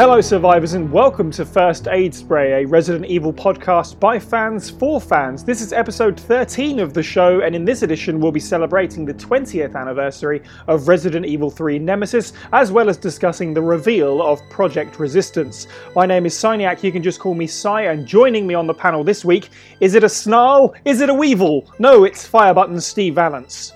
[0.00, 4.98] Hello, survivors, and welcome to First Aid Spray, a Resident Evil podcast by fans for
[4.98, 5.44] fans.
[5.44, 9.12] This is episode 13 of the show, and in this edition, we'll be celebrating the
[9.12, 14.98] 20th anniversary of Resident Evil 3 Nemesis, as well as discussing the reveal of Project
[14.98, 15.66] Resistance.
[15.94, 18.72] My name is Syniac, you can just call me Sy, and joining me on the
[18.72, 20.74] panel this week is it a snarl?
[20.86, 21.70] Is it a weevil?
[21.78, 23.74] No, it's Fire Button Steve Valance.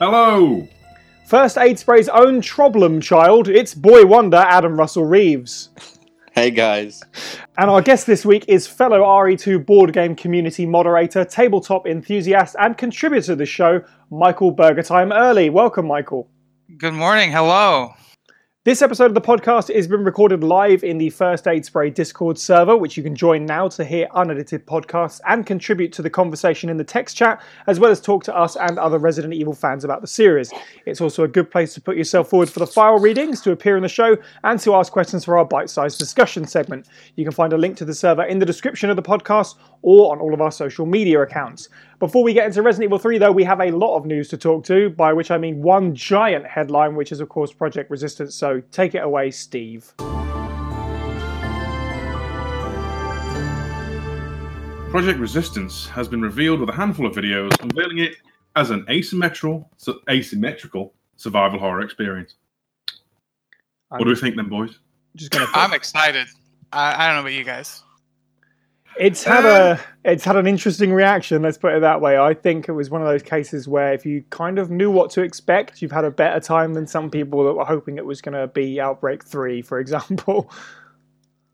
[0.00, 0.66] Hello!
[1.32, 5.70] First Aid Spray's own problem child, it's boy wonder Adam Russell Reeves.
[6.32, 7.02] Hey guys.
[7.56, 12.76] And our guest this week is fellow RE2 board game community moderator, tabletop enthusiast, and
[12.76, 15.48] contributor to the show, Michael Burgertime Early.
[15.48, 16.28] Welcome, Michael.
[16.76, 17.32] Good morning.
[17.32, 17.94] Hello.
[18.64, 22.38] This episode of the podcast has been recorded live in the First Aid Spray Discord
[22.38, 26.70] server, which you can join now to hear unedited podcasts and contribute to the conversation
[26.70, 29.82] in the text chat, as well as talk to us and other Resident Evil fans
[29.82, 30.52] about the series.
[30.86, 33.76] It's also a good place to put yourself forward for the file readings, to appear
[33.76, 36.86] in the show, and to ask questions for our bite sized discussion segment.
[37.16, 40.12] You can find a link to the server in the description of the podcast or
[40.12, 41.68] on all of our social media accounts.
[42.02, 44.36] Before we get into Resident Evil 3, though, we have a lot of news to
[44.36, 48.34] talk to, by which I mean one giant headline, which is, of course, Project Resistance.
[48.34, 49.94] So take it away, Steve.
[54.90, 58.16] Project Resistance has been revealed with a handful of videos unveiling it
[58.56, 59.70] as an asymmetrical,
[60.10, 62.34] asymmetrical survival horror experience.
[63.92, 64.76] I'm what do we think, then, boys?
[65.14, 66.26] just gonna I'm excited.
[66.72, 67.84] I, I don't know about you guys.
[68.98, 71.42] It's had a it's had an interesting reaction.
[71.42, 72.18] Let's put it that way.
[72.18, 75.10] I think it was one of those cases where if you kind of knew what
[75.12, 78.20] to expect, you've had a better time than some people that were hoping it was
[78.20, 80.50] going to be Outbreak Three, for example.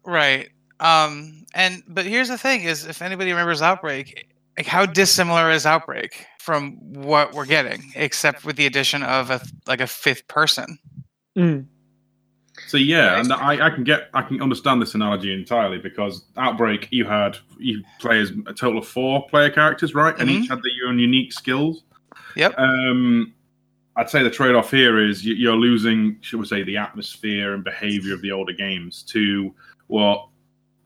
[0.05, 0.49] Right.
[0.81, 1.45] Um.
[1.55, 6.27] And but here's the thing: is if anybody remembers Outbreak, like how dissimilar is Outbreak
[6.41, 10.79] from what we're getting, except with the addition of a like a fifth person.
[11.37, 11.67] Mm.
[12.69, 16.89] So yeah, and I, I can get I can understand this analogy entirely because Outbreak
[16.91, 20.15] you had you play as a total of four player characters, right?
[20.19, 20.33] And Mhm.
[20.43, 21.83] each had their own unique skills.
[22.37, 22.55] Yep.
[22.59, 23.33] Um,
[23.97, 27.55] I'd say the trade off here is you- you're losing, should we say, the atmosphere
[27.55, 29.53] and behavior of the older games to
[29.89, 30.27] what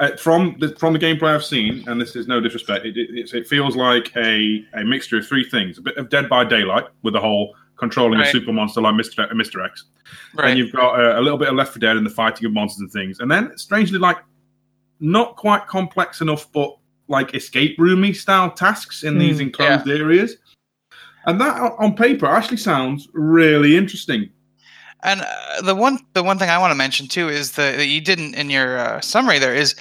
[0.01, 3.35] uh, from the from the gameplay I've seen, and this is no disrespect, it, it,
[3.35, 6.87] it feels like a, a mixture of three things: a bit of Dead by Daylight
[7.03, 9.85] with the whole controlling a super monster like Mister Mister X,
[10.35, 10.51] Right.
[10.51, 12.53] and you've got uh, a little bit of Left 4 Dead and the fighting of
[12.53, 14.19] monsters and things, and then strangely like
[15.01, 16.77] not quite complex enough, but
[17.09, 20.37] like escape roomy style tasks in these Mm, enclosed areas.
[21.27, 24.31] And that on- on paper actually sounds really interesting.
[25.05, 27.87] And uh, the one the one thing I want to mention too is the that
[27.87, 29.75] you didn't in your uh, summary there is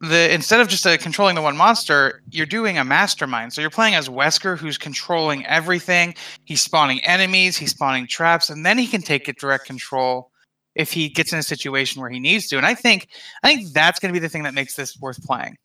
[0.00, 3.52] the instead of just uh, controlling the one monster, you're doing a mastermind.
[3.52, 6.14] So you're playing as Wesker, who's controlling everything.
[6.44, 10.30] He's spawning enemies, he's spawning traps, and then he can take it direct control
[10.74, 12.56] if he gets in a situation where he needs to.
[12.56, 13.08] And I think
[13.42, 15.56] I think that's going to be the thing that makes this worth playing.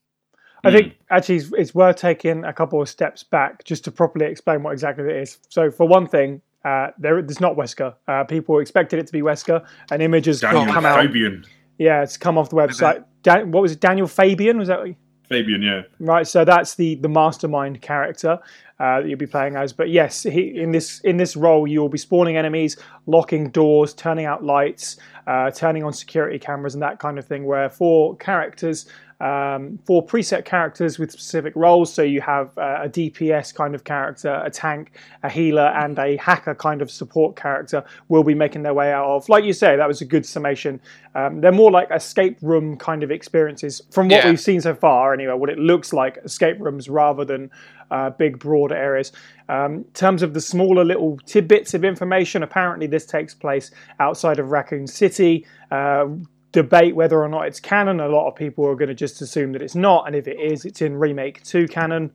[0.64, 4.26] I think actually it's, it's worth taking a couple of steps back just to properly
[4.26, 5.38] explain what exactly it is.
[5.50, 7.94] So for one thing, uh, there it's not Wesker.
[8.08, 9.64] Uh, people expected it to be Wesker.
[9.92, 10.98] An image has Daniel come out.
[11.78, 13.04] Yeah, it's come off the website.
[13.24, 13.80] Dan, what was it?
[13.80, 14.80] Daniel Fabian was that?
[14.80, 14.96] what you-
[15.28, 15.82] Fabian, yeah.
[16.00, 18.38] Right, so that's the the mastermind character
[18.80, 19.74] uh, that you'll be playing as.
[19.74, 22.78] But yes, he, in this in this role, you will be spawning enemies,
[23.08, 27.46] locking doors, turning out lights, uh, turning on security cameras, and that kind of thing.
[27.46, 28.86] Where four characters,
[29.22, 31.94] um, four preset characters with specific roles.
[31.94, 34.92] So you have uh, a DPS kind of character, a tank,
[35.24, 39.06] a healer, and a hacker kind of support character will be making their way out
[39.06, 39.30] of.
[39.30, 40.82] Like you say, that was a good summation.
[41.16, 44.30] Um, they're more like escape room kind of experiences from what Yeah.
[44.30, 45.14] we've seen so far.
[45.14, 47.50] Anyway, what it looks like escape rooms rather than
[47.92, 49.12] uh, big broad areas.
[49.48, 54.40] Um, in terms of the smaller little tidbits of information, apparently this takes place outside
[54.40, 55.46] of Raccoon City.
[55.72, 56.08] Uh,
[56.56, 58.00] debate whether or not it's canon.
[58.00, 60.40] A lot of people are going to just assume that it's not, and if it
[60.40, 62.12] is, it's in Remake 2 canon.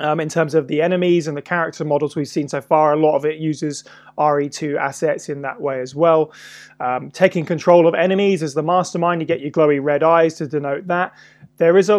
[0.00, 2.96] Um, in terms of the enemies and the character models we've seen so far, a
[2.96, 3.82] lot of it uses
[4.16, 6.32] RE2 assets in that way as well.
[6.78, 10.46] Um, taking control of enemies as the mastermind, you get your glowy red eyes to
[10.46, 11.12] denote that.
[11.56, 11.98] There is a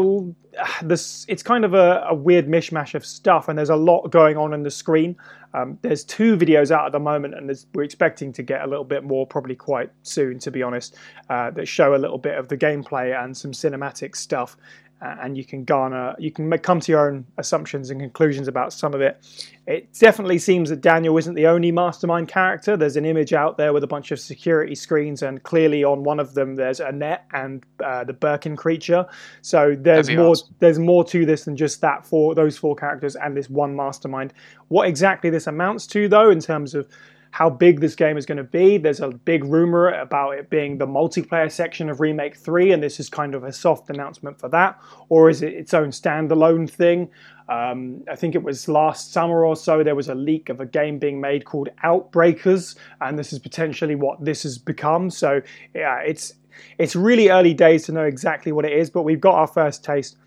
[0.81, 4.37] this it's kind of a, a weird mishmash of stuff, and there's a lot going
[4.37, 5.17] on in the screen.
[5.53, 8.83] Um, there's two videos out at the moment, and we're expecting to get a little
[8.83, 10.95] bit more, probably quite soon, to be honest,
[11.29, 14.57] uh, that show a little bit of the gameplay and some cinematic stuff.
[15.01, 18.73] And you can garner, you can make, come to your own assumptions and conclusions about
[18.73, 19.25] some of it.
[19.65, 22.75] It definitely seems that Daniel isn't the only mastermind character.
[22.75, 26.19] There's an image out there with a bunch of security screens, and clearly on one
[26.19, 29.05] of them there's Annette and uh, the Birkin creature.
[29.41, 30.27] So there's more.
[30.27, 30.55] awesome.
[30.59, 34.33] There's more to this than just that for those four characters and this one mastermind.
[34.67, 36.87] What exactly this amounts to, though, in terms of
[37.31, 38.77] how big this game is going to be.
[38.77, 42.99] There's a big rumor about it being the multiplayer section of Remake 3, and this
[42.99, 44.79] is kind of a soft announcement for that.
[45.09, 47.09] Or is it its own standalone thing?
[47.47, 50.65] Um, I think it was last summer or so, there was a leak of a
[50.65, 55.09] game being made called Outbreakers, and this is potentially what this has become.
[55.09, 55.41] So,
[55.73, 56.33] yeah, it's
[56.77, 59.83] it's really early days to know exactly what it is, but we've got our first
[59.83, 60.17] taste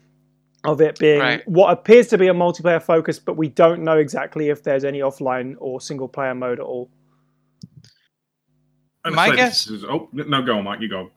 [0.65, 1.49] of it being Right.
[1.49, 5.01] what appears to be a multiplayer focus, but we don't know exactly if there's any
[5.01, 6.89] offline or single player mode at all.
[9.05, 10.81] My guess- is- oh no, go on, Mike.
[10.81, 11.11] You go.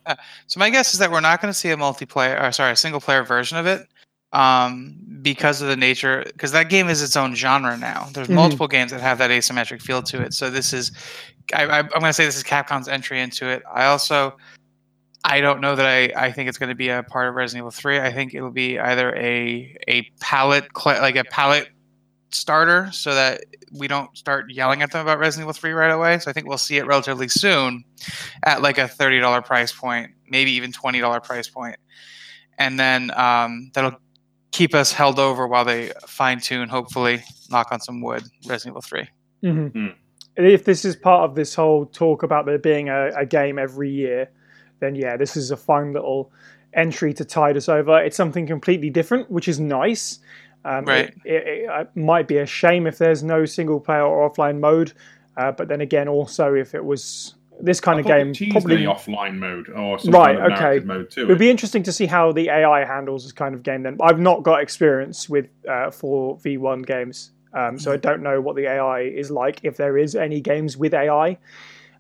[0.47, 2.75] So my guess is that we're not going to see a multiplayer, or sorry, a
[2.75, 3.88] single player version of it,
[4.33, 6.24] um, because of the nature.
[6.25, 8.07] Because that game is its own genre now.
[8.13, 8.33] There's Mhm.
[8.33, 10.33] multiple games that have that asymmetric feel to it.
[10.33, 10.92] So this is,
[11.53, 13.62] I, I, I'm going to say this is Capcom's entry into it.
[13.71, 14.36] I also,
[15.27, 17.63] I don't know that I, I think it's going to be a part of Resident
[17.63, 18.00] Evil 3.
[18.00, 21.68] I think it'll be either a a palette cl- like a palette
[22.30, 23.42] starter, so that
[23.74, 26.19] we don't start yelling at them about Resident Evil 3 right away.
[26.19, 27.83] So I think we'll see it relatively soon
[28.44, 31.78] at like a thirty dollar price point, maybe even twenty dollar price point,
[32.60, 34.00] and then um, that'll
[34.51, 36.69] keep us held over while they fine tune.
[36.69, 38.24] Hopefully, knock on some wood.
[38.48, 39.07] Resident Evil 3
[39.42, 39.88] hmm Hmm.
[40.38, 43.89] If this is part of this whole talk about there being a, a game every
[43.89, 44.30] year,
[44.85, 46.31] then yeah, this is a fun little
[46.73, 48.01] entry to tide us over.
[48.01, 50.19] It's something completely different, which is nice.
[50.63, 51.13] Um, Right.
[51.23, 54.59] It, it, it uh, might be a shame if there's no single player or offline
[54.59, 54.93] mode,
[55.37, 58.85] uh, but then again, also if it was this kind I of game, probably the
[58.85, 60.85] offline mode or some Right, kind of okay.
[60.85, 61.21] mode too.
[61.21, 63.83] It would be interesting to see how the AI handles this kind of game.
[63.83, 68.21] Then I've not got experience with uh, four v one games, um, so I don't
[68.21, 69.59] know what the AI is like.
[69.63, 71.37] If there is any games with AI,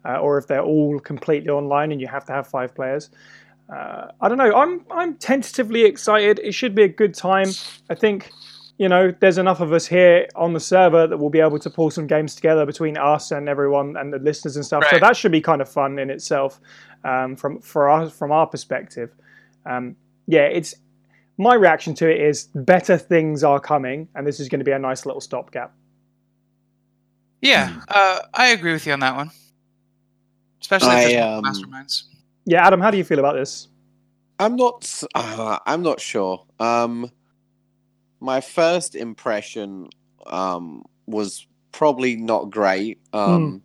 [0.05, 3.09] uh, or if they're all completely online and you have to have five players.
[3.73, 4.55] Uh, I don't know.
[4.55, 6.39] I'm I'm tentatively excited.
[6.43, 7.49] It should be a good time.
[7.89, 8.31] I think.
[8.77, 11.69] You know, there's enough of us here on the server that we'll be able to
[11.69, 14.83] pull some games together between us and everyone and the listeners and stuff.
[14.91, 16.59] So that should be kind of fun in itself,
[17.05, 19.11] um, from for us from our perspective
[19.65, 19.95] um,
[20.27, 20.75] yeah, it's
[21.37, 24.71] my reaction to it is better things are coming, and this is going to be
[24.71, 25.73] a nice little stopgap.
[27.41, 29.31] Yeah, uh, I agree with you on that one.
[30.61, 32.03] Especially I, if um, masterminds.
[32.45, 33.67] Yeah, Adam, how do you feel about this?
[34.39, 35.03] I'm not.
[35.13, 36.45] Uh, I'm not sure.
[36.59, 37.11] Um,
[38.19, 39.89] my first impression
[40.27, 42.99] um, was probably not great.
[43.13, 43.61] Um,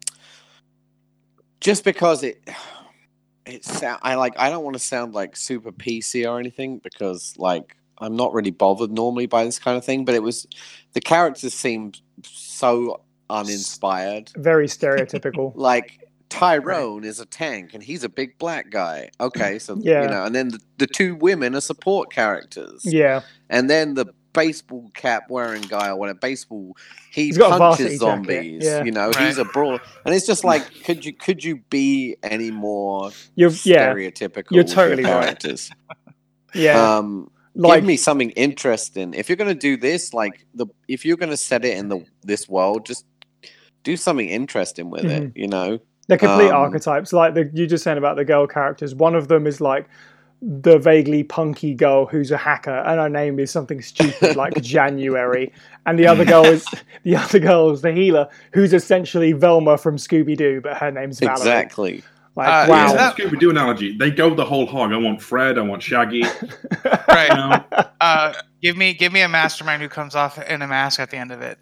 [1.60, 2.48] Just because it,
[3.46, 4.00] it sound.
[4.02, 4.34] I like.
[4.38, 8.50] I don't want to sound like super PC or anything because like I'm not really
[8.50, 10.04] bothered normally by this kind of thing.
[10.04, 10.46] But it was
[10.92, 14.30] the characters seemed so uninspired.
[14.36, 15.52] Very stereotypical.
[15.54, 15.99] like
[16.30, 19.10] Tyrone is a tank and he's a big black guy.
[19.20, 20.02] Okay, so Yeah.
[20.02, 22.82] you know, and then the, the two women are support characters.
[22.84, 26.76] yeah, And then the baseball cap wearing guy or whatever baseball
[27.12, 28.64] he He's got a varsity punches zombies.
[28.64, 28.84] yeah.
[28.84, 29.26] You know, Right.
[29.26, 29.80] he's a brawler.
[30.06, 34.62] And it's just like could you could you be any more you're yeah, stereotypical you're
[34.62, 35.22] with your totally right.
[35.24, 35.70] characters?
[36.54, 36.96] yeah.
[36.98, 39.12] Um like give me something interesting.
[39.14, 41.88] If you're going to do this, like the if you're going to set it in
[41.88, 43.04] the this world, just
[43.82, 45.32] do something interesting with it.
[45.34, 47.12] You know, they're complete um, archetypes.
[47.12, 48.94] Like the, you just saying about the girl characters.
[48.94, 49.88] One of them is like
[50.42, 55.52] the vaguely punky girl who's a hacker, and her name is something stupid like January.
[55.86, 56.66] And the other girl is
[57.04, 61.20] the other girl is the healer, who's essentially Velma from Scooby Doo, but her name's
[61.20, 61.36] Valerie.
[61.36, 62.02] exactly.
[62.36, 62.86] Like Uh, wow.
[62.86, 63.96] is Yeah, that- Scooby Doo analogy.
[63.98, 64.92] They go the whole hog.
[64.92, 65.58] I want Fred.
[65.58, 66.24] I want Shaggy.
[66.84, 67.28] You Right.
[67.34, 67.84] know?
[68.00, 68.32] Uh,
[68.62, 71.32] give me give me a mastermind who comes off in a mask at the end
[71.32, 71.58] of it.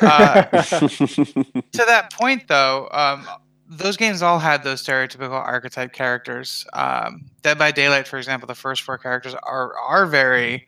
[0.00, 3.26] Uh, to that point, though, um,
[3.68, 6.66] those games all had those stereotypical archetype characters.
[6.72, 10.66] Um, Dead by Daylight, for example, the first four characters are are very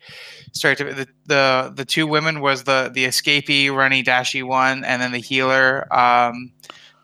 [0.51, 0.95] stereotypical.
[0.95, 5.19] The, the the two women was the the escapee, runny, dashy one, and then the
[5.19, 5.91] healer.
[5.93, 6.51] Um,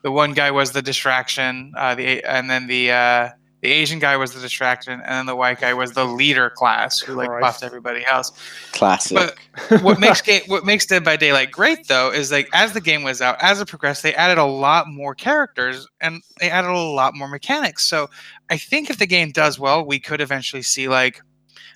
[0.02, 3.30] the one guy was the distraction, uh, the and then the uh,
[3.64, 7.00] the Asian guy was the distraction, and then the white guy was the leader class
[7.00, 7.42] who like Christ.
[7.42, 8.32] buffed everybody else
[8.74, 9.18] Classic.
[9.70, 12.82] But what makes game what makes Dead by Daylight great though is like as the
[12.82, 16.70] game was out, as it progressed, they added a lot more characters and they added
[16.70, 17.86] a lot more mechanics.
[17.86, 18.10] So
[18.50, 21.22] I think if the game does well, we could eventually see like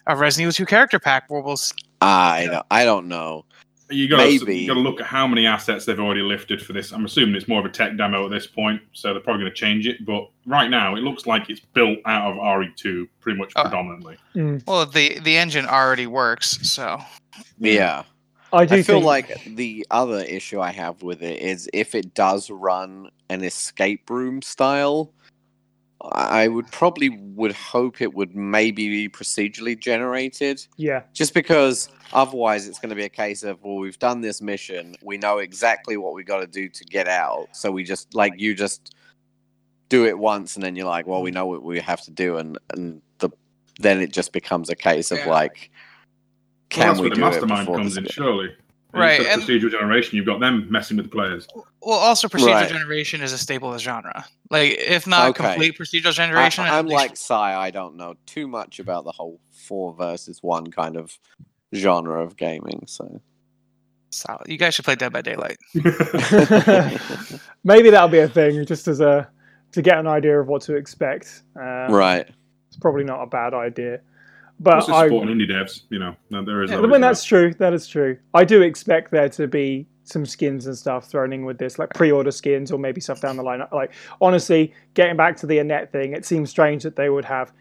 [0.05, 3.45] a Resident Evil 2 character pack where we'll s- I don't, I don't know.
[3.89, 4.57] You got to Maybe.
[4.59, 6.91] you got to look at how many assets they've already lifted for this.
[6.91, 9.51] I'm assuming it's more of a tech demo at this point, so they're probably going
[9.53, 10.05] to change it.
[10.05, 13.61] But right now, it looks like it's built out of RE2 pretty much Oh.
[13.63, 14.17] predominantly.
[14.35, 14.61] Mm.
[14.67, 16.59] well the the engine already works.
[16.69, 16.99] So
[17.59, 18.03] Yeah.
[18.53, 21.95] I do I feel think, like the other issue I have with it is if
[21.95, 25.13] it does run an escape room style,
[26.01, 32.67] I would probably would hope it would maybe be procedurally generated, Yeah, just because otherwise
[32.67, 35.97] it's going to be a case of well, we've done this mission, we know exactly
[35.97, 38.93] what we got to do to get out, so we just like you just
[39.89, 41.35] do it once, and then you're like, well, we mm.
[41.35, 43.29] know what we have to do, and and the
[43.79, 45.29] then it just becomes a case of Yeah.
[45.29, 48.19] like, Well, can that's we where do it mastermind before comes in, sk-
[48.91, 49.05] surely.
[49.07, 51.47] Right, and- procedural generation, you've got them messing with the players.
[51.81, 52.69] Well, also procedural Right.
[52.69, 54.25] generation is a staple of the genre.
[54.49, 55.43] Like, if not Okay.
[55.51, 57.55] complete procedural generation, at I'm least- like Sai.
[57.55, 61.17] I don't know too much about the whole four versus one kind of
[61.75, 62.83] genre of gaming.
[62.87, 63.21] So
[64.09, 64.47] solid.
[64.47, 65.57] You guys should play Dead by Daylight.
[67.63, 69.27] maybe that'll be a thing, just as a
[69.73, 71.43] to get an idea of what to expect.
[71.55, 72.27] Um, right,
[72.67, 73.99] it's probably not a bad idea.
[74.59, 76.71] But Also I, supporting indie devs, you know, no, there is.
[76.71, 76.99] Yeah, I mean, that.
[76.99, 77.53] that's true.
[77.55, 78.17] That is true.
[78.33, 81.89] I do expect there to be some skins and stuff thrown in with this, like
[81.93, 83.61] pre-order skins or maybe stuff down the line.
[83.71, 87.51] Like honestly, getting back to the Annette thing, it seems strange that they would have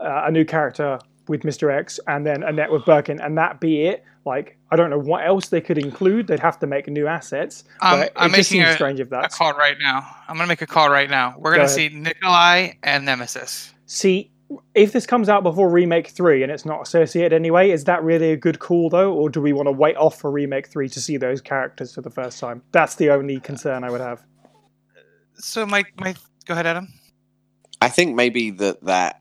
[0.00, 1.72] uh, a new character with Mr.
[1.74, 4.04] X and then Annette with Birkin, and that be it.
[4.26, 6.26] Like I don't know what else they could include.
[6.28, 7.64] They'd have to make new assets.
[7.82, 10.06] Um, but I'm it just making seems a- strange if A that's call right now.
[10.28, 11.34] I'm gonna make a call right now.
[11.38, 11.74] We're gonna ahead.
[11.74, 13.72] see Nikolai and Nemesis.
[13.86, 14.30] See,
[14.74, 18.32] if this comes out before Remake 3 and it's not associated anyway, is that really
[18.32, 19.12] a good call though?
[19.12, 22.02] Or do we want to wait off for Remake 3 to see those characters for
[22.02, 22.62] the first time?
[22.72, 24.24] That's the only concern I would have.
[25.34, 26.88] So, Mike, Mike, go ahead, Adam.
[27.80, 29.20] I think maybe that that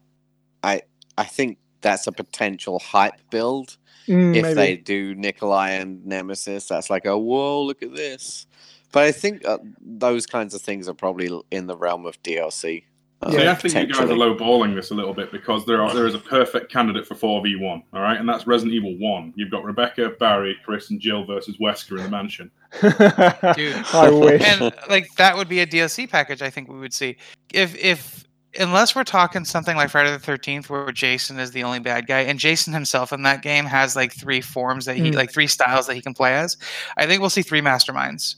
[0.64, 0.84] I
[1.18, 3.78] I think that's a potential hype build
[4.08, 4.54] Mm, if maybe.
[4.54, 6.68] they do Nikolai and Nemesis.
[6.68, 8.48] That's like oh whoa, look at this.
[8.92, 12.84] But I think uh, those kinds of things are probably in the realm of DLC.
[13.26, 14.18] Uh, See, I think you guys are potentially.
[14.36, 17.42] lowballing this a little bit because there are there is a perfect candidate for four
[17.44, 17.84] v one.
[17.94, 19.34] All right, and that's Resident Evil One.
[19.36, 22.52] You've got Rebecca, Barry, Chris, and Jill versus Wesker in the mansion.
[22.82, 23.76] Dude.
[23.94, 24.42] I wish.
[24.44, 26.42] and like that would be a DLC package.
[26.42, 27.18] I think we would see
[27.54, 28.24] if if
[28.60, 32.20] unless we're talking something like Friday the Thirteenth, where Jason is the only bad guy,
[32.20, 35.16] and Jason himself in that game has like three forms that he Mm.
[35.16, 36.56] like three styles that he can play as.
[36.98, 38.36] I think we'll see three masterminds,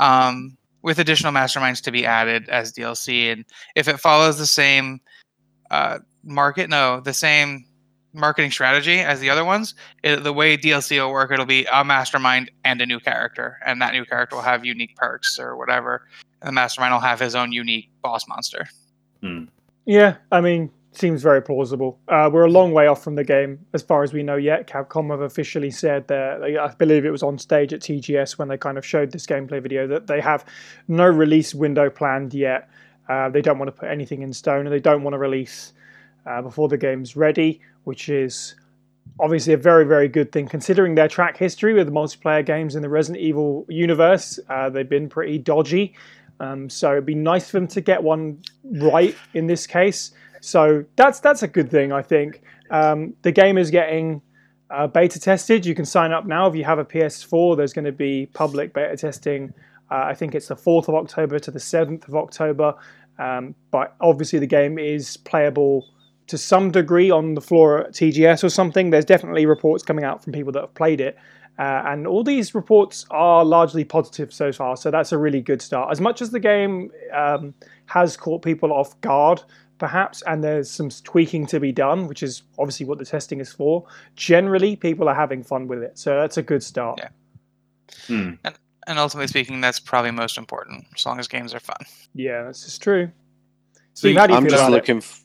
[0.00, 3.32] um, with additional masterminds to be added as DLC.
[3.32, 3.44] And
[3.74, 5.00] if it follows the same
[5.70, 7.64] uh, market, no, the same
[8.12, 11.84] marketing strategy as the other ones, it, the way DLC will work, it'll be a
[11.84, 16.06] mastermind and a new character, and that new character will have unique perks or whatever.
[16.40, 18.66] And the mastermind will have his own unique boss monster.
[19.84, 21.98] yeah, I mean, seems very plausible.
[22.08, 24.66] Uh, we're a long way off from the game as far as we know yet.
[24.66, 28.58] Capcom have officially said that, I believe it was on stage at TGS when they
[28.58, 30.44] kind of showed this gameplay video, that they have
[30.88, 32.68] no release window planned yet.
[33.08, 35.72] Uh, they don't want to put anything in stone and they don't want to release
[36.26, 38.54] uh, before the game's ready, which is
[39.20, 42.88] obviously a very, very good thing considering their track history with multiplayer games in the
[42.88, 44.38] Resident Evil universe.
[44.48, 45.94] Uh, they've been pretty dodgy.
[46.40, 50.12] Um, so it'd be nice for them to get one right in this case.
[50.40, 52.42] So that's that's a good thing, I think.
[52.70, 54.22] Um, the game is getting
[54.70, 55.64] uh, beta tested.
[55.64, 57.56] You can sign up now if you have a PS4.
[57.56, 59.52] There's going to be public beta testing.
[59.90, 62.74] Uh, I think it's the 4th of October to the 7th of October.
[63.18, 65.86] Um, but obviously, the game is playable
[66.26, 68.90] to some degree on the floor at TGS or something.
[68.90, 71.16] There's definitely reports coming out from people that have played it.
[71.58, 75.60] Uh, and all these reports are largely positive so far, so that's a really good
[75.60, 75.90] start.
[75.90, 77.52] As much as the game um,
[77.86, 79.42] has caught people off guard,
[79.78, 83.52] perhaps, and there's some tweaking to be done, which is obviously what the testing is
[83.52, 83.84] for,
[84.16, 86.98] generally people are having fun with it, so that's a good start.
[86.98, 87.08] Yeah.
[88.06, 88.30] Hmm.
[88.86, 91.76] And ultimately speaking, that's probably most important, as long as games are fun.
[92.14, 93.10] Yeah, this is true.
[93.94, 94.96] See, Steve, how do you I'm feel just about looking.
[94.98, 95.24] F-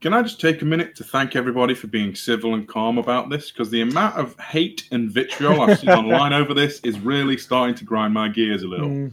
[0.00, 3.30] Can I just take a minute to thank everybody for being civil and calm about
[3.30, 3.50] this?
[3.50, 7.74] Because the amount of hate and vitriol I've seen online over this is really starting
[7.76, 8.88] to grind my gears a little.
[8.88, 9.12] Mm,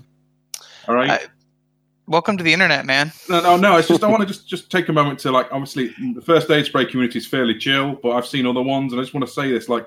[0.90, 1.12] All right.
[1.12, 1.26] I-
[2.16, 3.12] Welcome to the internet, man.
[3.28, 3.76] No, no, no.
[3.76, 5.52] It's just I want to just just take a moment to like.
[5.52, 9.02] Obviously, the first aid spray community is fairly chill, but I've seen other ones, and
[9.02, 9.86] I just want to say this: like,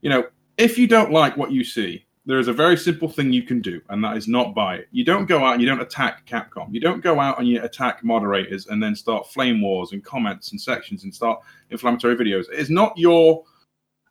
[0.00, 0.22] you know,
[0.58, 3.60] if you don't like what you see, there is a very simple thing you can
[3.60, 4.88] do, and that is not buy it.
[4.92, 6.72] You don't go out and you don't attack Capcom.
[6.72, 10.52] You don't go out and you attack moderators and then start flame wars and comments
[10.52, 12.44] and sections and start inflammatory videos.
[12.52, 13.42] It's not your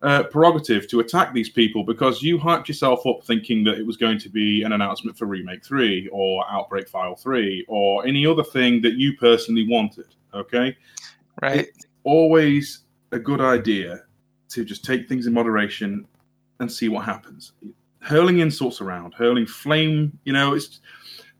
[0.05, 3.97] uh, prerogative to attack these people because you hyped yourself up thinking that it was
[3.97, 8.43] going to be an announcement for Remake 3 or Outbreak File 3 or any other
[8.43, 10.05] thing that you personally wanted.
[10.35, 10.77] Okay?
[11.41, 11.69] Right?
[12.03, 12.83] Always
[13.13, 14.03] a good idea
[14.49, 16.05] to just take things in moderation
[16.59, 17.53] and see what happens.
[17.99, 20.81] Hurling insults around, hurling flame, you know, it's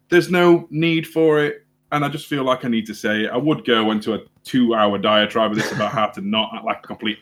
[0.10, 1.68] there's no need for it.
[1.92, 3.28] And I just feel like I need to say.
[3.28, 6.66] I would go into a two hour diatribe of this about how to not act
[6.66, 7.20] like a complete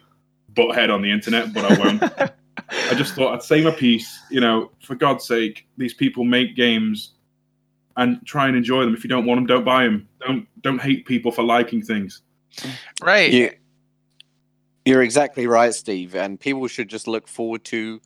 [0.53, 2.03] butthead on the internet, but I won't.
[2.69, 4.19] I just thought I'd say my piece.
[4.29, 7.13] You know, for God's sake, these people make games
[7.97, 8.93] and try and enjoy them.
[8.93, 10.07] If you don't want them, don't buy them.
[10.25, 12.21] Don't don't hate people for liking things.
[13.01, 13.31] Right.
[13.31, 13.51] You,
[14.85, 16.15] you're exactly right, Steve.
[16.15, 18.01] And people should just look forward to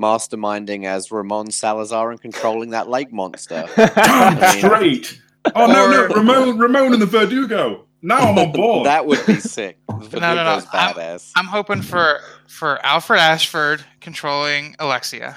[0.00, 3.64] masterminding as Ramon Salazar and controlling that lake monster.
[3.76, 5.20] Damn I mean- straight.
[5.54, 7.86] Oh no, no, Ramon, Ramon and the Verdugo.
[8.02, 8.86] Now I'm on board.
[8.86, 9.78] that would be sick.
[9.88, 10.08] no, no.
[10.08, 15.36] Verdugo's I'm- I'm hoping for for Alfred Ashford controlling Alexia.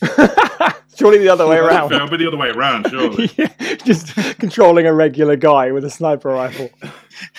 [0.96, 1.92] Surely the other way around.
[1.92, 3.30] It'll be the other way around, surely.
[3.36, 3.48] Yeah,
[3.84, 6.70] just controlling a regular guy with a sniper rifle.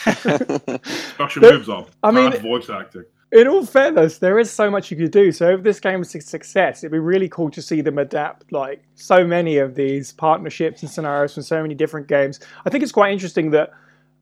[0.06, 1.86] Special moves on.
[2.04, 3.06] I mean- Bad voice acting.
[3.32, 5.32] In all fairness, there is so much you could do.
[5.32, 8.52] So if this game is a success, it'd be really cool to see them adapt
[8.52, 12.40] like so many of these partnerships and scenarios from so many different games.
[12.66, 13.70] I think it's quite interesting that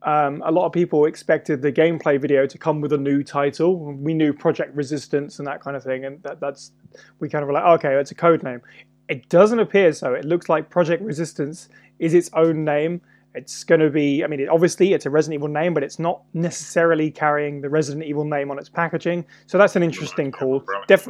[0.03, 3.77] um, a lot of people expected the gameplay video to come with a new title.
[3.77, 6.71] We knew Project Resistance and that kind of thing, and that, that's
[7.19, 8.61] we kind of were like, okay, it's a code name.
[9.09, 10.13] It doesn't appear so.
[10.13, 13.01] It looks like Project Resistance is its own name.
[13.33, 15.99] It's going to be, I mean, it, obviously it's a Resident Evil name, but it's
[15.99, 19.25] not necessarily carrying the Resident Evil name on its packaging.
[19.45, 20.63] So that's an interesting call.
[20.87, 21.07] Def-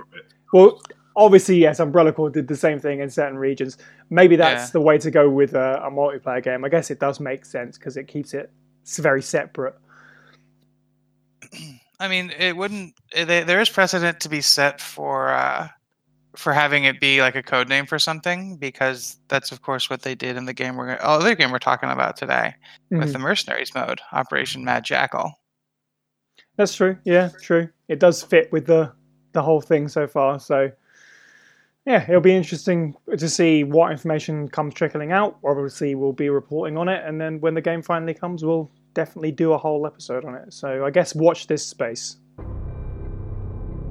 [0.53, 0.81] well,
[1.15, 3.77] obviously, yes, Umbrella Corps did the same thing in certain regions.
[4.09, 4.71] Maybe that's Yeah.
[4.73, 6.65] the way to go with a, a multiplayer game.
[6.65, 8.51] I guess it does make sense because it keeps it
[8.87, 9.75] s- very separate.
[11.99, 12.93] I mean, it wouldn't.
[13.13, 15.67] eh, There is precedent to be set for uh,
[16.35, 20.03] for having it be like a code name for something because that's of course what
[20.03, 22.53] they did in the game we're oh, other game we're talking about today
[22.91, 23.13] with Mhm.
[23.13, 25.39] the mercenaries mode, Operation Mad Jackal.
[26.55, 26.97] That's true.
[27.05, 27.69] Yeah, true.
[27.87, 28.91] It does fit with the
[29.33, 30.39] the whole thing so far.
[30.39, 30.71] So
[31.87, 35.37] yeah, it'll be interesting to see what information comes trickling out.
[35.43, 39.31] Obviously, we'll be reporting on it, and then when the game finally comes, we'll definitely
[39.31, 40.51] do a whole episode on it.
[40.51, 42.17] So I guess watch this space.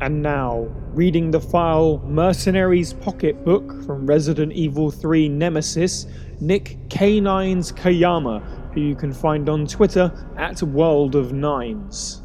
[0.01, 6.07] And now, reading the file Mercenaries Pocketbook from Resident Evil 3 Nemesis,
[6.41, 8.43] Nick K9's Kayama,
[8.75, 12.21] who you can find on Twitter at World of Nines.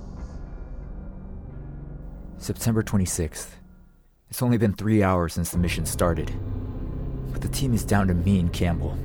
[2.39, 3.51] September 26th.
[4.31, 6.33] It's only been three hours since the mission started,
[7.31, 8.97] but the team is down to me and Campbell.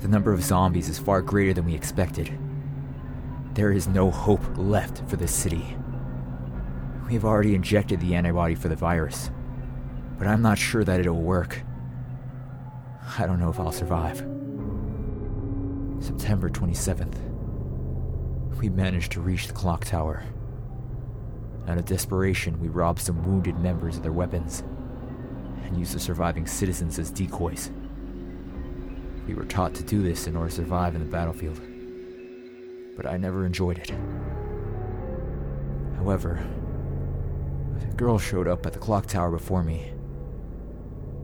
[0.00, 2.32] The number of zombies is far greater than we expected.
[3.56, 5.78] There is no hope left for this city.
[7.06, 9.30] We have already injected the antibody for the virus,
[10.18, 11.62] but I'm not sure that it'll work.
[13.18, 14.18] I don't know if I'll survive.
[16.04, 17.16] September 27th.
[18.58, 20.22] We managed to reach the clock tower.
[21.66, 24.64] Out of desperation, we robbed some wounded members of their weapons
[25.64, 27.70] and used the surviving citizens as decoys.
[29.26, 31.58] We were taught to do this in order to survive in the battlefield,
[32.96, 33.92] but I never enjoyed it.
[35.96, 36.44] However,
[37.82, 39.92] a girl showed up at the clock tower before me.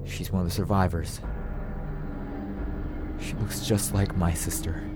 [0.05, 1.21] She's one of the survivors.
[3.21, 4.89] She looks just like my sister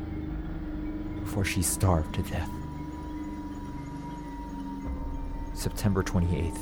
[1.21, 2.51] before she starved to death.
[5.55, 6.59] September 28th.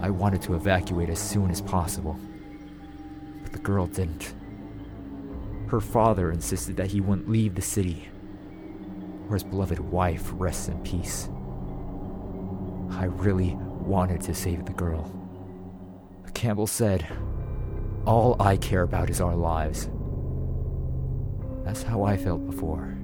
[0.00, 2.18] I wanted to evacuate as soon as possible,
[3.42, 4.34] but the girl didn't.
[5.68, 8.08] Her father insisted that he wouldn't leave the city,
[9.26, 11.28] where his beloved wife rests in peace.
[12.90, 15.10] I really wanted to save the girl.
[16.22, 17.06] But Campbell said,
[18.06, 19.88] All I care about is our lives.
[21.64, 22.96] That's how I felt before.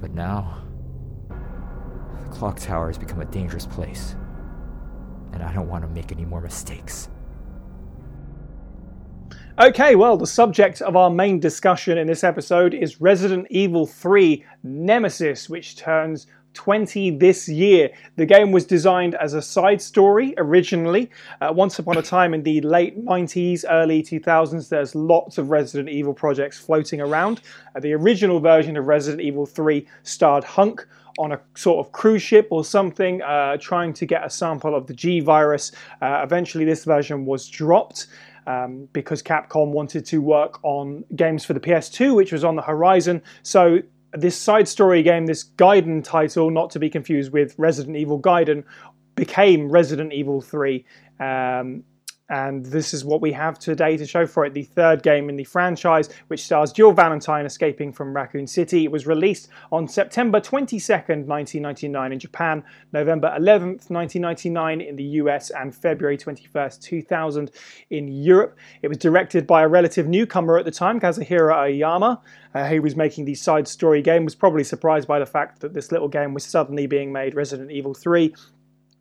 [0.00, 0.62] But now,
[1.28, 4.14] the clock tower has become a dangerous place,
[5.32, 7.08] and I don't want to make any more mistakes.
[9.58, 14.44] Okay, well, the subject of our main discussion in this episode is Resident Evil 3
[14.62, 17.88] Nemesis, which turns 20 this year.
[18.16, 21.10] The game was designed as a side story originally.
[21.40, 25.88] Uh, once upon a time in the late 90s, early 2000s, there's lots of Resident
[25.88, 27.40] Evil projects floating around.
[27.74, 30.86] Uh, the original version of Resident Evil 3 starred Hunk
[31.18, 34.86] on a sort of cruise ship or something, uh, trying to get a sample of
[34.86, 35.72] the G virus.
[36.02, 38.08] Uh, eventually, this version was dropped
[38.46, 42.62] um, because Capcom wanted to work on games for the PS2, which was on the
[42.62, 43.22] horizon.
[43.42, 43.80] So
[44.12, 48.64] this side story game, this Gaiden title, not to be confused with Resident Evil Gaiden,
[49.14, 50.84] became Resident Evil 3.
[51.20, 51.84] Um,
[52.28, 55.36] and this is what we have today to show for it the third game in
[55.36, 58.84] the franchise, which stars Jill Valentine escaping from Raccoon City.
[58.84, 65.50] It was released on September 22nd, 1999 in Japan, November 11th, 1999 in the US,
[65.50, 67.50] and February 21st, 2000
[67.90, 68.56] in Europe.
[68.82, 72.20] It was directed by a relative newcomer at the time, Kazuhiro Aoyama,
[72.54, 75.74] uh, who was making the side story game, was probably surprised by the fact that
[75.74, 78.34] this little game was suddenly being made Resident Evil 3.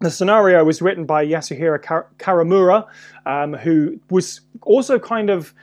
[0.01, 2.85] The scenario was written by Yasuhiro Kawamura,
[3.25, 5.53] um, who was also kind of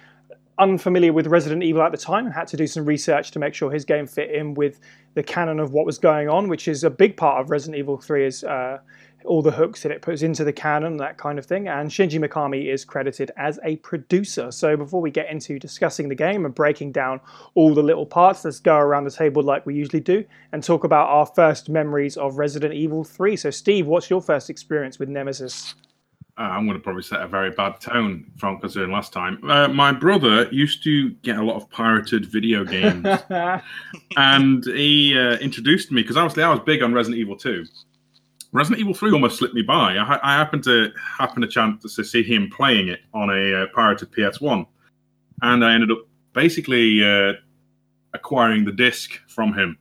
[0.59, 3.55] unfamiliar with Resident Evil at the time and had to do some research to make
[3.55, 4.81] sure his game fit in with
[5.14, 7.99] the canon of what was going on, which is a big part of Resident Evil
[7.99, 8.79] 3 is uh,
[9.24, 11.68] all the hooks that it puts into the canon, that kind of thing.
[11.68, 14.50] And Shinji Mikami is credited as a producer.
[14.50, 17.20] So before we get into discussing the game and breaking down
[17.54, 20.85] all the little parts, let's go around the table like we usually do and talk
[20.85, 23.37] about our first memories of Resident Evil 3.
[23.37, 25.74] So, Steve, what's your first experience with Nemesis?
[26.38, 29.38] Uh, I'm going to probably set a very bad tone from considering last time.
[29.48, 33.06] Uh, my brother used to get a lot of pirated video games,
[34.16, 37.66] and he uh, introduced me because obviously I was big on Resident Evil 2.
[38.52, 39.96] Resident Evil 3 almost slipped me by.
[39.96, 43.66] I, I happened to happen a chance to see him playing it on a uh,
[43.74, 44.66] pirated PS1,
[45.40, 45.98] and I ended up
[46.34, 47.32] basically uh,
[48.12, 49.78] acquiring the disc from him.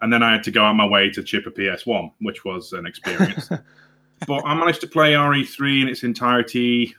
[0.00, 2.72] And then I had to go out my way to chip a PS1, which was
[2.72, 3.48] an experience.
[4.26, 6.92] but I managed to play RE3 in its entirety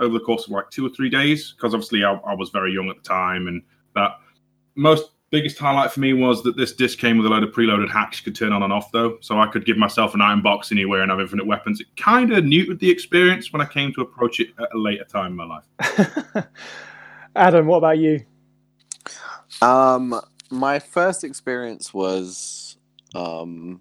[0.00, 2.72] over the course of like two or three days because obviously I, I was very
[2.72, 3.62] young at the time, and
[3.94, 4.18] that
[4.74, 7.90] most biggest highlight for me was that this disc came with a load of preloaded
[7.90, 9.18] hacks you could turn on and off though.
[9.20, 11.80] So i could give myself an iron box anywhere and have infinite weapons.
[11.80, 15.04] It kind of neutered the experience when i came to approach it at a later
[15.04, 16.46] time in my life.
[17.36, 18.24] Adam what about you?
[19.60, 22.76] Um my first experience was
[23.14, 23.80] um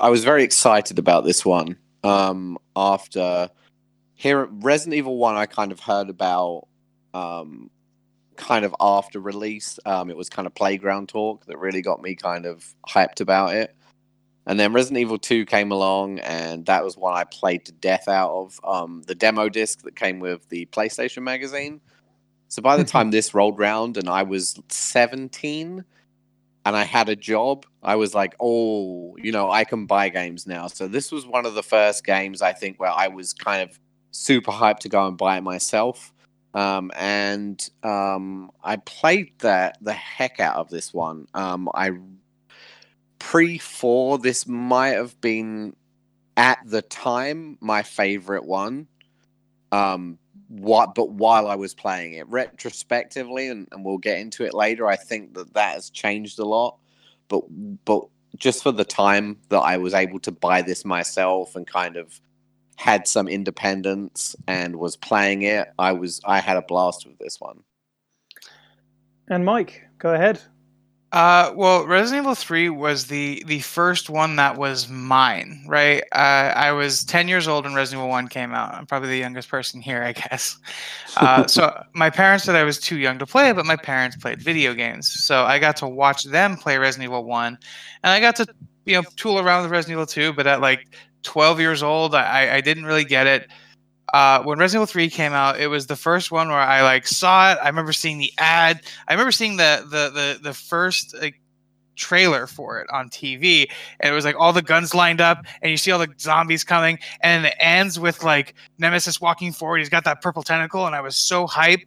[0.00, 3.48] i was very excited about this one um after
[4.14, 6.66] here resident evil 1 i kind of heard about
[7.14, 7.70] um
[8.42, 9.78] kind of after release.
[9.86, 13.54] Um, it was kind of playground talk that really got me kind of hyped about
[13.54, 13.74] it.
[14.46, 18.08] And then Resident Evil 2 came along, and that was one I played to death
[18.08, 18.60] out of.
[18.64, 21.80] Um, the demo disc that came with the PlayStation magazine.
[22.48, 25.84] So by the time this rolled round and I was 17
[26.66, 30.46] and I had a job, I was like, oh, you know, I can buy games
[30.46, 30.66] now.
[30.66, 33.78] So this was one of the first games I think where I was kind of
[34.10, 36.12] super hyped to go and buy it myself.
[36.54, 41.26] Um, and um, I played that the heck out of this one.
[41.34, 41.92] Um, I
[43.18, 45.74] pre four this might have been
[46.36, 48.86] at the time my favorite one.
[49.70, 54.52] Um, what, but while I was playing it retrospectively, and, and we'll get into it
[54.52, 56.76] later, I think that that has changed a lot.
[57.28, 57.44] But
[57.86, 58.04] but
[58.36, 62.20] just for the time that I was able to buy this myself and kind of
[62.76, 67.40] had some independence and was playing it, I was I had a blast with this
[67.40, 67.62] one.
[69.28, 70.40] And Mike, go ahead.
[71.12, 76.02] Uh, well, Resident Evil 3 was the the first one that was mine, right?
[76.12, 78.74] Uh, I was 10 years old when Resident Evil 1 came out.
[78.74, 80.56] I'm probably the youngest person here, I guess.
[81.18, 84.40] Uh, so my parents said I was too young to play, but my parents played
[84.40, 85.06] video games.
[85.22, 87.58] So I got to watch them play Resident Evil 1,
[88.04, 88.46] and I got to
[88.86, 92.14] you know tool around with Resident Evil 2, but at like 12 years old.
[92.14, 93.48] I, I didn't really get it.
[94.12, 97.06] Uh, when Resident Evil 3 came out, it was the first one where I like
[97.06, 97.58] saw it.
[97.62, 98.82] I remember seeing the ad.
[99.08, 101.40] I remember seeing the the the, the first like,
[101.96, 105.70] trailer for it on TV, and it was like all the guns lined up, and
[105.70, 109.78] you see all the zombies coming, and it ends with like Nemesis walking forward.
[109.78, 111.80] He's got that purple tentacle, and I was so hype.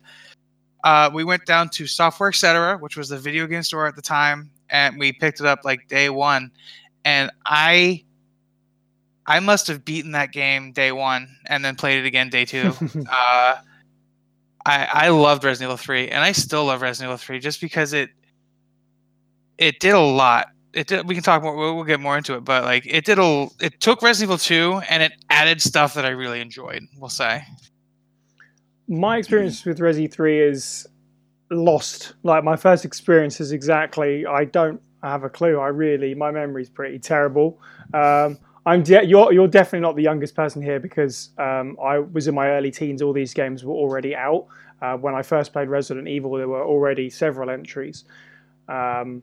[0.83, 4.01] Uh, we went down to Software Etc., which was the video game store at the
[4.01, 6.49] time, and we picked it up like day one,
[7.03, 8.03] and I
[9.27, 12.73] I must have beaten that game day one and then played it again day two.
[13.09, 13.55] uh,
[14.65, 17.93] I I loved Resident Evil three, and I still love Resident Evil three just because
[17.93, 18.09] it
[19.57, 20.47] it did a lot.
[20.73, 21.55] It did, we can talk more.
[21.55, 24.37] We'll, we'll get more into it, but like it did a it took Resident Evil
[24.37, 26.83] two and it added stuff that I really enjoyed.
[26.97, 27.43] We'll say.
[28.87, 30.85] My experience with Resi three is
[31.49, 32.13] lost.
[32.23, 34.25] Like my first experience is exactly.
[34.25, 35.59] I don't have a clue.
[35.59, 37.59] I really my memory's pretty terrible.
[37.93, 42.27] Um, I'm de- you're you're definitely not the youngest person here because um, I was
[42.27, 43.01] in my early teens.
[43.01, 44.47] All these games were already out.
[44.81, 48.05] Uh, when I first played Resident Evil, there were already several entries.
[48.67, 49.21] Um,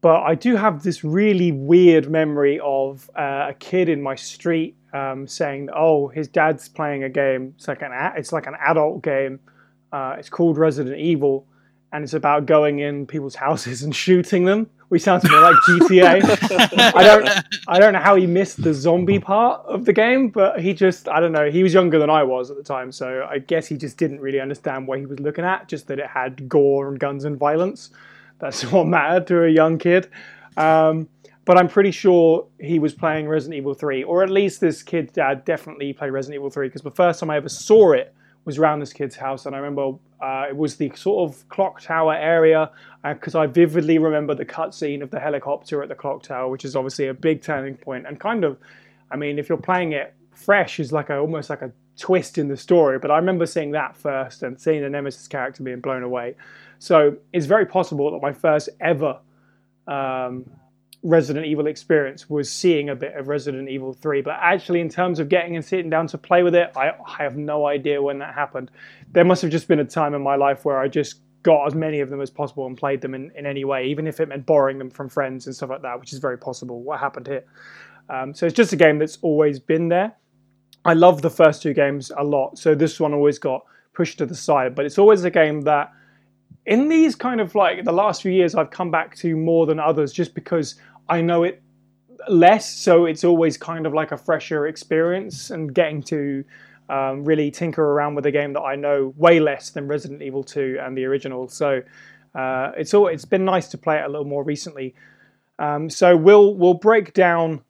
[0.00, 4.74] but I do have this really weird memory of uh, a kid in my street
[4.94, 7.52] um, saying, "Oh, his dad's playing a game.
[7.56, 9.38] It's like an it's like an adult game.
[9.92, 11.46] Uh, it's called Resident Evil,
[11.92, 16.94] and it's about going in people's houses and shooting them." Which sounds more like GTA.
[16.94, 17.28] I don't
[17.68, 21.08] I don't know how he missed the zombie part of the game, but he just
[21.08, 21.50] I don't know.
[21.50, 24.20] He was younger than I was at the time, so I guess he just didn't
[24.20, 25.68] really understand what he was looking at.
[25.68, 27.90] Just that it had gore and guns and violence.
[28.38, 30.08] That's what mattered to a young kid.
[30.56, 31.08] Um,
[31.44, 35.12] but I'm pretty sure he was playing Resident Evil 3, or at least this kid's
[35.12, 38.12] dad definitely played Resident Evil 3 because the first time I ever saw it
[38.44, 41.80] was around this kid's house, and I remember uh, it was the sort of clock
[41.80, 42.70] tower area
[43.04, 46.64] because uh, I vividly remember the cutscene of the helicopter at the clock tower, which
[46.64, 48.58] is obviously a big turning point and kind of,
[49.10, 52.48] I mean, if you're playing it fresh is like a almost like a twist in
[52.48, 52.98] the story.
[52.98, 56.36] But I remember seeing that first and seeing the Nemesis character being blown away.
[56.78, 59.18] So it's very possible that my first ever
[59.88, 60.48] um,
[61.02, 64.22] Resident Evil experience was seeing a bit of Resident Evil 3.
[64.22, 67.22] But actually, in terms of getting and sitting down to play with it, I, I
[67.22, 68.70] have no idea when that happened.
[69.12, 71.76] There must have just been a time in my life where I just got as
[71.76, 74.28] many of them as possible and played them in, in any way, even if it
[74.28, 76.82] meant borrowing them from friends and stuff like that, which is very possible.
[76.82, 77.44] What happened here?
[78.08, 80.16] Um, so it's just a game that's always been there.
[80.84, 84.26] I love the first two games a lot, so this one always got pushed to
[84.26, 84.74] the side.
[84.74, 85.92] But it's always a game that,
[86.66, 89.78] in these kind of like the last few years, I've come back to more than
[89.78, 90.74] others, just because
[91.08, 91.62] I know it
[92.28, 92.72] less.
[92.72, 96.44] So it's always kind of like a fresher experience and getting to
[96.88, 100.42] um, really tinker around with a game that I know way less than Resident Evil
[100.42, 101.48] 2 and the original.
[101.48, 101.82] So
[102.34, 104.94] uh, it's all it's been nice to play it a little more recently.
[105.58, 107.62] Um, so we'll we'll break down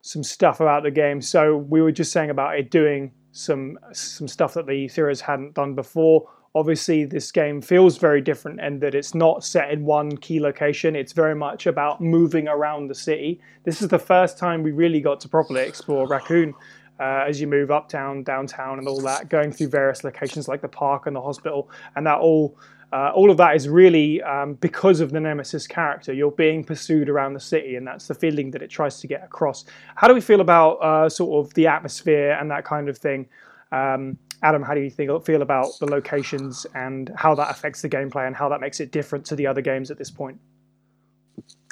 [0.00, 1.20] some stuff about the game.
[1.20, 5.54] So we were just saying about it doing some some stuff that the series hadn't
[5.54, 6.28] done before.
[6.56, 10.94] Obviously, this game feels very different and that it's not set in one key location.
[10.94, 13.40] It's very much about moving around the city.
[13.64, 16.54] This is the first time we really got to properly explore Raccoon
[17.00, 20.68] uh, as you move uptown, downtown, and all that, going through various locations like the
[20.68, 22.56] park and the hospital, and that all.
[22.92, 26.12] Uh, all of that is really um, because of the Nemesis character.
[26.12, 29.24] You're being pursued around the city, and that's the feeling that it tries to get
[29.24, 29.64] across.
[29.96, 33.26] How do we feel about uh, sort of the atmosphere and that kind of thing?
[33.72, 37.88] Um, Adam, how do you think, feel about the locations and how that affects the
[37.88, 40.38] gameplay and how that makes it different to the other games at this point?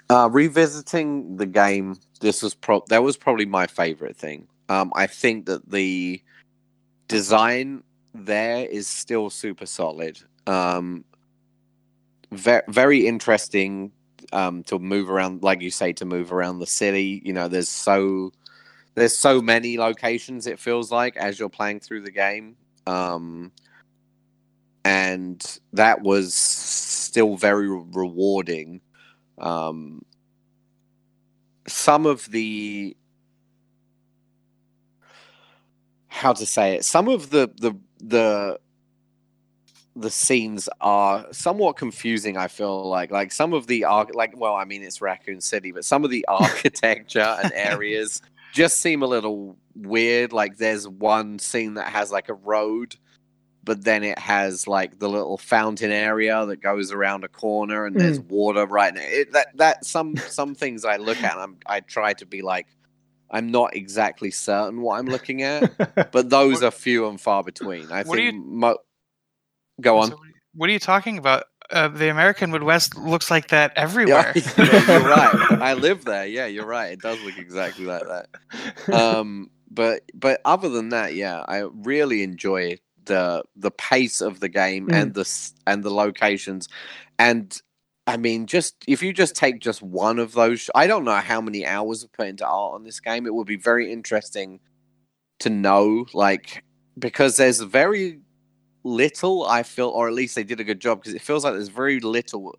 [0.08, 4.48] Uh, revisiting the game, this was pro- that was probably my favorite thing.
[4.70, 6.22] Um, I think that the
[7.08, 7.82] design
[8.14, 10.18] there is still super solid.
[10.46, 11.04] Um,
[12.30, 13.92] very, very interesting
[14.32, 17.20] um, to move around, like you say, to move around the city.
[17.22, 18.32] You know, there's so
[18.94, 20.46] there's so many locations.
[20.46, 22.56] It feels like as you're playing through the game,
[22.86, 23.52] um,
[24.84, 28.80] and that was still very rewarding.
[29.38, 30.02] Um,
[31.66, 32.96] some of the
[36.08, 36.84] how to say it.
[36.84, 38.58] Some of the the the
[39.94, 42.36] the scenes are somewhat confusing.
[42.36, 45.72] I feel like like some of the arc like well, I mean it's Raccoon City,
[45.72, 50.32] but some of the architecture and areas just seem a little weird.
[50.32, 52.96] Like there's one scene that has like a road,
[53.64, 57.96] but then it has like the little fountain area that goes around a corner, and
[57.96, 58.00] mm.
[58.00, 59.02] there's water right now.
[59.04, 62.42] It, that that some some things I look at, and I'm, I try to be
[62.42, 62.66] like
[63.32, 67.42] I'm not exactly certain what I'm looking at, but those what, are few and far
[67.42, 67.90] between.
[67.90, 68.18] I think.
[68.18, 68.78] You, mo-
[69.80, 70.14] go on.
[70.54, 71.44] what are you talking about?
[71.70, 74.32] Uh, the American Midwest looks like that everywhere.
[74.34, 74.42] Yeah,
[74.98, 75.52] you're right.
[75.52, 76.26] I live there.
[76.26, 76.92] Yeah, you're right.
[76.92, 78.94] It does look exactly like that.
[78.94, 84.48] Um, but but other than that, yeah, I really enjoy the the pace of the
[84.48, 84.94] game mm.
[84.94, 85.28] and the
[85.66, 86.68] and the locations,
[87.18, 87.60] and
[88.06, 91.40] I mean, just if you just take just one of those, I don't know how
[91.40, 93.26] many hours have put into art on this game.
[93.26, 94.60] It would be very interesting
[95.38, 96.64] to know, like,
[96.98, 98.18] because there's very
[98.82, 99.46] little.
[99.46, 101.68] I feel, or at least they did a good job, because it feels like there's
[101.68, 102.58] very little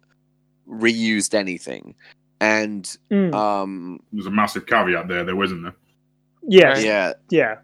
[0.68, 1.96] reused anything.
[2.40, 3.34] And mm.
[3.34, 5.76] um, there's a massive caveat there, there wasn't there.
[6.48, 7.58] Yeah, yeah, yeah.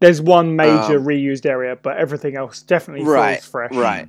[0.00, 3.72] There's one major um, reused area, but everything else definitely right, feels fresh.
[3.72, 4.08] Right,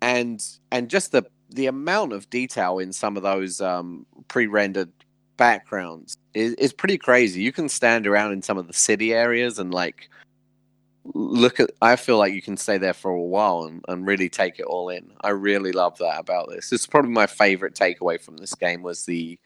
[0.00, 4.90] and and just the the amount of detail in some of those um, pre-rendered
[5.36, 7.42] backgrounds is, is pretty crazy.
[7.42, 10.08] You can stand around in some of the city areas and like
[11.14, 14.28] look at I feel like you can stay there for a while and, and really
[14.28, 15.10] take it all in.
[15.22, 16.72] I really love that about this.
[16.72, 19.38] it's probably my favorite takeaway from this game was the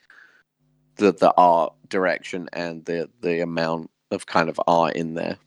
[0.97, 5.39] the the art direction and the the amount of kind of art in there.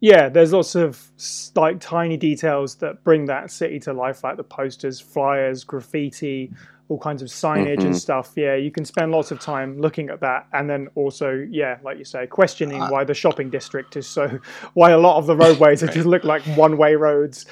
[0.00, 1.10] Yeah, there's lots of
[1.54, 6.52] like tiny details that bring that city to life, like the posters, flyers, graffiti,
[6.88, 7.86] all kinds of signage mm-hmm.
[7.86, 8.32] and stuff.
[8.36, 11.98] Yeah, you can spend lots of time looking at that, and then also, yeah, like
[11.98, 14.38] you say, questioning uh, why the shopping district is so,
[14.74, 15.92] why a lot of the roadways right.
[15.92, 17.46] just look like one-way roads,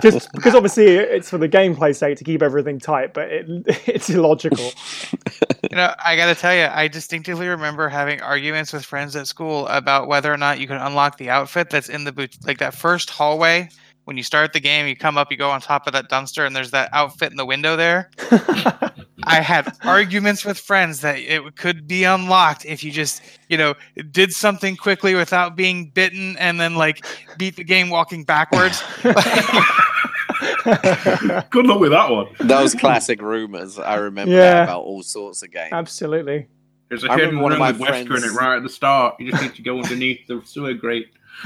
[0.00, 3.46] just because obviously it's for the gameplay sake to keep everything tight, but it,
[3.86, 4.72] it's illogical.
[5.70, 9.26] You know, I got to tell you, I distinctively remember having arguments with friends at
[9.26, 12.58] school about whether or not you can unlock the outfit that's in the boot, like
[12.58, 13.68] that first hallway
[14.04, 16.46] when you start the game, you come up, you go on top of that dumpster,
[16.46, 18.10] and there's that outfit in the window there.
[19.26, 23.74] I had arguments with friends that it could be unlocked if you just, you know,
[24.10, 27.06] did something quickly without being bitten and then like
[27.38, 28.82] beat the game walking backwards.
[31.50, 32.28] Good luck with that one.
[32.40, 33.78] Those classic rumors.
[33.78, 34.64] I remember yeah.
[34.64, 35.72] about all sorts of games.
[35.72, 36.46] Absolutely.
[36.88, 38.68] There's a I hidden remember one of my with Wesker in it right at the
[38.68, 39.16] start.
[39.18, 41.08] You just need to go underneath the sewer grate.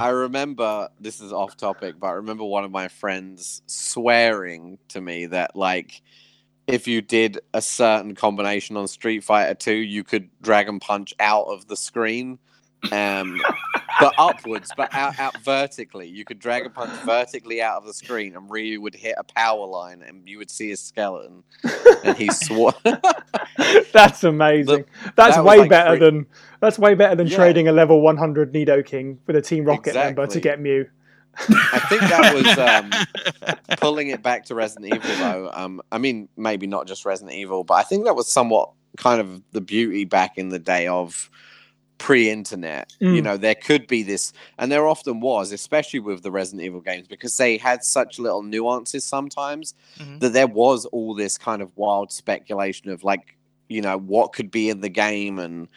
[0.00, 5.00] I remember this is off topic, but I remember one of my friends swearing to
[5.00, 6.02] me that like
[6.66, 11.46] if you did a certain combination on Street Fighter 2, you could Dragon Punch out
[11.46, 12.38] of the screen.
[12.92, 13.40] Um
[14.00, 16.08] but upwards, but out, out vertically.
[16.08, 19.24] You could drag a Punch vertically out of the screen and Ryu would hit a
[19.24, 21.42] power line and you would see his skeleton.
[22.04, 22.72] And he swore
[23.92, 24.84] that's amazing.
[25.16, 26.26] That's that way like better free- than
[26.60, 27.36] that's way better than Yeah.
[27.36, 30.88] trading a level 100 Nidoking with a Team Rocket member to get Mew.
[31.36, 32.58] I think that was
[33.70, 35.50] um, pulling it back to Resident Evil, though.
[35.52, 39.20] Um, I mean, maybe not just Resident Evil, but I think that was somewhat kind
[39.20, 41.28] of the beauty back in the day of
[41.98, 42.92] pre-internet.
[43.00, 43.22] You Mm.
[43.22, 47.06] know, there could be this, and there often was, especially with the Resident Evil games,
[47.08, 50.20] because they had such little nuances sometimes Mhm.
[50.20, 53.36] that there was all this kind of wild speculation of like,
[53.68, 55.68] you know, what could be in the game and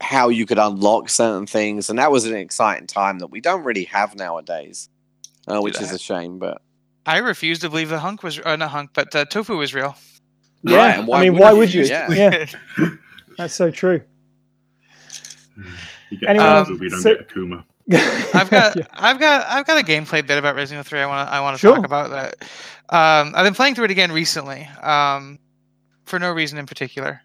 [0.00, 3.62] how you could unlock certain things, and that was an exciting time that we don't
[3.64, 4.88] really have nowadays,
[5.48, 5.96] uh, which is that.
[5.96, 6.38] a shame.
[6.38, 6.62] But
[7.06, 9.96] I refuse to believe the hunk was uh, not hunk, but uh, tofu was real.
[10.62, 11.56] Yeah, Right, and I mean, wouldn't why you?
[11.56, 11.84] would you?
[11.84, 12.10] Yeah.
[12.12, 12.46] yeah,
[13.38, 14.02] that's so true.
[15.56, 17.64] You get Anyone Anyone, else- we don't so- get Akuma.
[18.34, 18.86] I've got Yeah.
[18.92, 21.40] I've got I've got a gameplay bit about Resident Evil 3 I want to I
[21.40, 21.74] want to Sure.
[21.76, 22.36] talk about that.
[22.88, 24.68] Um, I've been playing through it again recently.
[24.82, 25.38] Um,
[26.04, 27.20] for no reason in particular.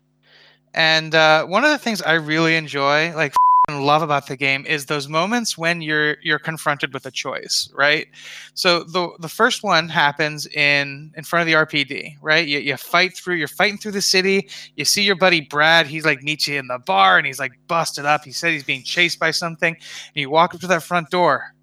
[0.74, 4.66] And uh, one of the things I really enjoy, like f***ing love about the game,
[4.66, 8.08] is those moments when you're you're confronted with a choice, right?
[8.54, 12.48] So the the first one happens in in front of the RPD, right?
[12.48, 14.50] You, you fight through, you're fighting through the city.
[14.76, 15.88] You see your buddy Brad.
[15.88, 18.24] He's like you in the bar, and he's like busted up.
[18.24, 19.74] He said he's being chased by something.
[19.74, 21.54] And you walk up to that front door,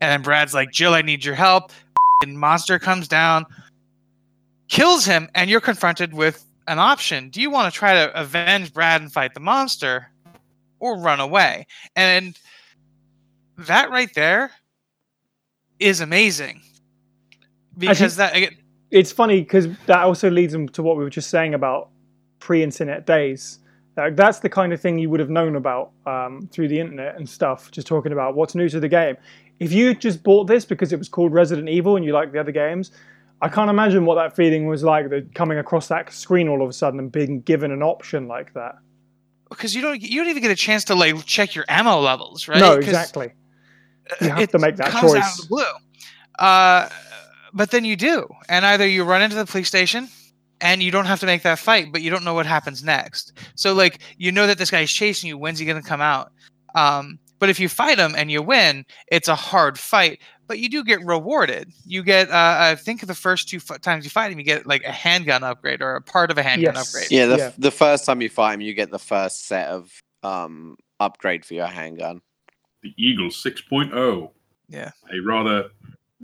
[0.00, 1.72] and then Brad's like, "Jill, I need your help."
[2.22, 3.44] And monster comes down,
[4.68, 7.28] kills him, and you're confronted with an option.
[7.28, 10.10] Do you want to try to avenge Brad and fight the monster,
[10.84, 11.66] or run away?
[11.96, 12.38] And
[13.56, 14.50] that right there
[15.80, 16.60] is amazing
[17.78, 18.56] because that again,
[18.90, 21.88] it's funny because that also leads them to what we were just saying about
[22.38, 23.60] pre-internet days.
[23.96, 27.16] Like that's the kind of thing you would have known about um, through the internet
[27.16, 27.70] and stuff.
[27.70, 29.16] Just talking about what's new to the game.
[29.60, 32.40] If you just bought this because it was called Resident Evil and you like the
[32.40, 32.90] other games,
[33.40, 35.08] I can't imagine what that feeling was like.
[35.08, 38.52] The, coming across that screen all of a sudden and being given an option like
[38.54, 38.76] that.
[39.54, 42.48] Because you don't you don't even get a chance to like check your ammo levels,
[42.48, 42.58] right?
[42.58, 43.32] No, exactly.
[44.20, 45.64] You have to make that comes out of the blue.
[46.38, 46.88] Uh,
[47.52, 50.08] but then you do, and either you run into the police station
[50.60, 53.32] and you don't have to make that fight, but you don't know what happens next.
[53.54, 55.38] So like you know that this guy's chasing you.
[55.38, 56.32] When's he going to come out?
[56.74, 60.68] Um, but if you fight him and you win, it's a hard fight, but you
[60.68, 61.72] do get rewarded.
[61.84, 64.66] You get, uh, I think, the first two f- times you fight him, you get
[64.66, 66.88] like a handgun upgrade or a part of a handgun Yes.
[66.94, 67.10] upgrade.
[67.10, 67.50] yeah, the, Yeah.
[67.58, 69.90] the first time you fight him, you get the first set of
[70.22, 72.20] um, upgrade for your handgun.
[72.82, 74.30] The Eagle 6.0.
[74.68, 74.90] Yeah.
[75.12, 75.70] A rather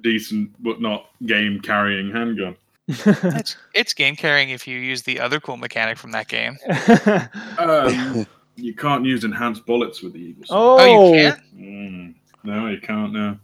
[0.01, 2.57] decent but not game carrying handgun.
[2.89, 6.57] It's it's game carrying if you use the other cool mechanic from that game.
[7.59, 8.27] Um,
[8.61, 10.45] you can't use enhanced bullets with the Eagle.
[10.51, 11.57] oh, Oh, you can't?
[11.57, 13.13] Mm, no, you can't.
[13.13, 13.39] No.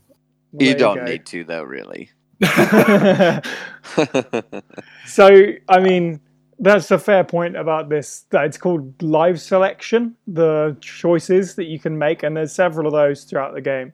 [0.52, 1.04] there you don't go.
[1.04, 2.10] need to, though, really.
[5.06, 5.30] so,
[5.68, 6.20] I mean,
[6.58, 8.26] that's a fair point about this.
[8.30, 12.92] That it's called live selection, the choices that you can make, and there's several of
[12.92, 13.92] those throughout the game.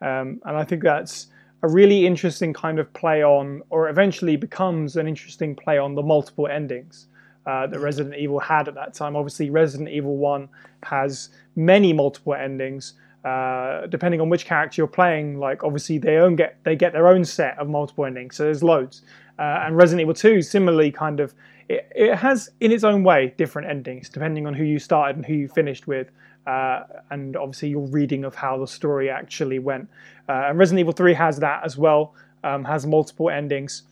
[0.00, 1.28] Um, and I think that's
[1.62, 6.02] a really interesting kind of play on, or eventually becomes an interesting play on the
[6.02, 7.08] multiple endings
[7.46, 9.16] uh, that Resident Evil had at that time.
[9.16, 10.48] Obviously, Resident Evil 1
[10.84, 12.94] has many multiple endings.
[13.24, 17.08] Uh, depending on which character you're playing, like obviously they own get they get their
[17.08, 19.00] own set of multiple endings, so there's loads.
[19.38, 21.34] Uh, and Resident Evil 2 similarly kind of
[21.70, 25.24] it, it has in its own way different endings depending on who you started and
[25.24, 26.10] who you finished with,
[26.46, 29.88] uh, and obviously your reading of how the story actually went.
[30.28, 33.84] Uh, and Resident Evil 3 has that as well, um, has multiple endings.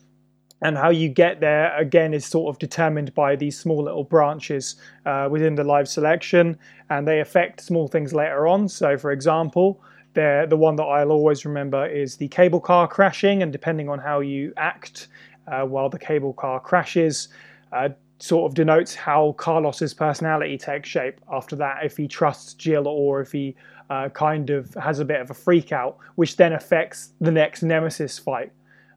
[0.64, 4.76] And how you get there again is sort of determined by these small little branches
[5.06, 6.56] uh, within the live selection,
[6.88, 8.68] and they affect small things later on.
[8.68, 9.80] So, for example,
[10.14, 14.20] the one that I'll always remember is the cable car crashing, and depending on how
[14.20, 15.08] you act
[15.48, 17.28] uh, while the cable car crashes,
[17.72, 21.84] uh, sort of denotes how Carlos's personality takes shape after that.
[21.84, 23.56] If he trusts Jill or if he
[23.90, 27.62] uh, kind of has a bit of a freak out, which then affects the next
[27.62, 28.52] Nemesis fight.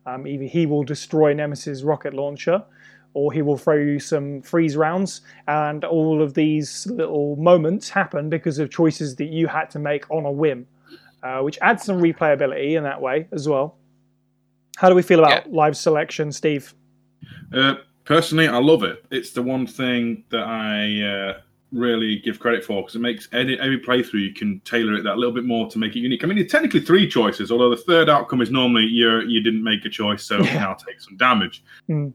[0.06, 2.64] Um, either he will destroy Nemesis' rocket launcher,
[3.14, 5.22] or he will throw you some freeze rounds.
[5.48, 10.10] And all of these little moments happen because of choices that you had to make
[10.12, 10.68] on a whim,
[11.24, 13.78] uh, which adds some replayability in that way as well.
[14.78, 16.74] How do we feel about live selection, Steve?
[17.54, 19.06] Uh, personally, I love it.
[19.10, 21.42] It's the one thing that I uh,
[21.76, 25.18] really give credit for because it makes every, every playthrough you can tailor it that
[25.18, 26.24] little bit more to make it unique.
[26.24, 29.64] I mean, it's technically three choices, although the third outcome is normally you you didn't
[29.64, 30.54] make a choice, so Yeah.
[30.60, 31.64] now take some damage.
[31.90, 32.14] Mm.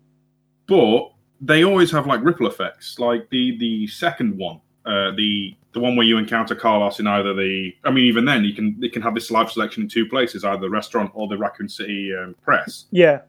[0.67, 2.99] But they always have like ripple effects.
[2.99, 7.33] Like the the second one, uh, the the one where you encounter Carlos in either
[7.33, 10.07] the, I mean, even then you can you can have this live selection in two
[10.07, 13.21] places, either the restaurant or the Raccoon City um, press Yeah.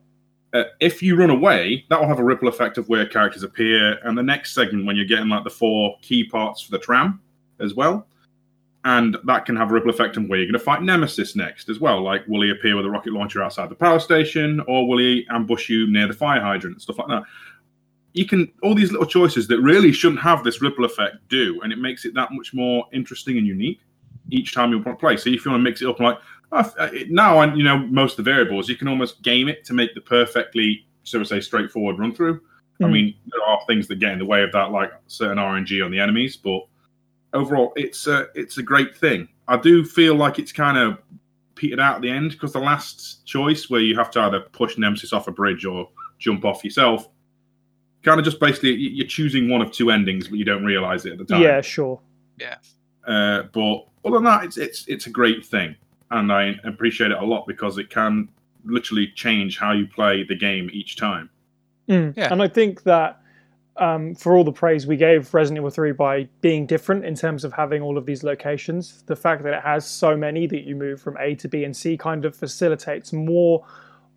[0.53, 3.97] Uh, if you run away, that will have a ripple effect of where characters appear.
[4.03, 7.21] And the next segment, when you're getting like the four key parts for the tram
[7.59, 8.07] as well,
[8.83, 11.69] and that can have a ripple effect on where you're going to fight Nemesis next
[11.69, 12.03] as well.
[12.03, 15.25] Like, will he appear with a rocket launcher outside the power station, or will he
[15.29, 17.23] ambush you near the fire hydrant, and stuff like that.
[18.13, 21.71] You can all these little choices that really shouldn't have this ripple effect do, and
[21.71, 23.79] it makes it that much more interesting and unique
[24.31, 25.15] each time you play.
[25.15, 26.17] So if you want to mix it up, like
[27.09, 29.93] now, and you know most of the variables, you can almost game it to make
[29.95, 32.41] the perfectly, so to say, straightforward run through.
[32.81, 32.91] I Mm.
[32.91, 35.91] mean, there are things that get in the way of that, like certain RNG on
[35.91, 36.61] the enemies, but
[37.33, 39.27] overall, it's a it's a great thing.
[39.47, 40.97] I do feel like it's kind of
[41.55, 44.77] petered out at the end because the last choice, where you have to either push
[44.77, 47.07] Nemesis off a bridge or jump off yourself,
[48.03, 51.13] kind of just basically you're choosing one of two endings, but you don't realize it
[51.13, 51.41] at the time.
[51.41, 52.01] Yeah, sure.
[52.39, 52.55] Yeah.
[53.05, 55.75] Uh, but other than that, it's it's it's a great thing,
[56.11, 58.29] and I appreciate it a lot because it can
[58.65, 61.29] literally change how you play the game each time.
[61.89, 62.15] Mm.
[62.15, 62.31] Yeah.
[62.31, 63.19] And I think that
[63.77, 67.43] um, for all the praise we gave Resident Evil 3 by being different in terms
[67.43, 70.75] of having all of these locations, the fact that it has so many that you
[70.75, 73.65] move from A to B and C kind of facilitates more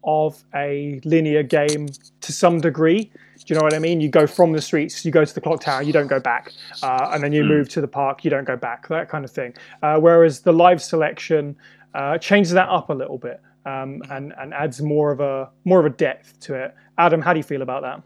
[0.06, 1.88] of a linear game
[2.20, 3.10] to some degree.
[3.38, 4.00] Do you know what I mean?
[4.02, 6.52] You go from the streets, you go to the clock tower, you don't go back,
[6.82, 7.48] uh, and then you Mm.
[7.48, 9.54] move to the park, you don't go back, that kind of thing.
[9.82, 11.56] Uh, whereas the live selection
[11.94, 15.80] uh, changes that up a little bit um, and and adds more of a more
[15.80, 16.74] of a depth to it.
[16.98, 18.02] Adam, how do you feel about that?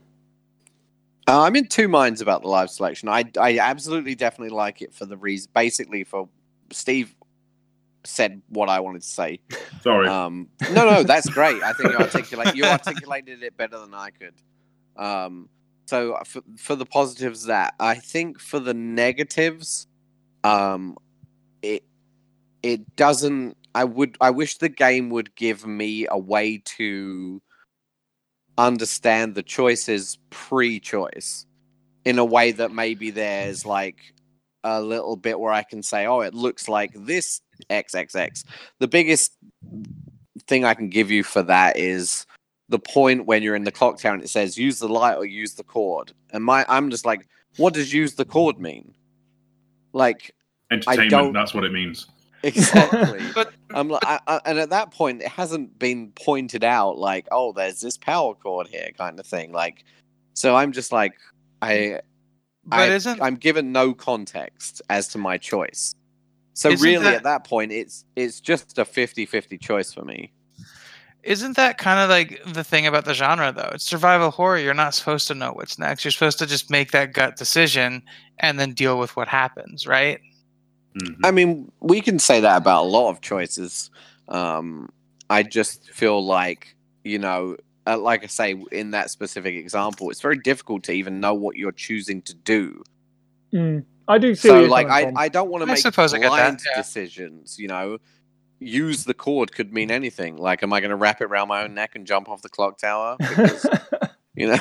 [1.26, 3.08] Uh, I'm in two minds about the live selection.
[3.08, 6.28] I I absolutely definitely like it for the reason, basically for
[6.72, 7.14] Steve
[8.04, 9.40] said what I wanted to say.
[9.82, 11.62] Sorry, Um, no, no, that's great.
[11.62, 14.34] I think you articulate you articulated it better than I could.
[14.96, 15.48] Um,
[15.86, 19.86] so uh, for, for the positives, that I think for the negatives,
[20.44, 20.96] um,
[21.62, 21.84] it
[22.62, 23.56] it doesn't.
[23.78, 24.16] I would.
[24.20, 27.40] I wish the game would give me a way to
[28.56, 31.46] understand the choices pre-choice
[32.04, 33.98] in a way that maybe there's like
[34.64, 38.44] a little bit where I can say, "Oh, it looks like this XXX."
[38.80, 39.36] The biggest
[40.48, 42.26] thing I can give you for that is
[42.68, 45.24] the point when you're in the clock tower and it says use the light or
[45.24, 46.12] use the cord.
[46.30, 48.92] And my I'm just like, what does use the cord mean?
[49.92, 50.34] Like
[50.72, 51.10] entertainment.
[51.10, 52.08] don't- That's what it means.
[52.42, 53.20] Exactly.
[53.34, 57.26] But I'm like, I, I, and at that point, it hasn't been pointed out like,
[57.30, 59.52] oh, there's this power cord here, kind of thing.
[59.52, 59.84] Like,
[60.34, 61.14] so I'm just like,
[61.62, 62.00] I,
[62.64, 65.94] but I, isn't I'm given no context as to my choice.
[66.54, 70.32] So really, that- at that point, it's it's just a 50-50 choice for me.
[71.24, 73.70] Isn't that kind of like the thing about the genre, though?
[73.74, 74.58] It's survival horror.
[74.58, 76.04] You're not supposed to know what's next.
[76.04, 78.02] You're supposed to just make that gut decision
[78.38, 80.20] and then deal with what happens, right?
[80.98, 81.16] Mhm.
[81.24, 83.90] I mean, we can say that about a lot of choices.
[84.28, 84.90] Um,
[85.30, 86.74] I just feel like,
[87.04, 91.20] you know, uh, like I say, in that specific example, it's very difficult to even
[91.20, 92.82] know what you're choosing to do.
[93.52, 93.84] Mm.
[94.08, 94.48] I do see.
[94.48, 95.12] So, like, I.
[95.16, 96.80] I don't want to I make suppose I get that, blind yeah.
[96.80, 97.98] decisions, you know.
[98.60, 100.36] Use the cord could mean anything.
[100.36, 102.48] Like, am I going to wrap it around my own neck and jump off the
[102.48, 103.16] clock tower?
[103.18, 103.66] Because,
[104.34, 104.58] you know.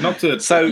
[0.00, 0.70] Not to So-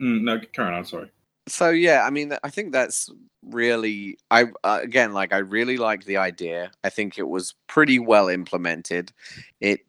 [0.00, 0.74] Mm, no, carry on.
[0.74, 1.10] I'm sorry.
[1.48, 3.10] So yeah i mean i think that's
[3.46, 6.70] really i uh, again like i really like the idea.
[6.84, 9.12] I think it was pretty well implemented.
[9.60, 9.80] It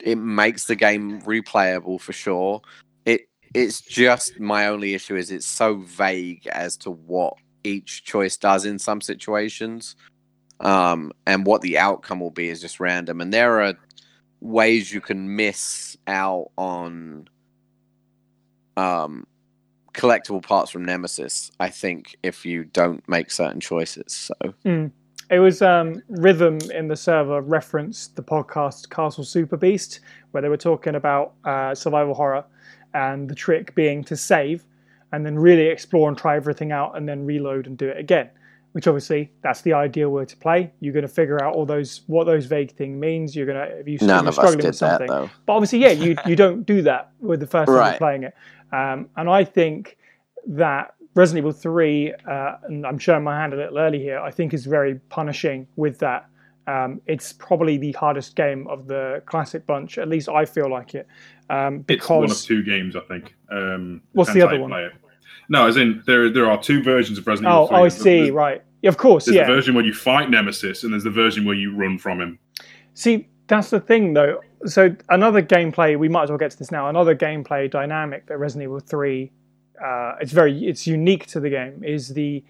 [0.00, 2.60] it makes the game replayable for sure.
[3.06, 3.22] It
[3.54, 7.34] it's just my only issue is it's so vague as to what
[7.64, 9.94] each choice does in some situations
[10.58, 13.20] um and what the outcome will be is just random.
[13.20, 13.74] And there are
[14.40, 17.28] ways you can miss out on
[18.76, 19.26] um
[19.94, 24.12] collectible parts from Nemesis, I think, if you don't make certain choices.
[24.12, 24.54] So
[25.30, 30.00] It was um, Rhythm in the server referenced the podcast Castle Super Beast,
[30.32, 32.44] where they were talking about uh, survival horror
[32.92, 34.64] and the trick being to save
[35.12, 38.28] and then really explore and try everything out and then reload and do it again.
[38.72, 40.72] Which obviously that's the ideal way to play.
[40.80, 43.36] You're going to figure out all those what those vague thing means.
[43.36, 45.08] You're going to if you none you're of us struggling did with that something.
[45.08, 45.30] though.
[45.44, 48.34] But obviously, yeah, you you don't do that with the first time you're playing it.
[48.72, 49.96] Um, and I think
[50.46, 54.30] that Resident Evil 3, uh, and I'm showing my hand a little early here, I
[54.30, 56.26] think is very punishing with that
[56.66, 59.98] Um, it's probably the hardest game of the classic bunch.
[59.98, 61.08] At least I feel like it.
[61.50, 63.34] Um, It's one of because two games, I think.
[63.50, 64.90] Um, What's the other one?
[65.48, 67.76] No, as in there there are two versions of Resident oh, Evil 3.
[67.76, 68.20] oh, I see.
[68.20, 68.62] There's, Right.
[68.84, 69.24] Of course.
[69.24, 69.46] there's yeah.
[69.46, 72.38] the version where you fight Nemesis, and there's the version where you run from him.
[72.94, 74.40] See, that's the thing though.
[74.66, 76.88] So another gameplay, we might as well get to this now.
[76.88, 79.30] Another gameplay dynamic that Resident Evil 3,
[79.84, 82.44] uh, it's very, it's unique to the game, is the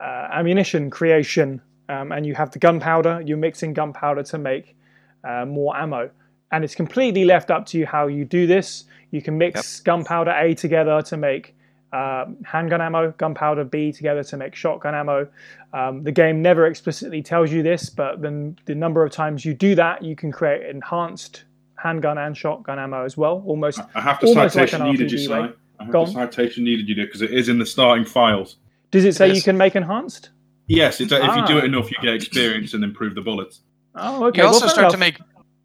[0.00, 1.62] uh, ammunition creation.
[1.88, 3.22] Um, and you have the gunpowder.
[3.24, 4.76] You're mixing gunpowder to make
[5.24, 6.10] uh, more ammo,
[6.50, 8.84] and it's completely left up to you how you do this.
[9.10, 11.54] You can mix gunpowder A together to make
[11.92, 15.28] uh, handgun ammo, gunpowder B together to make shotgun ammo.
[15.72, 19.54] Um, the game never explicitly tells you this, but then the number of times you
[19.54, 21.44] do that, you can create enhanced
[21.86, 23.42] handgun and shotgun ammo as well.
[23.46, 23.80] Almost.
[23.94, 25.32] I have the Almost like citation an needed you, RPG, Si.
[25.78, 28.56] I have Go the citation needed you there because it is in the starting files.
[28.90, 29.36] Does it say Yes.
[29.36, 30.30] you can make enhanced?
[30.68, 31.58] Yes, it's, if you do Ah.
[31.58, 33.60] it enough, you get experience and improve the bullets.
[33.94, 34.40] Oh, okay.
[34.40, 35.18] you also fair start to make.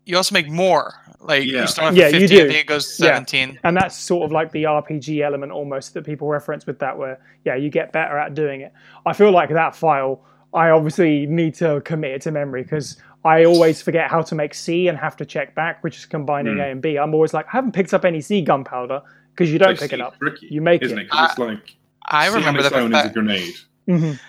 [0.06, 0.94] You also make more.
[1.22, 1.62] Like Yeah.
[1.62, 2.36] you start off Yeah, at you do.
[2.46, 3.14] I think it goes to Yeah.
[3.14, 3.60] 17.
[3.64, 7.20] and that's sort of like the RPG element almost that people reference with that, where
[7.46, 8.74] yeah, you get better at doing it.
[9.06, 13.46] I feel like that file, I obviously need to commit it to memory because I
[13.46, 16.60] always forget how to make C and have to check back, which is combining Hmm.
[16.62, 16.98] A and B.
[16.98, 19.02] I'm always like, I haven't picked up any C gunpowder
[19.34, 20.18] because you don't It's pick it up.
[20.18, 21.04] tricky, You make isn't it.
[21.04, 21.10] it?
[21.10, 21.76] 'Cause it's like
[22.08, 22.76] I C on remember the.
[22.76, 23.54] own is a Pytha- grenade.
[23.88, 24.20] Mhm.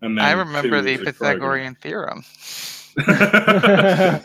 [0.00, 2.22] And then I remember the Pythagorean theorem.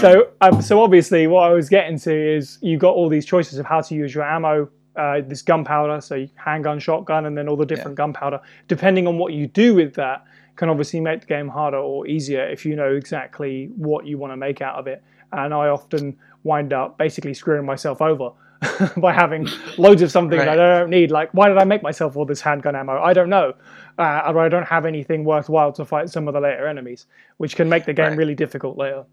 [0.00, 3.58] So, um, so obviously, what I was getting to is you got all these choices
[3.60, 7.56] of how to use your ammo, uh, this gunpowder, so handgun, shotgun, and then all
[7.56, 8.40] the different gunpowder.
[8.66, 10.24] Depending on what you do with that,
[10.58, 14.32] can obviously make the game harder or easier if you know exactly what you want
[14.32, 15.02] to make out of it.
[15.32, 18.32] And I often wind up basically screwing myself over
[18.96, 19.46] by having
[19.78, 21.10] loads of something that I don't need.
[21.12, 23.00] Like, why did I make myself all this handgun ammo?
[23.00, 23.54] I don't know.
[23.98, 27.06] Uh, or I don't have anything worthwhile to fight some of the later enemies,
[27.36, 28.18] which can make the game Right.
[28.18, 29.04] really difficult later.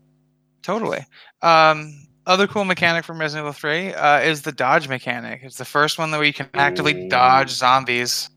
[0.64, 1.06] Totally.
[1.43, 5.41] Um, other cool mechanic from Resident Evil 3 uh, is the dodge mechanic.
[5.43, 7.10] It's the first one that where you can actively Ooh.
[7.10, 8.30] dodge zombies.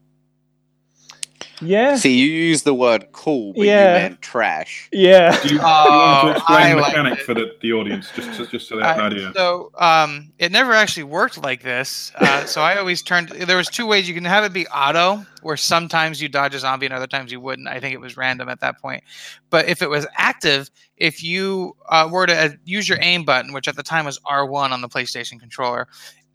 [1.61, 1.97] Yeah.
[1.97, 3.95] See, you use the word cool, but Yeah.
[3.97, 4.89] you meant trash.
[4.93, 5.33] Yeah.
[5.33, 7.25] Do you, do you Oh, want to explain the liked mechanic it.
[7.25, 9.33] for the, the audience, just just, just so they have an idea?
[9.35, 12.13] So um, it never actually worked like this.
[12.17, 13.29] Uh, so I always turned.
[13.31, 16.59] There was two ways you can have it be auto, where sometimes you dodge a
[16.59, 17.69] zombie and other times you wouldn't.
[17.69, 19.03] I think it was random at that point.
[19.51, 23.53] But if it was active, if you uh, were to uh, use your aim button,
[23.53, 25.89] which at the time was R1 on the PlayStation controller,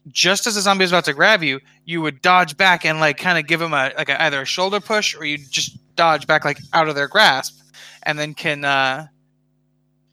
[0.09, 3.17] just as the zombie is about to grab you, you would dodge back and like
[3.17, 6.27] kind of give them a like a, either a shoulder push or you just dodge
[6.27, 7.59] back like out of their grasp,
[8.03, 8.65] and then can.
[8.65, 9.07] Uh,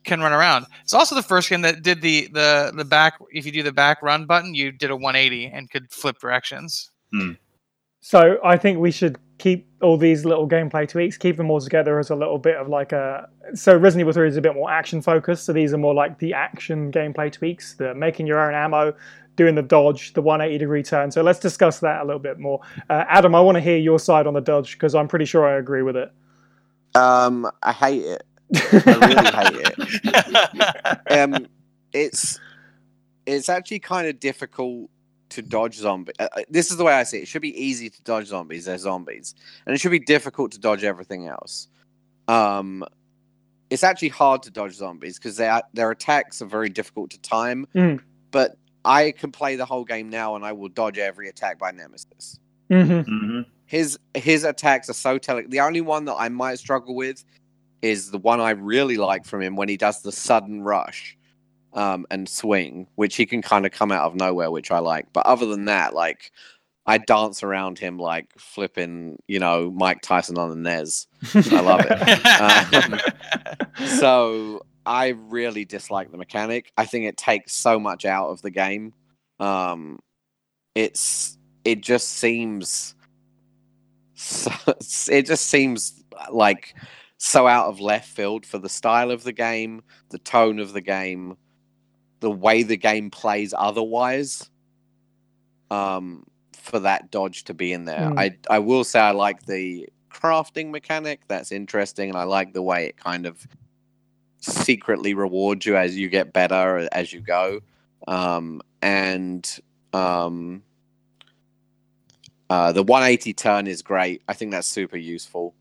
[0.03, 0.65] can run around.
[0.81, 3.19] It's also the first game that did the the the back.
[3.31, 6.89] If you do the back run button, you did a 180 and could flip directions.
[8.01, 11.97] So I think we should keep all these little gameplay tweaks, keep them all together
[11.99, 13.27] as a little bit of like a.
[13.53, 15.45] So Resident Evil 3 is a bit more action focused.
[15.45, 18.93] So these are more like the action gameplay tweaks, the making your own ammo,
[19.41, 21.09] doing the dodge, the 180 degree turn.
[21.09, 22.59] So let's discuss that a little bit more.
[22.89, 25.47] Uh, Adam, I want to hear your side on the dodge because I'm pretty sure
[25.47, 26.11] I agree with it.
[26.93, 28.23] Um, I hate it.
[28.55, 30.97] I really hate it.
[31.09, 31.47] Um,
[31.93, 32.39] it's
[33.25, 34.89] it's actually kind of difficult
[35.29, 36.15] to dodge zombies.
[36.19, 37.23] Uh, uh, this is the way I see it.
[37.23, 38.65] It should be easy to dodge zombies.
[38.65, 39.35] They're zombies,
[39.65, 41.67] and it should be difficult to dodge everything else.
[42.27, 42.85] Um,
[43.69, 47.67] it's actually hard to dodge zombies because their their attacks are very difficult to time.
[47.75, 47.99] Mm.
[48.31, 51.71] But I can play the whole game now, and I will dodge every attack by
[51.71, 52.39] Nemesis.
[52.69, 55.49] hmm hmm His his attacks are so telling.
[55.49, 57.23] The only one that I might struggle with
[57.81, 61.17] is the one I really like from him when he does the sudden rush
[61.73, 65.07] um, and swing, which he can kind of come out of nowhere, which I like.
[65.13, 66.31] But other than that, like
[66.85, 71.07] I dance around him like flipping, you know, Mike Tyson on the NES.
[71.51, 73.01] I love it.
[73.81, 76.71] Um, so I really dislike the mechanic.
[76.77, 78.93] I think it takes so much out of the game.
[79.39, 79.99] Um,
[80.75, 82.95] it's it just seems
[84.15, 84.51] so,
[85.11, 86.75] it just seems like
[87.17, 90.81] so out of left field for the style of the game, the tone of the
[90.81, 91.37] game,
[92.19, 94.49] the way the game plays otherwise.
[95.69, 98.19] Um, for that dodge to be in there, Hmm.
[98.19, 101.21] I I will say I like the crafting mechanic.
[101.27, 103.47] That's interesting, and I like the way it kind of
[104.41, 107.61] secretly rewards you as you get better as you go.
[108.07, 109.59] Um, and
[109.93, 110.63] um,
[112.49, 114.21] uh, the 180 turn is great.
[114.27, 115.55] I think that's super useful.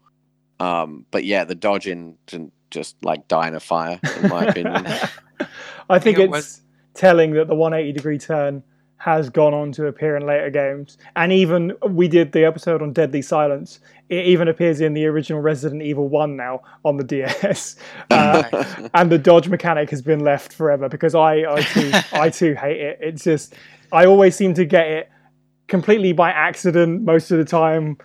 [0.59, 4.87] Um, but yeah, the dodging can just like die in a fire, in my opinion.
[5.89, 6.61] I think it it's was-
[6.95, 8.63] telling that the 180 degree turn
[9.01, 10.99] has gone on to appear in later games.
[11.17, 13.81] And even we did the episode on Deadly Silence.
[14.11, 17.05] It even appears in the original Resident Evil 1 now on the
[17.39, 17.77] DS.
[18.11, 18.43] Uh,
[18.93, 22.79] and the dodge mechanic has been left forever because I, I, too, I too hate
[22.79, 22.99] it.
[23.01, 23.55] It's just,
[23.91, 25.11] I always seem to get it
[25.67, 27.97] completely by accident most of the time.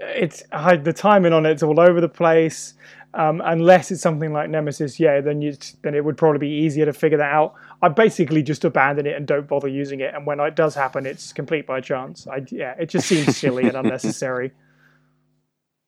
[0.00, 2.74] It's I, the timing on it's all over the place.
[3.14, 6.86] Um, unless it's something like Nemesis, yeah, then you then it would probably be easier
[6.86, 7.54] to figure that out.
[7.82, 10.14] I basically just abandon it and don't bother using it.
[10.14, 12.28] And when it does happen, it's complete by chance.
[12.28, 14.52] I yeah, it just seems silly and unnecessary.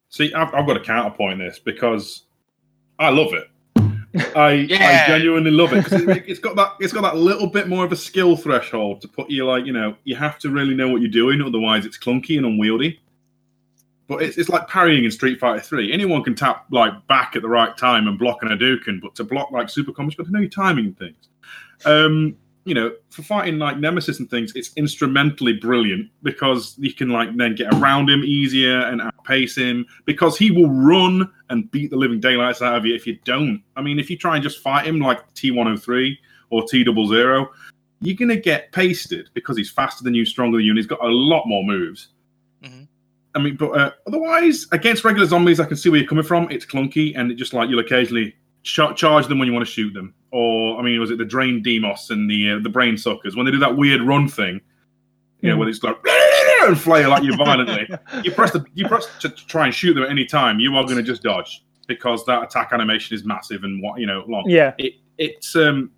[0.09, 2.23] See, I've, I've got a counterpoint this because
[2.99, 3.49] I love it.
[4.37, 5.05] I, Yeah.
[5.05, 7.85] I genuinely love it because it, it's got that it's got that little bit more
[7.85, 10.89] of a skill threshold to put you like you know you have to really know
[10.89, 13.01] what you're doing otherwise it's clunky and unwieldy.
[14.07, 15.93] But it's, it's like parrying in Street Fighter Three.
[15.93, 19.25] Anyone can tap like back at the right time and block an Hadouken, but to
[19.25, 21.29] block like super combos, you've got to know your timing and things.
[21.87, 27.11] Um, you know, for fighting like Nemesis and things, it's instrumentally brilliant because you can
[27.11, 31.91] like then get around him easier and outpace him because he will run and beat
[31.91, 33.63] the living daylights out of you if you don't.
[33.77, 36.17] I mean, if you try and just fight him like T103
[36.51, 37.49] or T00,
[38.01, 41.05] you're gonna get pasted because he's faster than you, stronger than you, and he's got
[41.05, 42.09] a lot more moves.
[42.63, 42.89] Mhm.
[43.35, 46.51] I mean, but uh, otherwise, against regular zombies, I can see where you're coming from.
[46.51, 49.73] It's clunky, and it just like you'll occasionally ch- charge them when you want to
[49.73, 50.15] shoot them.
[50.37, 53.47] Or I mean, was it the Drain Deimos and the uh, the Brain Suckers when
[53.47, 54.61] they do that weird run thing?
[55.41, 55.59] You know, Mm.
[55.61, 55.97] when it's like
[56.67, 57.87] and flail at you violently.
[58.25, 60.59] you press the you press to, to try and shoot them at any time.
[60.59, 64.07] You are going to just dodge because that attack animation is massive and what you
[64.07, 64.45] know long.
[64.49, 65.93] Yeah, It it's um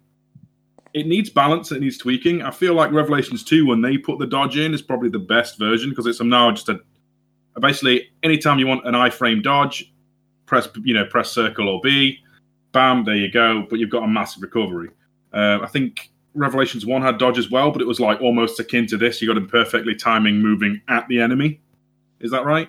[0.92, 1.72] it needs balance.
[1.72, 2.42] It needs tweaking.
[2.42, 5.58] I feel like Revelations two when they put the dodge in is probably the best
[5.58, 6.78] version because it's now just a
[7.60, 9.94] basically anytime you want an iframe dodge,
[10.44, 12.18] press you know press circle or B,
[12.76, 13.66] bam, there you go.
[13.68, 14.90] But you've got a massive recovery.
[15.32, 18.86] Uh, I think Revelations one had dodge as well, but it was like almost akin
[18.88, 19.20] to this.
[19.20, 21.60] You got be perfectly timing moving at the enemy.
[22.20, 22.68] Is that right?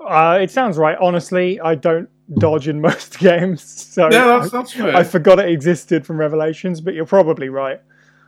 [0.00, 0.96] uh, it sounds right.
[1.00, 4.94] Honestly, I don't dodge in most games, so Yeah, that's that's fair.
[4.94, 6.80] I forgot it existed from Revelations.
[6.80, 7.80] But you're probably right.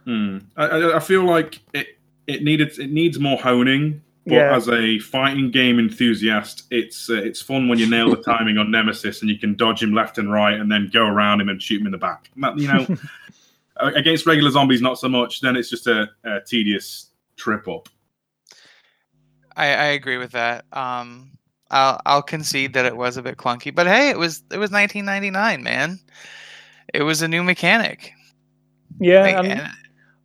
[0.05, 0.39] Hmm.
[0.57, 1.87] I, I, I feel like it
[2.27, 4.03] it needed it needs more honing.
[4.25, 4.57] But Yeah.
[4.57, 8.71] as a fighting game enthusiast, it's uh, it's fun when you nail the timing on
[8.71, 11.61] Nemesis and you can dodge him left and right and then go around him and
[11.61, 12.31] shoot him in the back.
[12.37, 12.87] You know,
[13.81, 15.41] against regular zombies, not so much.
[15.41, 17.89] Then it's just a, a tedious trip up.
[19.57, 20.65] I, I agree with that.
[20.73, 21.33] Um,
[21.71, 24.71] I'll I'll concede that it was a bit clunky, but hey, it was it was
[24.71, 25.99] 1999, man.
[26.95, 28.13] It was a new mechanic.
[29.01, 29.69] Yeah, Like, um, and-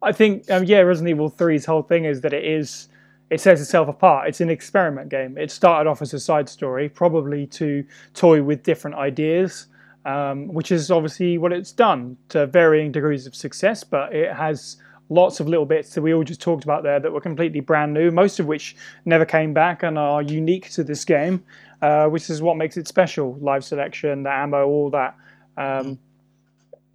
[0.03, 2.87] I think um, yeah, Resident Evil 3's whole thing is that it is
[3.30, 4.30] it sets itself apart.
[4.30, 5.38] It's an experiment game.
[5.38, 9.67] It started off as a side story, probably to toy with different ideas,
[10.05, 13.84] um, which is obviously what it's done to varying degrees of success.
[13.84, 14.78] But it has
[15.09, 17.93] lots of little bits that we all just talked about there that were completely brand
[17.93, 18.75] new, most of which
[19.05, 21.43] never came back and are unique to this game,
[21.82, 23.36] uh, which is what makes it special.
[23.41, 25.15] Live selection, the ammo, all that.
[25.57, 25.99] Um,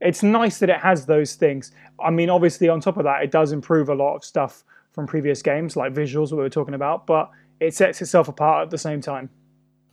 [0.00, 1.72] it's nice that it has those things.
[2.02, 5.06] I mean, obviously, on top of that, it does improve a lot of stuff from
[5.06, 7.30] previous games, like visuals, what we were talking about, but
[7.60, 9.30] it sets itself apart at the same time.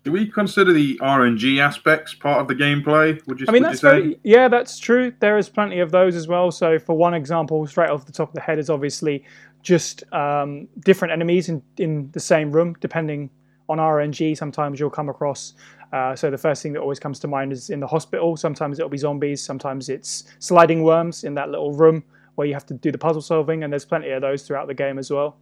[0.04, 3.26] Do we consider the RNG aspects part of the gameplay?
[3.28, 3.46] Would you?
[3.50, 5.14] I mean, that's very, yeah, that's true.
[5.20, 6.52] There is plenty of those as well.
[6.52, 9.26] So, for one example, straight off the top of the head is obviously
[9.62, 13.30] just um, different enemies in, in the same room, depending
[13.68, 14.38] on RNG.
[14.38, 15.54] Sometimes you'll come across.
[15.92, 18.38] Uh, so the first thing that always comes to mind is in the hospital.
[18.38, 19.44] Sometimes it'll be zombies.
[19.44, 22.04] Sometimes it's sliding worms in that little room
[22.36, 23.64] where you have to do the puzzle solving.
[23.64, 25.38] And there's plenty of those throughout the game as well.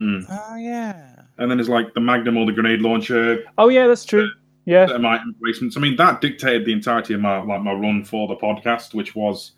[0.00, 1.22] oh yeah.
[1.38, 4.28] And then there's like the Magnum or the grenade launcher, Oh yeah, that's true.
[4.64, 5.76] Yeah, certain item placements.
[5.76, 9.14] I mean, that dictated the entirety of my like my run for the podcast, which
[9.14, 9.52] was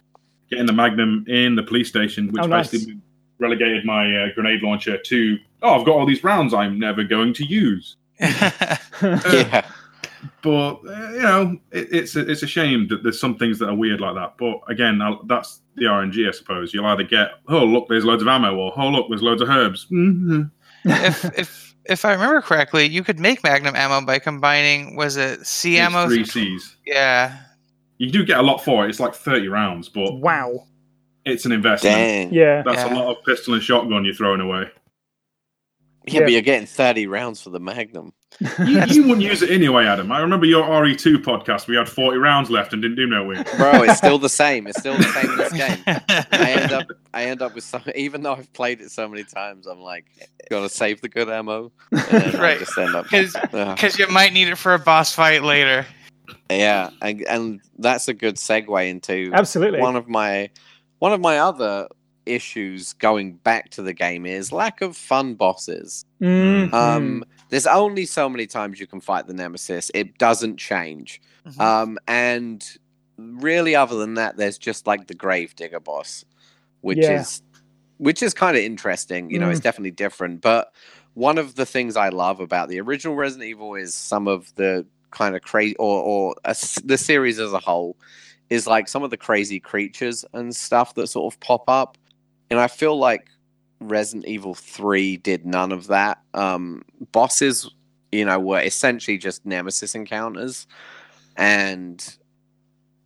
[0.51, 2.71] getting the Magnum in the police station, which Oh, nice.
[2.71, 2.99] basically
[3.39, 7.33] relegated my uh, grenade launcher to oh, I've got all these rounds I'm never going
[7.35, 7.97] to use.
[8.21, 9.67] Uh, yeah.
[10.43, 13.69] But uh, you know, it, it's a, it's a shame that there's some things that
[13.69, 14.35] are weird like that.
[14.39, 16.73] But again, I'll, that's the RNG, I suppose.
[16.73, 19.49] You'll either get oh look, there's loads of ammo, or oh look, there's loads of
[19.51, 19.87] herbs.
[19.89, 20.43] hmm
[20.85, 25.47] if if if I remember correctly, you could make magnum ammo by combining was it
[25.47, 26.07] C ammo?
[26.07, 26.77] three C's.
[26.87, 27.37] Yeah.
[27.99, 28.89] You do get a lot for it.
[28.89, 30.67] It's like 30 rounds, but wow.
[31.27, 31.95] it's an investment.
[31.97, 32.33] Dang.
[32.33, 32.95] Yeah, That's Yeah.
[32.95, 34.71] a lot of pistol and shotgun you're throwing away.
[36.07, 36.21] Yeah, Yeah.
[36.27, 38.13] but you're getting 30 rounds for the Magnum.
[38.59, 40.11] You, you wouldn't use it anyway, Adam.
[40.11, 41.67] I remember your RE2 podcast.
[41.67, 43.45] We had 40 rounds left and didn't do no win.
[43.59, 44.67] Bro, it's still the same.
[44.67, 45.79] It's still the same in this game.
[46.33, 49.25] I end up I end up with some even though I've played it so many
[49.25, 50.07] times, I'm like,
[50.49, 51.71] gotta save the good ammo.
[51.91, 52.59] And then I Right.
[52.59, 53.51] just up Because Ugh.
[53.77, 55.85] because you might need it for a boss fight later.
[56.49, 59.81] Yeah, and, and that's a good segue into absolutely.
[59.81, 60.49] one of my
[61.01, 61.89] one of my other
[62.27, 66.05] issues going back to the game is lack of fun bosses.
[66.21, 66.73] Mhm.
[66.73, 69.91] Um, there's only so many times you can fight the nemesis.
[69.95, 71.21] It doesn't change.
[71.47, 71.61] Mhm.
[71.61, 72.65] Um, and
[73.17, 76.25] really, other than that, there's just like the Gravedigger boss,
[76.81, 77.21] which Yeah.
[77.21, 77.43] is
[77.99, 79.31] which is kind of interesting.
[79.31, 80.41] You know, it's definitely different.
[80.41, 80.73] But
[81.13, 84.87] one of the things I love about the original Resident Evil is some of the
[85.11, 87.97] kind of crazy, or or a s the series as a whole,
[88.49, 91.99] is like some of the crazy creatures and stuff that sort of pop up.
[92.51, 93.29] And I feel like
[93.81, 96.19] Resident Evil 3 did none of that.
[96.35, 96.83] Um,
[97.13, 97.71] bosses,
[98.13, 100.67] you know, were essentially just nemesis encounters
[101.37, 102.17] and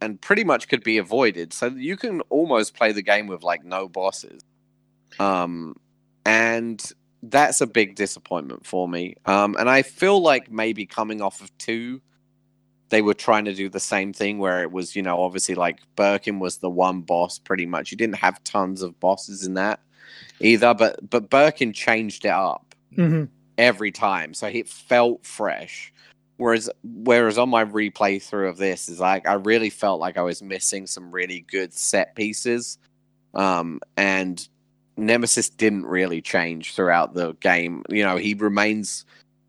[0.01, 1.53] and pretty much could be avoided.
[1.53, 4.43] So you can almost play the game with like no bosses.
[5.19, 5.77] Um
[6.27, 6.83] and
[7.23, 9.15] that's a big disappointment for me.
[9.27, 12.01] Um and I feel like maybe coming off of 2
[12.95, 15.81] they were trying to do the same thing where it was, you know, obviously like
[15.97, 17.91] Birkin was the one boss pretty much.
[17.91, 19.81] You didn't have tons of bosses in that
[20.39, 23.29] either, but but Birkin changed it up Mhm.
[23.59, 25.93] every time, so it felt fresh.
[26.37, 30.23] Whereas whereas on my replay through of this is like I really felt like I
[30.23, 32.79] was missing some really good set pieces.
[33.35, 34.47] Um and
[34.97, 37.83] Nemesis didn't really change throughout the game.
[37.89, 39.05] You know, he remains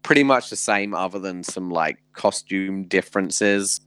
[0.05, 3.81] pretty much the same other than some like costume differences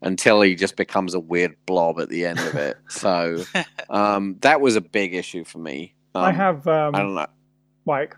[0.00, 2.76] until he just becomes a weird blob at the end of it.
[2.88, 3.42] so
[3.90, 5.92] um that was a big issue for me.
[6.14, 7.26] Um, I have um, I don't know.
[7.84, 8.16] like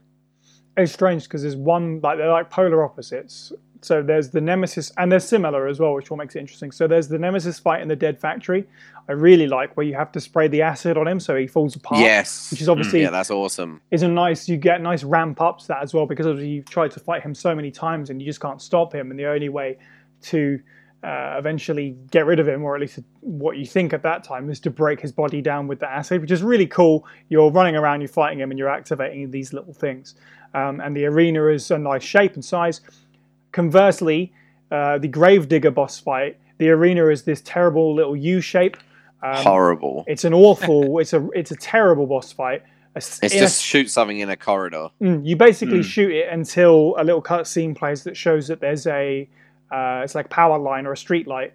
[0.76, 3.50] it's strange because there's one like they're like polar opposites.
[3.80, 6.72] So there's the Nemesis, and they're similar as well, which what makes it interesting.
[6.72, 8.66] So there's the Nemesis fight in the Dead Factory.
[9.08, 11.76] I really like where you have to spray the acid on him so he falls
[11.76, 12.00] apart.
[12.00, 12.50] Yes.
[12.50, 13.80] which is obviously yeah, that's awesome.
[13.90, 14.48] is a nice.
[14.48, 17.22] You get nice ramp up to that as well because obviously you've tried to fight
[17.22, 19.10] him so many times and you just can't stop him.
[19.10, 19.78] And the only way
[20.22, 20.60] to
[21.02, 24.50] uh, eventually get rid of him, or at least what you think at that time,
[24.50, 27.06] is to break his body down with the acid, which is really cool.
[27.28, 30.16] You're running around, you're fighting him, and you're activating these little things.
[30.54, 32.80] Um, and the arena is a nice shape and size.
[33.52, 34.32] Conversely,
[34.70, 38.76] uh, the Gravedigger boss fight, the arena is this terrible little U shape.
[39.22, 40.04] Um, Horrible.
[40.06, 40.98] It's an awful.
[41.00, 42.62] it's a it's a terrible boss fight.
[42.94, 44.88] A It's a just shoot something in a corridor.
[45.00, 45.84] Mm, you basically Mm.
[45.84, 49.28] shoot it until a little cutscene plays that shows that there's a
[49.70, 51.52] uh, it's like power line or a street light,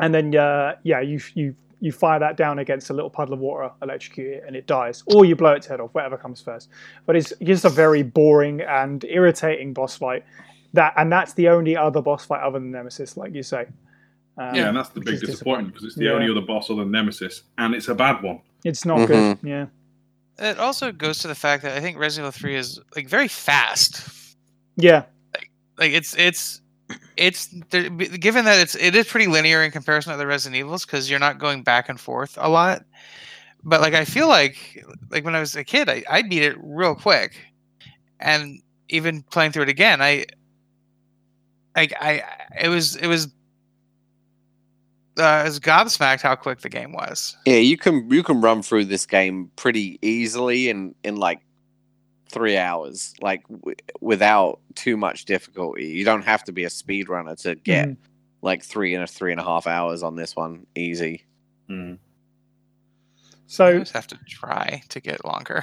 [0.00, 3.40] and then uh, yeah, you you you fire that down against a little puddle of
[3.40, 6.70] water, electrocute it, and it dies, or you blow its head off, whatever comes first.
[7.04, 10.24] But it's just a very boring and irritating boss fight.
[10.76, 13.66] That and that's the only other boss fight other than Nemesis, like you say.
[14.38, 16.12] Um, Yeah, and that's the which big disappointment because it's the Yeah.
[16.12, 18.40] only other boss other than Nemesis, and it's a bad one.
[18.64, 19.06] It's not Mhm.
[19.08, 19.38] good.
[19.42, 19.66] Yeah.
[20.38, 23.28] It also goes to the fact that I think Resident Evil 3 is like very
[23.28, 24.36] fast.
[24.76, 25.04] Yeah.
[25.78, 26.60] Like it's it's
[27.16, 30.84] it's there- given that it's it is pretty linear in comparison to the Resident Evils
[30.84, 32.84] because you're not going back and forth a lot.
[33.64, 36.56] But like I feel like like when I was a kid, I, I beat it
[36.60, 37.34] real quick,
[38.20, 38.60] and
[38.90, 40.26] even playing through it again, I
[41.76, 42.22] like I
[42.60, 43.28] it was it was
[45.18, 47.36] uh, I was gobsmacked how quick the game was.
[47.46, 51.40] Yeah, you can you can run through this game pretty easily in in like
[52.28, 55.86] three hours, like w- without too much difficulty.
[55.86, 57.96] You don't have to be a speedrunner to get Mhm.
[58.42, 61.24] like three and a three and a half hours on this one easy.
[61.70, 61.94] Mm.
[61.94, 61.98] I
[63.46, 65.62] So just have to try to get longer.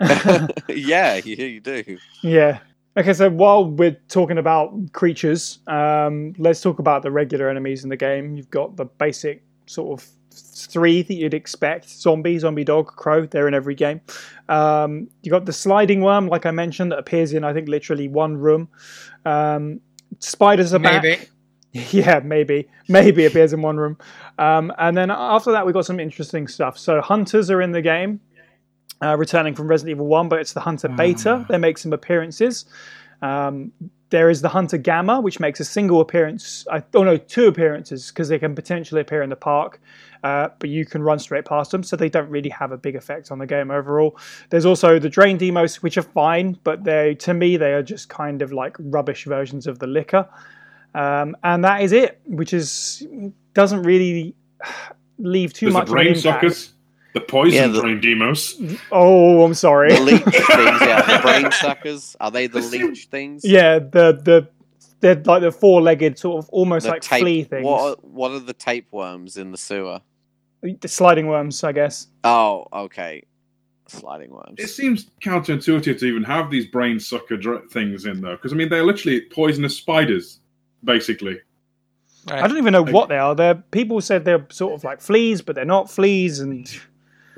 [0.68, 1.98] yeah, you, you do.
[2.22, 2.60] Yeah.
[2.98, 7.90] Okay, so while we're talking about creatures, um, let's talk about the regular enemies in
[7.90, 8.36] the game.
[8.36, 13.48] You've got the basic sort of three that you'd expect zombie, zombie dog, crow, they're
[13.48, 14.00] in every game.
[14.48, 18.08] Um, you got the sliding worm, like I mentioned, that appears in, I think, literally
[18.08, 18.68] one room.
[19.26, 19.80] Um,
[20.20, 21.02] spiders are back.
[21.02, 21.18] Maybe.
[21.90, 22.70] Yeah, maybe.
[22.88, 23.98] Maybe appears in one room.
[24.38, 26.78] Um, and then after that, we got some interesting stuff.
[26.78, 28.18] So, hunters are in the game,
[29.02, 31.44] uh, returning from Resident Evil 1, but it's the Hunter Beta.
[31.48, 32.64] They make some appearances.
[33.22, 33.72] Um,
[34.10, 36.66] there is the Hunter Gamma, which makes a single appearance.
[36.70, 39.80] I, oh, no, two appearances, because they can potentially appear in the park,
[40.22, 42.94] uh, but you can run straight past them, so they don't really have a big
[42.94, 44.16] effect on the game overall.
[44.50, 48.08] There's also the Drain Deimos, which are fine, but they, to me, they are just
[48.08, 50.28] kind of like rubbish versions of the Licker.
[50.94, 53.06] Um, and that is it, which is
[53.52, 54.34] doesn't really
[55.18, 56.72] leave too There's much an brain.
[57.16, 58.60] Suckers, the poison Yeah, the- brain demos.
[58.92, 59.92] Oh, I'm sorry.
[59.94, 62.16] The leech things, yeah, the brain suckers.
[62.20, 63.44] Are they the The leech things?
[63.44, 64.48] yeah, the the
[65.00, 67.20] they're like the four-legged sort of almost The like tape.
[67.20, 67.64] flea things.
[67.64, 70.00] What are, what are the tapeworms in the sewer?
[70.62, 72.06] The sliding worms, I guess.
[72.24, 73.22] Oh, okay.
[73.88, 74.54] Sliding worms.
[74.58, 78.56] It seems counterintuitive to even have these brain sucker dr- things in though, because I
[78.56, 80.40] mean they're literally poisonous spiders,
[80.82, 81.38] basically.
[82.28, 83.36] I don't even know what they are.
[83.36, 86.68] They're people said they're sort of like fleas, but they're not fleas, and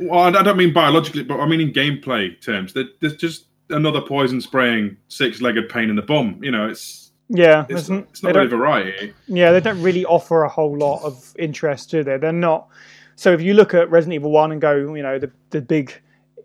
[0.00, 2.72] Well, I don't mean biologically, but I mean in gameplay terms.
[2.72, 6.38] There- There's just another poison spraying six-legged pain in the bum.
[6.42, 9.12] You know, it's Yeah, it's, it's not really variety.
[9.26, 12.16] Yeah, they don't really offer a whole lot of interest, do they?
[12.16, 12.68] They're not.
[13.16, 15.92] So if you look at Resident Evil One and go, you know, the the big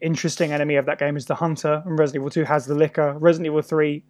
[0.02, 3.14] interesting enemy of that game is the Hunter, and Resident Evil Two has the Licker.
[3.20, 4.04] Resident Evil Three,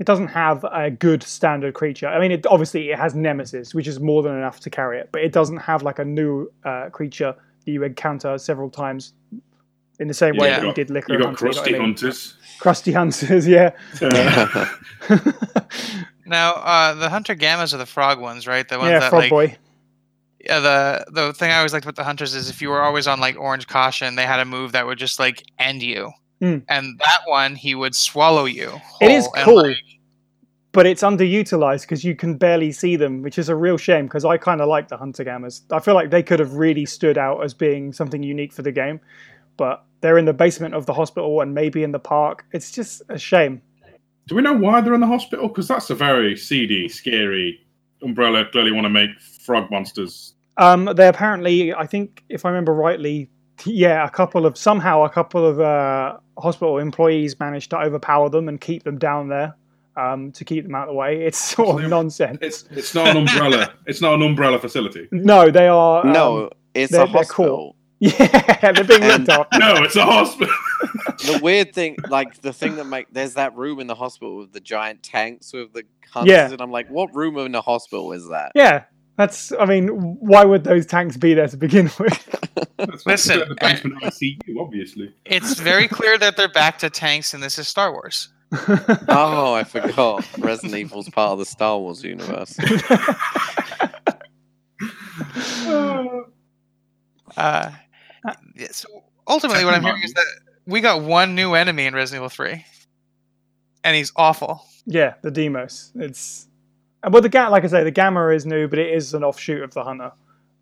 [0.00, 2.08] it doesn't have a good standard creature.
[2.08, 5.10] I mean, it obviously it has Nemesis, which is more than enough to carry it,
[5.12, 7.36] but it doesn't have like a new uh, creature
[7.66, 9.12] you encounter several times
[10.00, 10.60] in the same way Yeah.
[10.60, 11.12] that you did Licker.
[11.12, 11.80] You and got Hunter, know I crusty mean?
[11.80, 12.34] hunters.
[12.60, 13.70] Crusty Hunters, yeah.
[14.00, 14.66] Uh,
[16.26, 18.66] Now, uh, the Hunter Gammas are the frog ones, right?
[18.66, 19.56] The ones yeah, that Frog like Boy.
[20.40, 23.06] yeah, the the thing I always liked about the hunters is if you were always
[23.06, 26.10] on like orange caution, they had a move that would just like end you.
[26.40, 26.58] Hmm.
[26.68, 28.80] And that one, he would swallow you.
[29.02, 29.62] It is whole, and, cool.
[29.68, 29.76] like,
[30.74, 34.24] but it's underutilized because you can barely see them, which is a real shame because
[34.24, 35.62] I kind of like the Hunter Gammas.
[35.70, 38.72] I feel like they could have really stood out as being something unique for the
[38.72, 39.00] game,
[39.56, 42.44] but they're in the basement of the hospital and maybe in the park.
[42.52, 43.62] It's just a shame.
[44.26, 45.46] do we know why they're in the hospital?
[45.46, 47.60] Because that's a very seedy, scary.
[48.02, 50.34] Umbrella clearly want to make frog monsters.
[50.56, 53.30] Um, they apparently, I think, if I remember rightly,
[53.64, 58.48] yeah, a couple of somehow a couple of uh, hospital employees managed to overpower them
[58.48, 59.54] and keep them down there
[59.96, 61.22] um, to keep them out of the way.
[61.24, 62.38] It's sort of nonsense.
[62.40, 63.72] It's it's not an umbrella.
[63.86, 65.08] it's not an umbrella facility.
[65.12, 66.04] No, they are.
[66.06, 67.74] um, no, it's they're- a they're cool.
[67.74, 67.76] hospital.
[68.00, 69.58] Yeah, they're being And- looked after.
[69.58, 70.52] No, it's a hospital.
[71.24, 74.52] the weird thing, like the thing that make there's that room in the hospital with
[74.52, 76.50] the giant tanks with the hunters, Yeah.
[76.50, 78.52] and I'm like, what room in the hospital is that?
[78.54, 78.84] Yeah,
[79.16, 79.52] that's.
[79.58, 82.28] I mean, why would those tanks be there to begin with?
[83.06, 85.14] Listen, the basement of ICU, obviously.
[85.24, 88.28] it's very clear that they're back to tanks, and this is Star Wars.
[89.08, 90.26] Oh, I forgot.
[90.38, 92.56] Resident Evil's part of the Star Wars universe.
[97.36, 97.70] Uh,
[98.70, 98.88] so
[99.26, 100.24] ultimately, what I'm hearing is that
[100.66, 102.64] we got one new enemy in Resident Evil 3,
[103.82, 104.64] and he's awful.
[104.86, 105.90] yeah, the Deimos.
[105.96, 106.46] It's
[107.08, 109.62] well, the ga- like I say, the Gamma is new, but it is an offshoot
[109.62, 110.12] of the Hunter.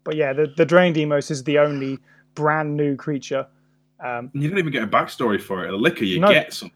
[0.04, 1.98] But yeah, the the Drain Deimos is the only
[2.34, 3.46] brand new creature.
[4.00, 5.72] Um, You don't even get a backstory for it.
[5.72, 6.30] A licker, you No.
[6.32, 6.70] get some.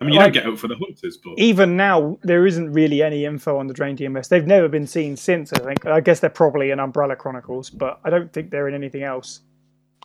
[0.00, 2.72] I mean, you like, don't get out for the hunters, but even now, there isn't
[2.72, 4.28] really any info on the Drain Deimos.
[4.28, 5.52] They've never been seen since.
[5.52, 5.86] I think.
[5.86, 9.40] I guess they're probably in Umbrella Chronicles, but I don't think they're in anything else.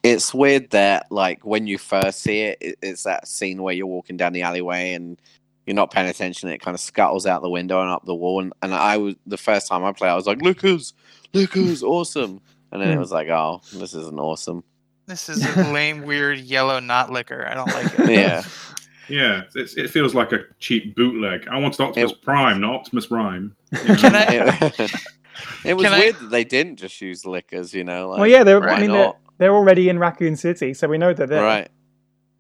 [0.04, 3.88] It's weird that, like, when you first see it, it, it's that scene where you're
[3.88, 5.18] walking down the alleyway and
[5.66, 6.50] you're not paying attention.
[6.50, 8.42] It kind of scuttles out the window and up the wall.
[8.42, 10.94] And, and I was the first time I played, I was like, "Lickers,
[11.34, 13.00] lickers, awesome!" And then it Hmm.
[13.00, 14.64] was like, "Oh, this isn't awesome."
[15.06, 17.46] This is a lame, weird yellow not licker.
[17.50, 18.10] I don't like it.
[18.10, 18.44] Yeah,
[19.10, 21.48] yeah, it's, it feels like a cheap bootleg.
[21.48, 23.56] I wanted Optimus It- Prime, not Optimus Rhyme.
[23.72, 23.96] You know?
[23.96, 24.26] Can I-
[24.80, 24.80] it,
[25.66, 27.74] it was Can I- weird that they didn't just use lickers.
[27.74, 28.60] You know, like, well, yeah, they're.
[28.60, 29.18] why I mean, they're, not?
[29.38, 31.44] they're already in Raccoon City, so we know they're there.
[31.44, 31.70] right.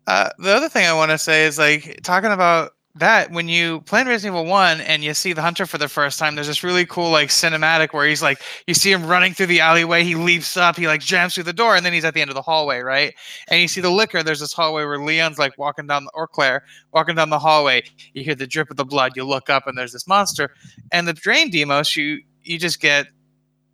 [0.05, 3.81] Uh, the other thing I want to say is like talking about that when you
[3.81, 6.63] play Resident Evil One and you see the hunter for the first time, there's this
[6.63, 10.15] really cool like cinematic where he's like you see him running through the alleyway, he
[10.15, 12.35] leaps up, he like jams through the door, and then he's at the end of
[12.35, 13.15] the hallway, right?
[13.47, 14.21] And you see the licker.
[14.21, 17.83] There's this hallway where Leon's like walking down, or Claire walking down the hallway.
[18.13, 19.13] You hear the drip of the blood.
[19.15, 20.53] You look up and there's this monster.
[20.91, 23.07] And the Drain Deimos, you you just get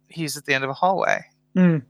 [0.07, 1.23] he's at the end of a hallway.
[1.55, 1.83] Mm.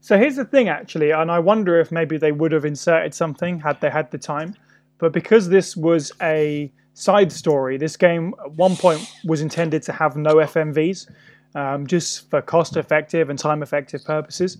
[0.00, 3.60] So here's the thing, actually, and I wonder if maybe they would have inserted something
[3.60, 4.54] had they had the time.
[4.98, 9.92] But because this was a side story, this game at one point was intended to
[9.92, 11.10] have no FMVs,
[11.54, 14.58] um, just for cost effective and time effective purposes,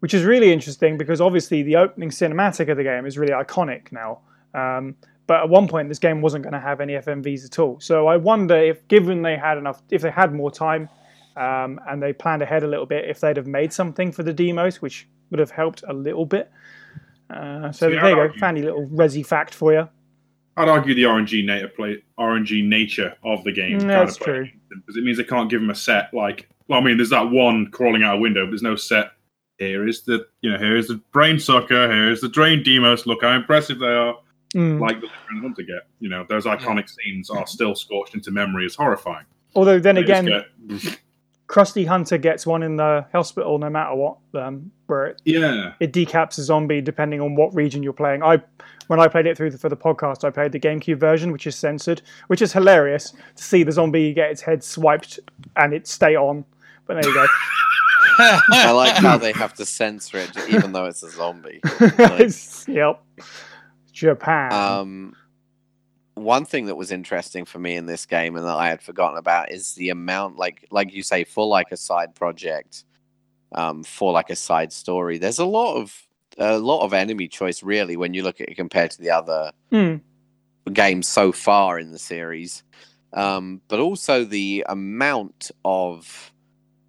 [0.00, 3.92] which is really interesting because obviously the opening cinematic of the game is really iconic
[3.92, 4.20] now.
[4.54, 7.80] Um, but at one point, this game wasn't going to have any FMVs at all.
[7.80, 10.88] So I wonder if, given they had enough, if they had more time,
[11.36, 14.32] um, and they planned ahead a little bit if they'd have made something for the
[14.32, 16.50] Deimos, which would have helped a little bit.
[17.34, 19.88] Uh, so See, there I'd you go, argue- fancy little resi fact for you.
[20.56, 23.80] I'd argue the RNG native play RNG nature of the game.
[23.80, 24.48] Mm, that's true.
[24.68, 26.48] because it means they can't give them a set like.
[26.68, 29.10] Well, I mean, there's that one crawling out a window, but there's no set.
[29.58, 31.92] Here is the you know here is the brain sucker.
[31.92, 33.04] Here is the drain Deimos.
[33.06, 34.16] Look how impressive they are.
[34.54, 34.80] Mm.
[34.80, 35.88] Like the Licker and Hunter get.
[36.00, 39.26] You know those iconic scenes are still scorched into memory as horrifying.
[39.56, 40.98] Although then They again, get-
[41.54, 45.92] Krusty Hunter gets one in the hospital no matter what, um, where it, yeah, it
[45.92, 48.24] decaps a zombie depending on what region you're playing.
[48.24, 48.42] I
[48.88, 51.46] when I played it through the, for the podcast, I played the GameCube version, which
[51.46, 55.20] is censored, which is hilarious to see the zombie get its head swiped
[55.54, 56.44] and it stay on.
[56.86, 57.26] But there you go.
[58.18, 61.60] I like how they have to censor it, even though it's a zombie.
[61.80, 63.00] Like- It's- yep.
[63.92, 64.52] Japan.
[64.52, 65.16] Um,
[66.14, 69.18] one thing that was interesting for me in this game and that I had forgotten
[69.18, 72.84] about is the amount, like like you say, for like a side project,
[73.52, 75.18] um, for like a side story.
[75.18, 76.06] There's a lot of
[76.38, 79.52] a lot of enemy choice really when you look at it compared to the other
[79.70, 79.96] Hmm.
[80.72, 82.62] games so far in the series.
[83.12, 86.32] Um, but also the amount of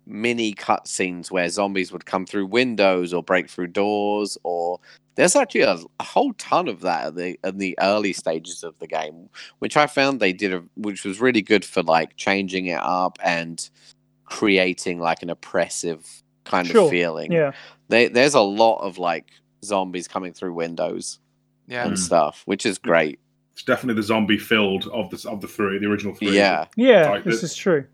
[0.08, 4.80] mini cutscenes where zombies would come through windows or break through doors, or
[5.16, 8.78] there's actually a, a whole ton of that at the in the early stages of
[8.80, 12.68] the game, which I found they did, a, which was really good for like changing
[12.68, 13.68] it up and
[14.26, 17.32] creating like an oppressive kind Sure, of feeling.
[17.32, 17.52] Yeah.
[17.90, 19.28] They, there's a lot of like
[19.64, 21.20] zombies coming through windows
[21.68, 21.84] Yeah.
[21.84, 21.96] and hmm.
[21.96, 23.20] stuff, which is great.
[23.54, 26.36] It's definitely the zombie filled of the of the three, the original three.
[26.36, 26.66] Yeah.
[26.76, 27.86] Yeah, Like this the- is true.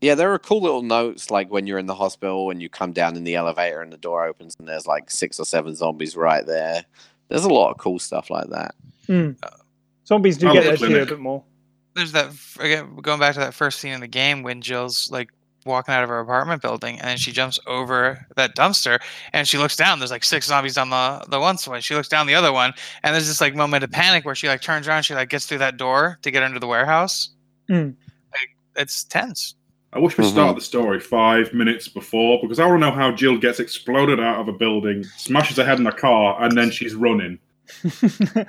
[0.00, 2.92] Yeah, there are cool little notes like when you're in the hospital and you come
[2.92, 6.16] down in the elevator and the door opens and there's like six or seven zombies
[6.16, 6.84] right there.
[7.28, 8.74] There's a lot of cool stuff like that.
[9.08, 9.36] Mm.
[10.06, 11.42] Zombies do get the there a bit more.
[11.94, 12.30] There's that
[12.60, 15.30] again going back to that first scene in the game when Jill's like
[15.64, 19.00] walking out of her apartment building and she jumps over that dumpster
[19.32, 19.98] and she looks down.
[19.98, 21.82] There's like six zombies on the the one side.
[21.82, 22.72] She looks down the other one
[23.02, 25.02] and there's this like moment of panic where she like turns around.
[25.02, 27.30] She like gets through that door to get into the warehouse.
[27.68, 27.96] Mm.
[28.32, 29.54] Like it's tense.
[29.96, 30.28] I wish we Mhm.
[30.28, 34.20] started the story five minutes before because I want to know how Jill gets exploded
[34.20, 37.38] out of a building, smashes her head in a car, and then she's running.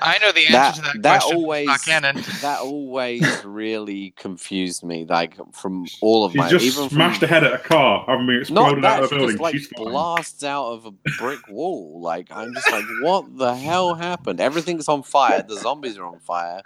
[0.01, 1.37] I know the answer That to that, that question.
[1.37, 2.15] always Not canon.
[2.41, 5.05] that always really confused me.
[5.07, 8.03] Like from all of She's my just even smashed from, her head at a car,
[8.07, 8.41] having been not
[8.73, 9.33] exploded that out of she a building.
[9.35, 9.85] just like she's fine.
[9.89, 11.99] blasts out of a brick wall.
[12.01, 14.39] Like I'm just like, what the hell happened?
[14.39, 15.43] Everything's on fire.
[15.47, 16.61] The zombies are on fire.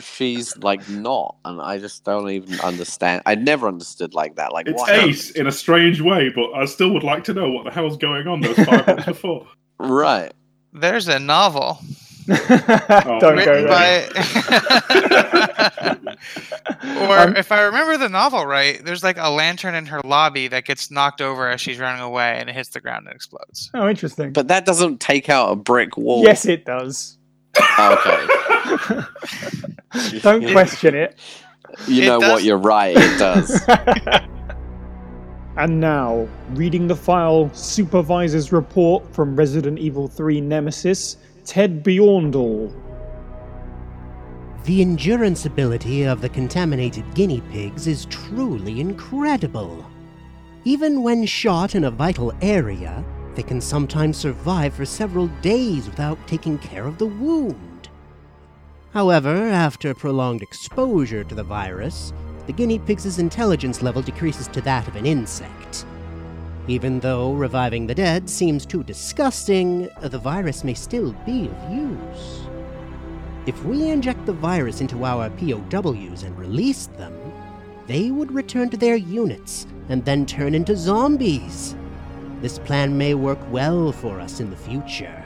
[0.00, 3.22] She's like not, and I just don't even understand.
[3.26, 4.52] I never understood like that.
[4.52, 7.50] Like It's what ace in a strange way, but I still would like to know
[7.50, 9.46] what the hell's going on those five minutes before.
[9.78, 10.32] right?
[10.72, 11.78] There's a novel
[12.28, 13.68] Don't go written there.
[13.68, 14.08] by.
[17.08, 20.46] or Um, if I remember the novel right, there's like a lantern in her lobby
[20.48, 23.70] that gets knocked over as she's running away, and it hits the ground and explodes.
[23.72, 24.32] Oh, interesting.
[24.34, 26.22] But that doesn't take out a brick wall.
[26.22, 27.16] Yes, it does.
[27.78, 28.26] Okay.
[30.20, 31.16] Don't question it.
[31.86, 32.42] You It know does- what?
[32.44, 32.94] You're right.
[32.96, 33.60] It does.
[35.58, 42.72] And now, reading the file supervisor's report from Resident Evil 3 Nemesis, Ted Bjorndal.
[44.62, 49.84] The endurance ability of the contaminated guinea pigs is truly incredible.
[50.64, 53.04] Even when shot in a vital area,
[53.34, 57.88] they can sometimes survive for several days without taking care of the wound.
[58.92, 62.12] However, after prolonged exposure to the virus,
[62.48, 65.84] the guinea pig's intelligence level decreases to that of an insect.
[66.66, 72.46] Even though reviving the dead seems too disgusting, the virus may still be of use.
[73.44, 77.14] If we inject the virus into our POWs and release them,
[77.86, 81.76] they would return to their units and then turn into zombies.
[82.40, 85.22] This plan may work well for us in the future.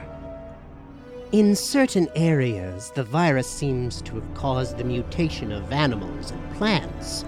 [1.32, 7.24] In certain areas, the virus seems to have caused the mutation of animals and plants.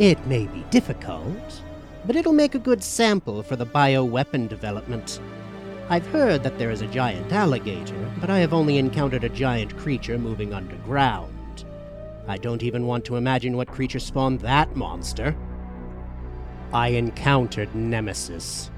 [0.00, 1.62] It may be difficult,
[2.04, 5.20] but it'll make a good sample for the bioweapon development.
[5.88, 9.76] I've heard that there is a giant alligator, but I have only encountered a giant
[9.76, 11.64] creature moving underground.
[12.26, 15.36] I don't even want to imagine what creature spawned that monster.
[16.72, 18.72] I encountered Nemesis.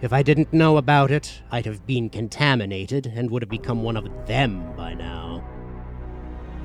[0.00, 3.96] If I didn't know about it, I'd have been contaminated and would have become one
[3.96, 5.44] of them by now.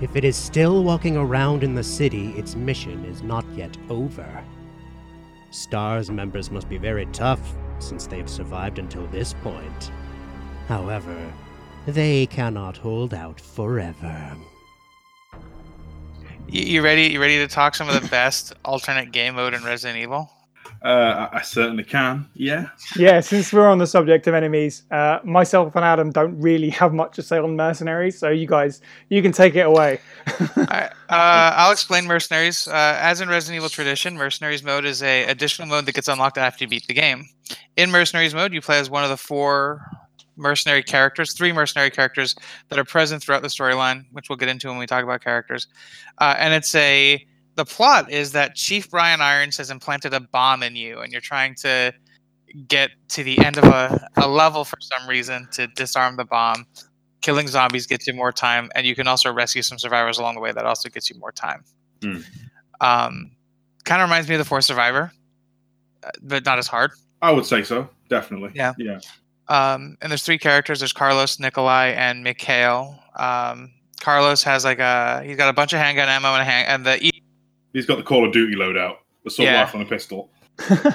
[0.02, 4.44] If it is still walking around in the city, its mission is not yet over.
[5.50, 9.92] STARS members must be very tough, since they've survived until this point.
[10.68, 11.34] However,
[11.88, 14.38] they cannot hold out forever.
[16.48, 17.08] You, you ready?
[17.08, 20.30] You ready to talk some of the best alternate game mode in Resident Evil?
[20.84, 22.28] Uh, I, I certainly can.
[22.34, 22.68] Yeah.
[22.98, 26.94] Yeah, since we're on the subject of enemies, uh, myself and Adam don't really have
[26.94, 30.02] much to say on mercenaries, so you guys, you can take it away.
[30.28, 32.68] I, uh, I'll explain mercenaries.
[32.68, 36.38] Uh, as in Resident Evil tradition, mercenaries mode is a additional mode that gets unlocked
[36.38, 37.30] after you beat the game.
[37.78, 39.90] In mercenaries mode, you play as one of the four
[40.36, 42.36] mercenary characters, three mercenary characters
[42.70, 45.68] that are present throughout the storyline, which we'll get into when we talk about characters.
[46.20, 47.26] Uh, and it's a
[47.56, 51.22] the plot is that Chief Brian Irons has implanted a bomb in you, and you're
[51.22, 51.94] trying to
[52.68, 56.66] get to the end of a, a level for some reason to disarm the bomb.
[57.22, 60.42] Killing zombies gets you more time, and you can also rescue some survivors along the
[60.42, 60.52] way.
[60.52, 61.64] That also gets you more time.
[62.02, 62.18] Hmm.
[62.82, 63.32] Um,
[63.86, 65.12] kind of reminds me of the Fourth Survivor,
[66.04, 66.92] uh, but not as hard.
[67.22, 67.90] I would say so.
[68.10, 68.52] Definitely.
[68.54, 68.74] Yeah.
[68.78, 69.00] Yeah.
[69.48, 70.80] Um, and there's three characters.
[70.80, 73.00] There's Carlos, Nikolai, and Mikhail.
[73.16, 76.68] Um, Carlos has like a he's got a bunch of handgun ammo and a hand
[76.68, 77.14] and the
[77.74, 79.62] He's got the Call of Duty loadout, the assault Yeah.
[79.62, 80.32] rifle and a pistol.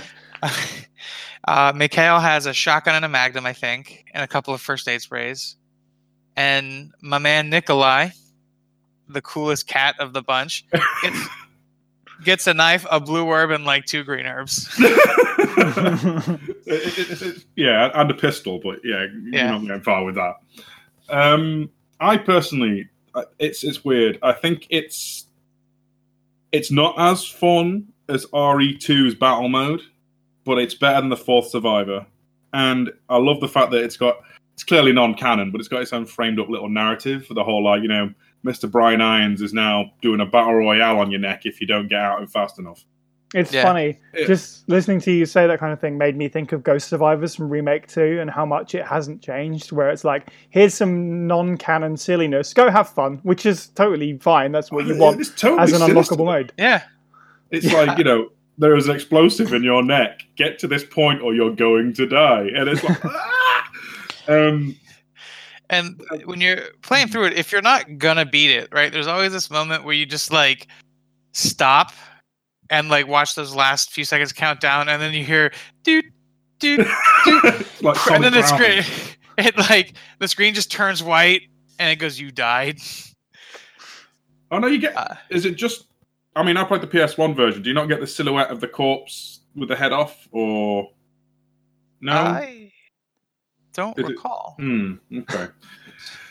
[1.46, 4.86] Uh, Mikhail has a shotgun and a magnum, I think, and a couple of first
[4.86, 5.56] aid sprays.
[6.36, 8.10] And my man Nikolai,
[9.08, 10.66] the coolest cat of the bunch,
[11.02, 11.28] gets,
[12.24, 14.68] gets a knife, a blue herb, and like two green herbs.
[16.66, 19.50] It- it- it- yeah, and a pistol, but yeah, Yeah.
[19.50, 20.34] you're not going far with that.
[21.08, 21.70] Um,
[22.00, 24.18] I personally, uh, it's it's weird.
[24.22, 25.27] I think it's
[26.52, 29.82] it's not as fun as RE2's battle mode,
[30.44, 32.06] but it's better than the fourth Survivor.
[32.52, 34.16] And I love the fact that it's got
[34.54, 37.62] it's clearly non-canon, but it's got its own framed up little narrative for the whole
[37.62, 38.12] like you know.
[38.44, 38.70] Mr.
[38.70, 42.00] Brian Irons is now doing a battle royale on your neck if you don't get
[42.00, 42.84] out and fast enough.
[43.34, 43.62] It's Yeah.
[43.62, 43.98] funny.
[44.14, 44.26] Yeah.
[44.26, 47.34] Just listening to you say that kind of thing made me think of Ghost Survivors
[47.34, 49.70] from Remake 2 and how much it hasn't changed.
[49.70, 54.52] Where it's like, here's some non canon silliness, go have fun, which is totally fine.
[54.52, 56.14] That's what you want It's totally as an sinister.
[56.16, 56.52] unlockable mode.
[56.58, 56.82] yeah.
[57.50, 57.82] It's Yeah.
[57.82, 60.22] like, you know, there is an explosive in your neck.
[60.36, 62.48] Get to this point or you're going to die.
[62.54, 63.70] And it's like, ah!
[64.28, 64.74] um,
[65.70, 69.32] And when you're playing through it, if you're not gonna beat it, right, there's always
[69.32, 70.66] this moment where you just like
[71.32, 71.92] stop
[72.70, 75.52] and like watch those last few seconds count down, and then you hear
[75.82, 76.04] dude,
[76.58, 76.80] dude,
[77.26, 78.84] it's like and then the screen,
[79.38, 81.42] it like the screen just turns white
[81.78, 82.80] and it goes, "You died."
[84.50, 84.96] Oh, no, you get.
[84.96, 85.86] Uh, Is it just.
[86.36, 87.62] I mean, I played the PS1 version.
[87.62, 90.28] Do you not get the silhouette of the corpse with the head off?
[90.30, 90.90] Or.
[92.00, 92.12] No?
[92.12, 92.72] I
[93.72, 94.54] don't it- recall.
[94.58, 94.94] Hmm.
[95.14, 95.48] Okay.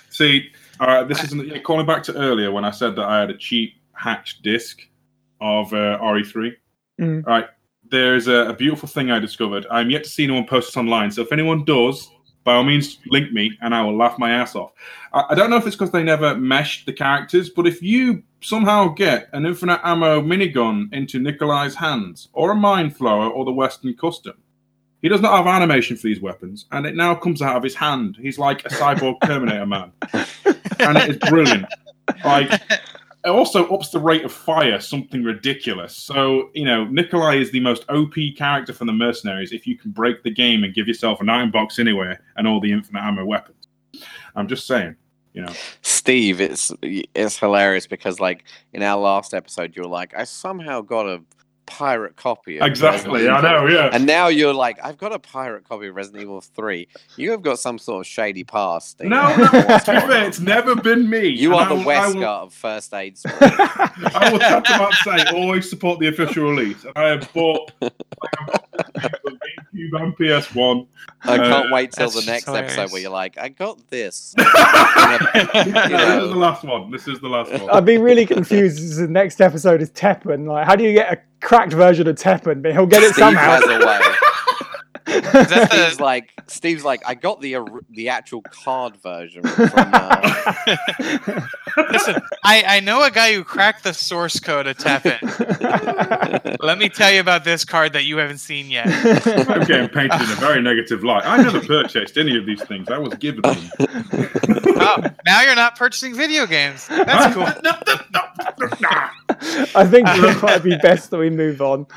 [0.10, 1.08] See, all right.
[1.08, 3.74] This isn't yeah, calling back to earlier when I said that I had a cheap
[3.94, 4.82] hacked disc
[5.42, 6.52] of uh, RE3.
[7.00, 7.24] Mm.
[7.26, 7.48] All right.
[7.90, 9.66] There's a, a beautiful thing I discovered.
[9.72, 11.12] I'm yet to see anyone post this online.
[11.12, 12.10] So if anyone does,
[12.44, 14.72] by all means, link me and I will laugh my ass off.
[15.14, 18.24] I, I don't know if it's because they never meshed the characters, but if you
[18.42, 23.52] somehow get an infinite ammo minigun into Nikolai's hands, or a mine thrower, or the
[23.52, 24.36] Western Custom,
[25.02, 27.76] he does not have animation for these weapons, and it now comes out of his
[27.76, 28.18] hand.
[28.20, 31.66] He's like a cyborg Terminator man, and it is brilliant.
[32.24, 32.62] Like,
[33.28, 35.96] also ups the rate of fire something ridiculous.
[35.96, 39.92] So, you know, Nikolai is the most OP character from the mercenaries if you can
[39.92, 43.26] break the game and give yourself an item box anywhere and all the infinite ammo
[43.26, 43.68] weapons.
[44.36, 44.96] I'm just saying,
[45.34, 45.54] you know.
[45.82, 50.82] Steve, it's it's hilarious because like in our last episode, you were like, I somehow
[50.82, 51.22] got a
[51.68, 52.58] pirate copy.
[52.60, 53.90] Of Exactly, I know, yeah.
[53.94, 56.88] And now you're like, I've got a pirate copy of Resident Evil Three.
[57.18, 59.00] You have got some sort of shady past.
[59.02, 59.60] No, no, to be
[60.08, 61.28] fair, it's never been me.
[61.28, 63.18] You And are I the will- I will- Wesker of first aid.
[63.26, 66.86] I will touch about to say always support the official release.
[66.96, 67.92] I have bought like,
[68.40, 70.88] I've got the GameCube and PS1.
[71.24, 72.74] I can't Uh, wait till the next hilarious.
[72.78, 74.34] episode where you're like, I got this.
[74.38, 76.24] this know.
[76.24, 76.92] is the last one.
[76.92, 77.70] This is the last one.
[77.70, 78.80] I'd be really confused.
[78.80, 80.48] as The next episode is Teppen.
[80.48, 82.62] Like, how do you get a cracked version of Teppen?
[82.62, 83.60] But he'll get it Steve somehow.
[85.32, 85.62] Has a way.
[85.62, 89.70] Is that Steve's like, Steve's like, I got the or- the actual card version from.
[89.76, 90.36] Uh,
[91.92, 95.18] listen, I, I know a guy who cracked the source code of Teppen.
[96.64, 98.88] Let me tell you about this card that you haven't seen yet.
[99.50, 101.24] I'm getting painted in a very negative light.
[101.26, 102.90] I never purchased any of these things.
[102.90, 103.58] I was given them.
[104.80, 106.88] Oh, now you're not purchasing video games.
[106.88, 107.46] That's cool.
[109.76, 111.88] I think it might be best that we move on.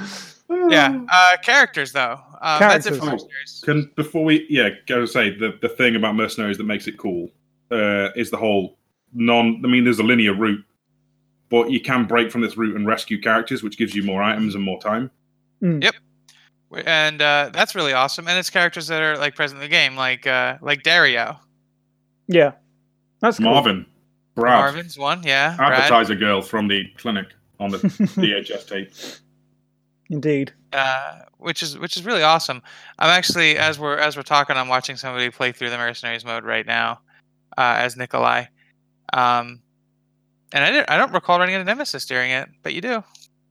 [0.50, 1.04] Yeah.
[1.12, 2.18] Uh, characters though.
[2.42, 3.22] Um, That's it for Characters.
[3.22, 3.62] mercenaries.
[3.64, 6.98] Can before we yeah go to say the the thing about mercenaries that makes it
[6.98, 7.28] cool
[7.70, 8.78] uh, is the whole
[9.12, 9.60] non.
[9.64, 10.64] I mean, there's a linear route,
[11.50, 14.54] but you can break from this route and rescue characters, which gives you more items
[14.54, 15.10] and more time.
[15.60, 15.94] Yep.
[16.86, 18.28] And uh, that's really awesome.
[18.28, 21.38] And it's characters that are like present in the game, like uh, like Dario.
[22.28, 22.52] Yeah,
[23.20, 23.46] that's cool.
[23.50, 23.86] Marvin,
[24.36, 25.56] Brad, Marvin's one, yeah.
[25.56, 25.72] Brad.
[25.72, 27.26] advertiser girl from the clinic
[27.58, 28.92] on the VHS tape.
[30.10, 30.52] Indeed.
[30.72, 32.62] uh, which is which is really awesome.
[32.98, 36.44] I'm actually as we're as we're talking, I'm watching somebody play through the mercenaries mode
[36.44, 37.00] right now
[37.56, 38.44] uh, as Nikolai.
[39.12, 39.60] Um,
[40.52, 43.04] and I, didn't, I don't recall running into Nemesis during it, but you do.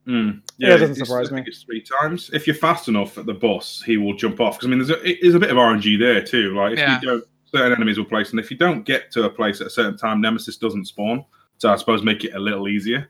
[0.07, 0.41] Mm.
[0.57, 1.43] Yeah, it doesn't surprise me.
[1.45, 2.29] It's three times.
[2.33, 4.57] If you're fast enough at the boss, he will jump off.
[4.57, 6.55] Because I mean, there's a, it is a bit of RNG there too.
[6.55, 6.99] Like if Yeah.
[6.99, 9.67] you don't, certain enemies will place, and if you don't get to a place at
[9.67, 11.23] a certain time, Nemesis doesn't spawn.
[11.57, 13.09] So I suppose make it a little easier,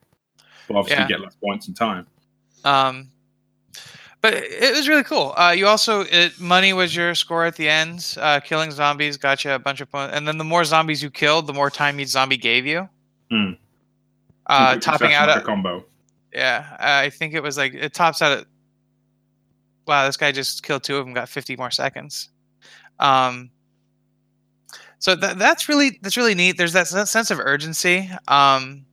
[0.68, 1.07] but obviously Yeah.
[1.07, 2.06] get less points in time.
[2.64, 3.10] Um,
[4.22, 5.34] but it was really cool.
[5.38, 8.16] Uh, you also it, money was your score at the end.
[8.20, 11.10] Uh, killing zombies got you a bunch of points, and then the more zombies you
[11.10, 12.90] killed, the more time each zombie gave you.
[13.32, 13.52] Hmm.
[14.46, 15.86] Uh, topping out at a combo.
[16.34, 18.46] Yeah, I think it was like it tops out at.
[19.88, 21.14] Wow, this guy just killed two of them.
[21.14, 22.30] Got fifty more seconds.
[23.00, 23.52] Um.
[24.98, 26.58] So that that's really that's really neat.
[26.58, 28.10] There's that sen- sense of urgency.
[28.28, 28.86] Um.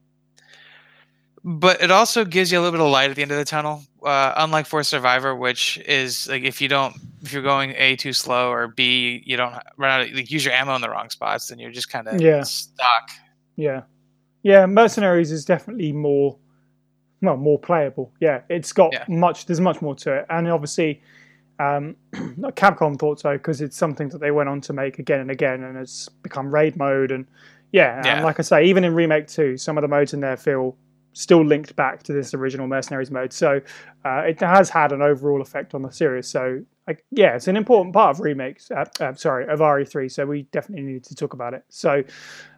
[1.43, 3.45] But it also gives you a little bit of light at the end of the
[3.45, 3.83] tunnel.
[4.07, 8.13] Uh, unlike for Survivor, which is like if you don't if you're going A too
[8.13, 11.11] slow or B you don't run out of, like use your ammo in the wrong
[11.11, 12.43] spots, then you're just kind of Yeah.
[12.45, 13.11] stuck.
[13.57, 13.83] Yeah,
[14.43, 14.65] yeah.
[14.67, 16.39] Mercenaries is definitely more,
[17.21, 18.13] well, more playable.
[18.21, 19.05] Yeah, it's got Yeah.
[19.09, 19.47] much.
[19.47, 21.03] There's much more to it, and obviously,
[21.59, 25.31] um, Capcom thought so because it's something that they went on to make again and
[25.33, 27.11] again, and it's become raid mode.
[27.11, 27.27] And
[27.73, 28.15] yeah, Yeah.
[28.17, 30.77] and like I say, even in remake two, some of the modes in there feel
[31.17, 33.33] still linked back to this original Mercenaries mode.
[33.33, 33.61] So
[34.05, 36.29] uh, it has had an overall effect on the series.
[36.29, 38.71] So like, yeah, it's an important part of remakes.
[38.71, 40.13] Uh, uh, sorry, of RE3.
[40.13, 41.65] So we definitely need to talk about it.
[41.69, 42.03] So.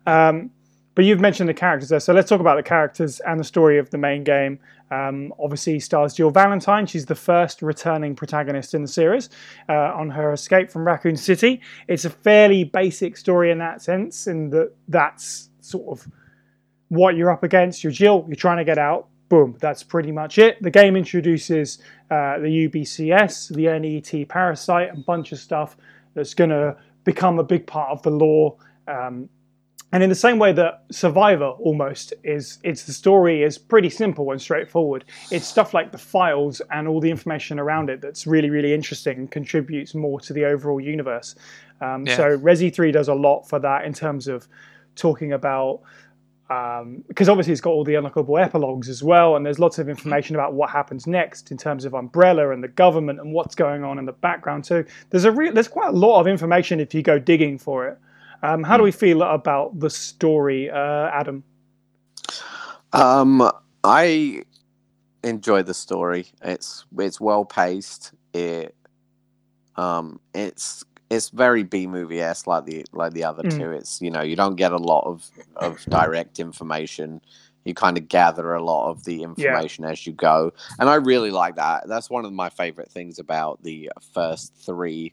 [0.06, 0.51] Um,
[0.94, 3.78] but you've mentioned the characters there, so let's talk about the characters and the story
[3.78, 4.59] of the main game.
[4.90, 6.86] Um, obviously, stars Jill Valentine.
[6.86, 9.30] She's the first returning protagonist in the series
[9.68, 11.60] uh, on her escape from Raccoon City.
[11.86, 16.12] It's a fairly basic story in that sense, in that that's sort of
[16.89, 17.85] what you're up against.
[17.85, 18.24] You're Jill.
[18.27, 19.09] You're trying to get out.
[19.28, 19.56] Boom.
[19.60, 20.62] That's pretty much it.
[20.62, 21.78] The game introduces
[22.10, 25.77] uh, the UBCS, the NET parasite, and a bunch of stuff
[26.15, 28.56] that's going to become a big part of the lore.
[28.86, 29.28] Um,
[29.93, 34.31] and in the same way that Survivor almost is, it's the story is pretty simple
[34.32, 35.05] and straightforward.
[35.31, 39.16] It's stuff like the files and all the information around it that's really, really interesting
[39.19, 41.36] and contributes more to the overall universe.
[41.81, 42.16] Um, Yeah.
[42.16, 44.47] So Resi 3 does a lot for that in terms of
[44.94, 45.81] talking about
[46.48, 50.34] because obviously it's got all the unlockable epilogues as well, and there's lots of information
[50.34, 53.98] about what happens next in terms of Umbrella and the government and what's going on
[53.98, 54.84] in the background too.
[55.10, 57.98] There's a re- there's quite a lot of information if you go digging for it.
[58.42, 61.44] Um, how do we feel about the story, uh, Adam?
[62.92, 63.50] Um,
[63.84, 64.42] I
[65.22, 66.28] enjoy the story.
[66.42, 68.12] It's it's well paced.
[68.32, 68.74] It
[69.76, 73.59] um, it's it's very B movie esque like the like the other Mm.
[73.59, 73.70] two.
[73.72, 75.26] It's you know you don't get a lot of
[75.56, 77.20] of direct information.
[77.64, 81.30] You kind of gather a lot of the information as you go, and I really
[81.30, 81.86] like that.
[81.89, 85.12] That's one of my favorite things about the first three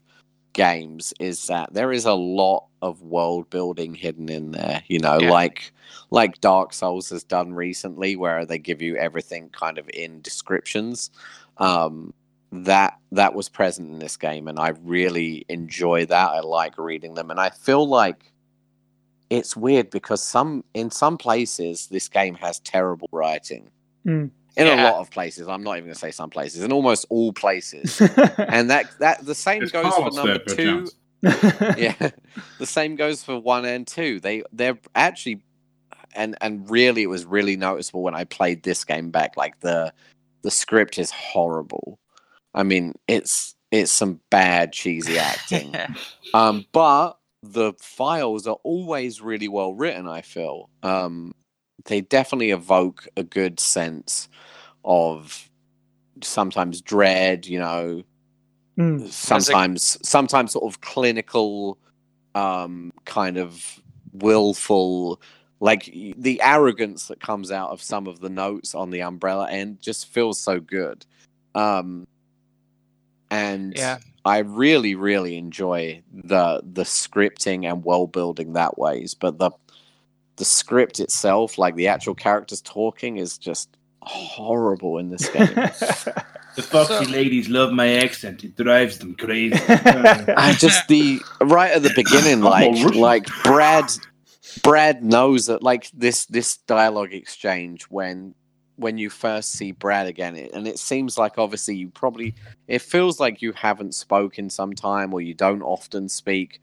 [0.54, 4.82] games is that there is a lot of world building hidden in there.
[4.88, 5.30] You know, Yeah.
[5.30, 5.72] like
[6.10, 11.10] like Dark Souls has done recently, where they give you everything kind of in descriptions.
[11.58, 12.14] Um,
[12.64, 16.30] that that was present in this game, and I really enjoy that.
[16.30, 18.32] I like reading them, and I feel like
[19.30, 23.70] it's weird because some in some places this game has terrible writing.
[24.06, 24.30] Mm.
[24.56, 26.62] In a lot of places, I'm not even going to say some places.
[26.62, 28.00] In almost all places,
[28.38, 30.88] and that that the same It's goes for number there, two
[31.76, 32.10] yeah
[32.58, 35.40] the same goes for one and two they they're actually
[36.14, 39.92] and and really it was really noticeable when i played this game back like the
[40.42, 41.98] the script is horrible
[42.56, 45.74] i mean it's it's some bad cheesy acting.
[46.34, 47.12] Um but
[47.42, 50.68] the files are always really well written i feel.
[50.82, 51.34] Um
[51.84, 54.28] they definitely evoke a good sense
[54.84, 55.48] of
[56.22, 58.02] sometimes dread you know
[58.78, 59.08] Mm.
[59.10, 61.78] sometimes sometimes sort of clinical
[62.34, 63.80] um kind of
[64.12, 65.18] willful
[65.60, 65.84] like
[66.18, 70.08] the arrogance that comes out of some of the notes on the umbrella end just
[70.12, 71.06] feels so good.
[71.54, 72.06] Um
[73.36, 73.98] and Yeah.
[74.24, 79.50] i really really enjoy the the scripting and world building that ways but the
[80.36, 83.68] the script itself like the actual characters talking is just
[84.02, 85.48] horrible in this game
[86.56, 88.42] The foxy So- ladies love my accent.
[88.42, 89.60] It drives them crazy.
[89.68, 93.84] I just the right at the beginning, like like Brad
[94.62, 98.34] Brad knows that like this this dialogue exchange when
[98.76, 102.34] when you first see Brad again, it, and it seems like obviously you probably
[102.68, 106.60] it feels like you haven't spoken some time or you don't often speak,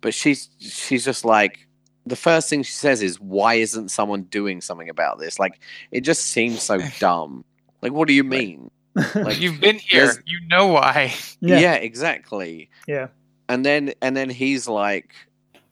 [0.00, 1.66] but she's she's just like
[2.06, 5.38] the first thing she says is why isn't someone doing something about this?
[5.38, 5.60] Like
[5.90, 7.44] it just seems so dumb.
[7.82, 8.70] Like what do you mean?
[9.14, 10.12] Like You've been here.
[10.26, 11.14] You know why.
[11.40, 11.60] Yeah.
[11.60, 13.06] yeah exactly Yeah.
[13.48, 15.14] and then and then he's like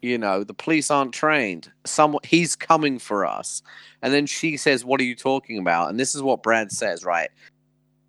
[0.03, 1.71] you know the police aren't trained.
[1.85, 3.63] Someone he's coming for us.
[4.03, 5.91] And then she says what are you talking about?
[5.91, 7.31] And this is what brad says right?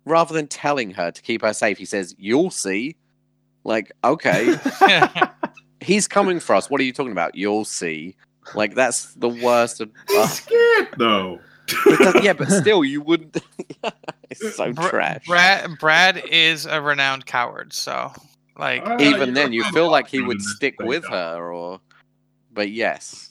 [0.04, 2.96] Rather than telling her to keep her safe he says you'll see.
[3.64, 4.56] Like okay.
[5.80, 6.68] He's coming for us.
[6.68, 7.34] What are you talking about?
[7.34, 8.14] You'll see.
[8.54, 11.40] Like that's the worst of, uh, Scared though.
[11.68, 13.36] it yeah but still you wouldn't
[14.30, 15.26] it's so Br- trash.
[15.26, 18.12] Brad Brad is a renowned coward, so
[18.60, 21.80] like Uh, even you then you feel like he would stick with her or
[22.52, 23.30] but yes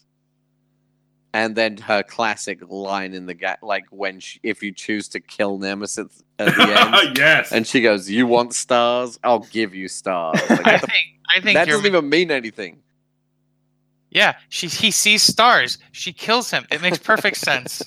[1.34, 5.20] and then her classic line in the ga- like when she, if you choose to
[5.20, 6.64] kill nemesis at the
[7.06, 7.52] end yes.
[7.52, 11.40] and she goes you want stars i'll give you stars Like, I the- think I
[11.40, 12.82] think that you're doesn't even mean anything
[14.12, 14.38] yeah.
[14.50, 15.78] She he sees stars.
[15.92, 16.66] She kills him.
[16.72, 17.84] It makes perfect sense.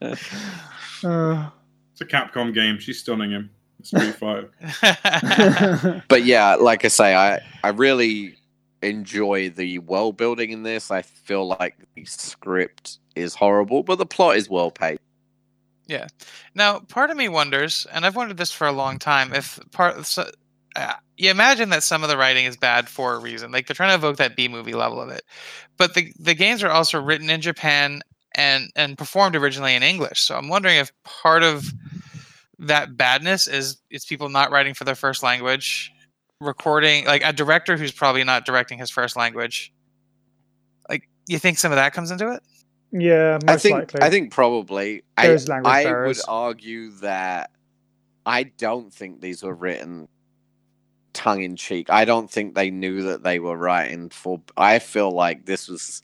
[0.00, 1.50] Uh,
[1.92, 2.78] it's a Capcom game.
[2.78, 3.50] She's stunning him.
[3.84, 6.02] Street Fighter.
[6.08, 8.36] But yeah, like I say, I I really
[8.82, 10.90] enjoy the world building in this.
[10.90, 14.98] I feel like the script is horrible, but the plot is well paid.
[15.86, 16.06] Yeah.
[16.54, 20.06] Now, part of me wonders, and I've wondered this for a long time, if part
[20.06, 20.30] so,
[20.76, 23.74] uh, you imagine that some of the writing is bad for a reason, like they're
[23.74, 25.22] trying to evoke that B movie level of it,
[25.76, 28.02] but the the games are also written in Japan
[28.36, 30.20] and and performed originally in English.
[30.20, 31.72] So I'm wondering if part of
[32.60, 35.90] that badness is it's people not writing for their first language,
[36.40, 39.72] recording like a director who's probably not directing his first language.
[40.88, 42.42] Like, you think some of that comes into it?
[42.92, 44.00] yeah, most I think likely.
[44.02, 47.50] I think probably I, There's language I would argue that
[48.26, 50.08] I don't think these were written
[51.12, 51.88] tongue in cheek.
[51.90, 56.02] I don't think they knew that they were writing for I feel like this was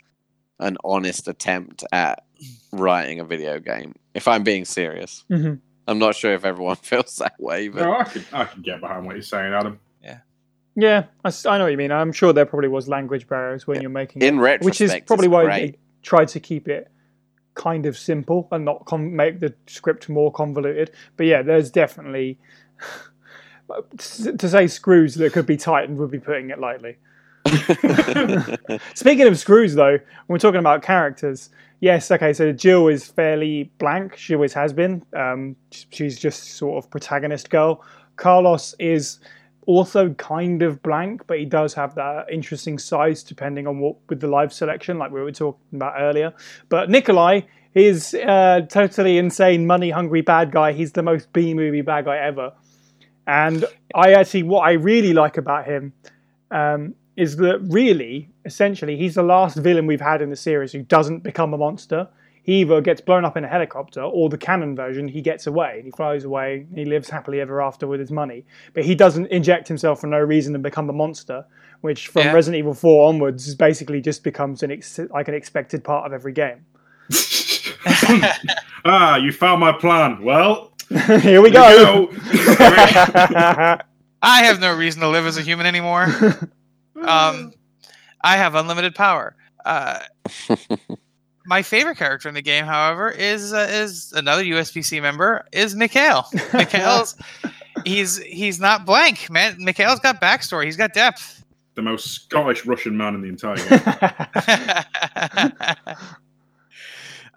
[0.59, 2.25] an honest attempt at
[2.73, 3.95] writing a video game.
[4.15, 5.25] If I'm being serious.
[5.31, 5.61] Mhm.
[5.87, 8.81] I'm not sure if everyone feels that way, but No, I can I can get
[8.81, 9.79] behind what you're saying, Adam.
[10.03, 10.19] Yeah,
[10.75, 11.93] Yeah, I, s- I know what you mean.
[11.93, 13.83] I'm sure there probably was language barriers when Yeah.
[13.83, 15.73] you're making in it, retrospect, which is probably why great.
[15.73, 16.91] they tried to keep it
[17.55, 20.91] kind of simple and not com- make the script more convoluted.
[21.17, 22.39] But yeah, there's definitely
[23.99, 26.97] to say screws that could be tightened would be putting it lightly.
[28.95, 31.51] Speaking of screws, though, when we're talking about characters,
[31.81, 34.17] yes, okay, so Jill is fairly blank.
[34.17, 35.05] She always has been.
[35.15, 37.85] Um, she's just sort of protagonist girl.
[38.17, 39.21] Carlos is
[39.67, 44.21] also kind of blank, but he does have that interesting size depending on what with
[44.21, 46.33] the live selection, like we were talking about earlier.
[46.69, 47.43] But Nikolai
[47.75, 50.73] is uh, totally insane, money hungry bad guy.
[50.73, 52.53] He's the most B movie bad guy ever.
[53.27, 55.93] And I actually, what I really like about him
[56.51, 60.83] um, is that really, essentially, he's the last villain we've had in the series who
[60.83, 62.09] doesn't become a monster.
[62.43, 65.81] He either gets blown up in a helicopter, or the canon version, he gets away.
[65.85, 66.67] He flies away.
[66.75, 68.45] He lives happily ever after with his money.
[68.73, 71.45] But he doesn't inject himself for no reason and become a monster,
[71.81, 72.33] which from Yeah.
[72.33, 76.33] Resident Evil 4 onwards basically just becomes an ex- like an expected part of every
[76.33, 76.65] game.
[78.85, 80.23] ah, you found my plan.
[80.23, 80.73] Well,
[81.21, 82.11] Here we here go.
[84.23, 86.07] I have no reason to live as a human anymore.
[87.05, 87.53] Um,
[88.23, 89.37] I have unlimited power.
[89.65, 90.01] Uh,
[91.47, 96.27] my favorite character in the game, however, is uh, is another USPC member, is Mikhail.
[96.53, 97.17] Mikhail's
[97.85, 99.57] he's he's not blank, man.
[99.59, 100.65] Mikhail's got backstory.
[100.65, 101.45] He's got depth.
[101.75, 103.57] the most Scottish Russian man in the entire
[105.87, 105.97] game.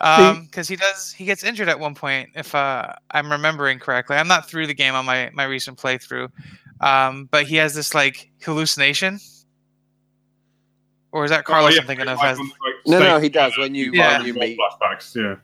[0.01, 4.15] um because he does he gets injured at one point if uh i'm remembering correctly
[4.15, 6.29] i'm not through the game on my my recent playthrough
[6.79, 9.19] um but he has this like hallucination
[11.11, 12.49] or is that carlos Oh, yeah, i'm thinking of like, has like,
[12.87, 13.57] No, no, he does.
[13.57, 14.17] When you Yeah.
[14.17, 15.15] when you meet flashbacks.
[15.15, 15.35] Yeah,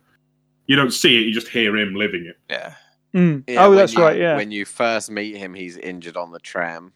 [0.67, 2.37] you don't see it; you just hear him living it.
[2.49, 2.73] yeah
[3.13, 3.43] Mm.
[3.47, 4.17] yeah, oh, that's you- right.
[4.17, 4.35] Yeah.
[4.35, 6.91] When you first meet him, he's injured on the tram.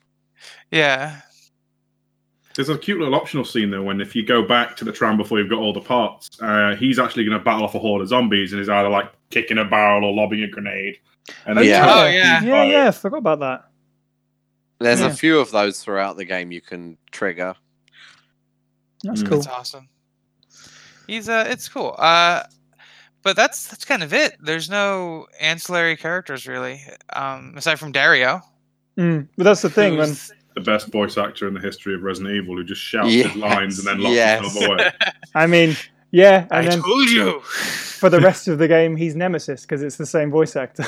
[0.69, 1.21] yeah
[2.55, 5.15] There's a cute little optional scene though when if you go back to the tram
[5.15, 8.01] before you've got all the parts, uh, he's actually going to battle off a horde
[8.01, 10.97] of zombies and is either like kicking a barrel or lobbing a grenade.
[11.45, 11.85] And then Yeah.
[11.87, 12.43] Oh, yeah.
[12.43, 12.87] Yeah, yeah.
[12.89, 13.65] I forgot about that.
[14.79, 15.07] There's Yeah.
[15.07, 17.55] a few of those throughout the game you can trigger.
[19.03, 19.29] That's Mm.
[19.29, 19.37] cool.
[19.41, 19.89] that's awesome
[21.07, 22.43] he's uh it's cool uh
[23.23, 26.81] but that's that's kind of it there's no ancillary characters really
[27.13, 28.41] um aside from dario
[28.97, 29.29] Mm.
[29.37, 29.95] But that's the thing.
[29.95, 30.13] When
[30.55, 33.35] the best voice actor in the history of Resident Evil who just shouts Yes, his
[33.37, 34.41] lines and then locks yes.
[34.41, 34.91] himself away.
[35.35, 35.77] I mean,
[36.11, 39.95] yeah, i then told you for the rest of the game, he's Nemesis because it's
[39.95, 40.83] the same voice actor.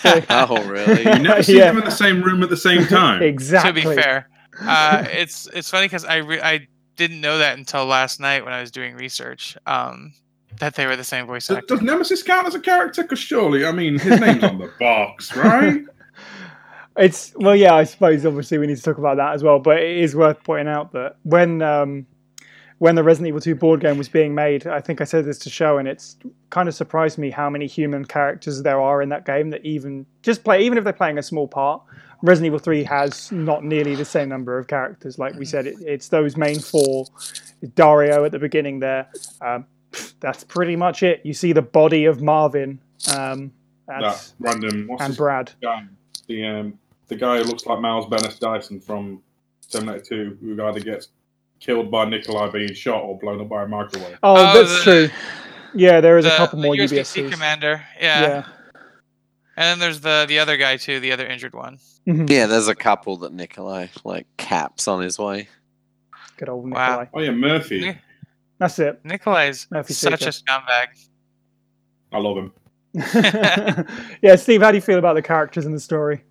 [0.00, 1.00] So- Oh, really?
[1.02, 1.68] You never see Yeah.
[1.72, 3.20] them in the same room at the same time.
[3.20, 3.82] exactly.
[3.82, 4.28] to be fair
[4.60, 6.64] uh it's it's funny because i re- i
[6.96, 10.12] didn't know that until last night when i was doing research um
[10.58, 13.02] that they were the same voice Does, actor does Nemesis count as a character?
[13.02, 15.82] Because surely, I mean, his name's on the box, right?
[16.96, 17.74] It's well, yeah.
[17.74, 19.58] I suppose obviously we need to talk about that as well.
[19.58, 22.06] But it is worth pointing out that when um,
[22.78, 25.38] when the Resident Evil 2 board game was being made, I think I said this
[25.40, 26.16] to show, and it's
[26.50, 30.04] kind of surprised me how many human characters there are in that game that even
[30.22, 31.82] just play, even if they're playing a small part.
[32.22, 35.18] Resident Evil 3 has not nearly the same number of characters.
[35.18, 37.06] Like we said, it, it's those main four.
[37.74, 39.08] Dario at the beginning there.
[39.40, 39.66] Um,
[40.20, 41.20] that's pretty much it.
[41.24, 42.80] You see the body of Marvin
[43.16, 43.52] um,
[43.86, 44.86] that that's, random.
[44.88, 45.52] What's and Brad.
[45.60, 45.84] guy?
[46.28, 46.78] The um,
[47.08, 49.22] the guy who looks like Miles Bennett Dyson from
[49.70, 51.08] Terminator 2, who either gets
[51.60, 54.18] killed by Nikolai being shot or blown up by a microwave.
[54.22, 55.16] Oh, Oh, that's the- true.
[55.74, 57.32] Yeah, there is a couple the more USDC UBSCs.
[57.32, 58.20] commander yeah.
[58.20, 58.46] Yeah.
[59.56, 62.28] And then there's the the other guy too the other injured one Mhm.
[62.28, 65.48] Yeah, there's a couple that Nikolai like caps on his way.
[66.36, 67.00] Good old Wow.
[67.00, 67.06] Nikolai.
[67.14, 67.80] Oh yeah, Murphy.
[67.80, 67.98] Ni-
[68.58, 69.00] That's it.
[69.04, 70.28] Nikolai's Murphy such Seeker.
[70.28, 70.86] a scumbag
[72.12, 72.52] I love him.
[74.22, 76.22] yeah, Steve, how do you feel about the characters in the story?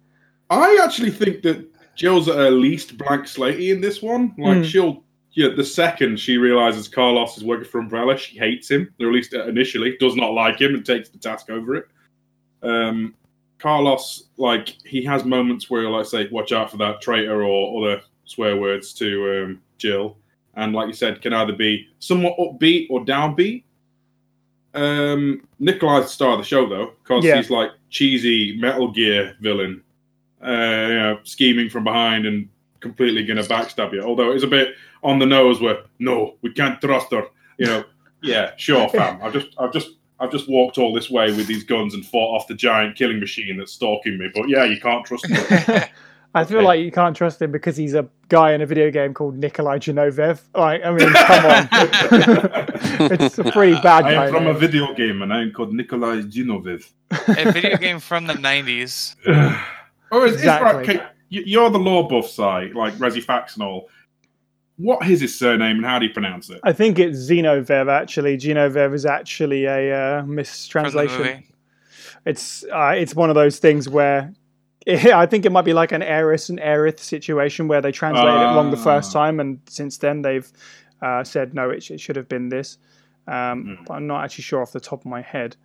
[0.49, 1.65] I actually think that
[1.95, 4.34] Jill's at her least blank slatey in this one.
[4.38, 4.65] Like Mm.
[4.65, 8.93] she'll, yeah, the second she realizes Carlos is working for Umbrella, she hates him.
[8.99, 11.85] Or at least initially, does not like him and takes the task over it.
[12.63, 13.15] Um,
[13.59, 18.01] Carlos, like he has moments where, like, say, watch out for that traitor or other
[18.25, 20.17] swear words to um, Jill,
[20.55, 23.63] and like you said, can either be somewhat upbeat or downbeat.
[24.73, 27.35] Um, Nikolai's the star of the show though, because Yeah.
[27.38, 29.83] he's like cheesy Metal Gear villain
[30.43, 32.47] uh, you know, scheming from behind and
[32.79, 34.01] completely going to backstab you.
[34.01, 37.25] Although it's a bit on the nose where no, we can't trust her.
[37.57, 37.83] You know,
[38.23, 39.19] yeah, sure, fam.
[39.21, 39.89] I've just, I've just,
[40.22, 43.19] I've just walked all this way with these guns and fought off the giant killing
[43.19, 44.30] machine that's stalking me.
[44.34, 45.35] But yeah, you can't trust me.
[46.34, 46.65] I feel Okay.
[46.65, 49.80] like you can't trust him because he's a guy in a video game called Nikolai
[49.80, 50.39] Genovev.
[50.56, 51.68] Like, I mean, come on.
[53.22, 54.14] it's a pretty bad guy.
[54.14, 56.89] I am from a video game and I'm called Nikolai Genovev.
[57.11, 59.15] a video game from the 90s.
[60.11, 60.80] oh, it's, Exactly.
[60.93, 61.10] it's right.
[61.30, 63.89] You- you're the law buff side, like Resi Fax and all.
[64.77, 66.60] What is his surname and how do you pronounce it?
[66.64, 68.38] I think it's Xenovev, actually.
[68.38, 71.43] Genovev is actually a uh, mistranslation.
[72.26, 74.34] It's uh, it's one of those things where
[74.88, 78.56] I think it might be like an Aeris and Aerith situation where they translated it
[78.56, 79.19] wrong the first Ah.
[79.26, 80.52] time, and since then they've
[81.02, 82.77] uh, said no, it, it should have been this.
[83.27, 83.84] Um, Hmm.
[83.85, 85.56] But I'm not actually sure off the top of my head.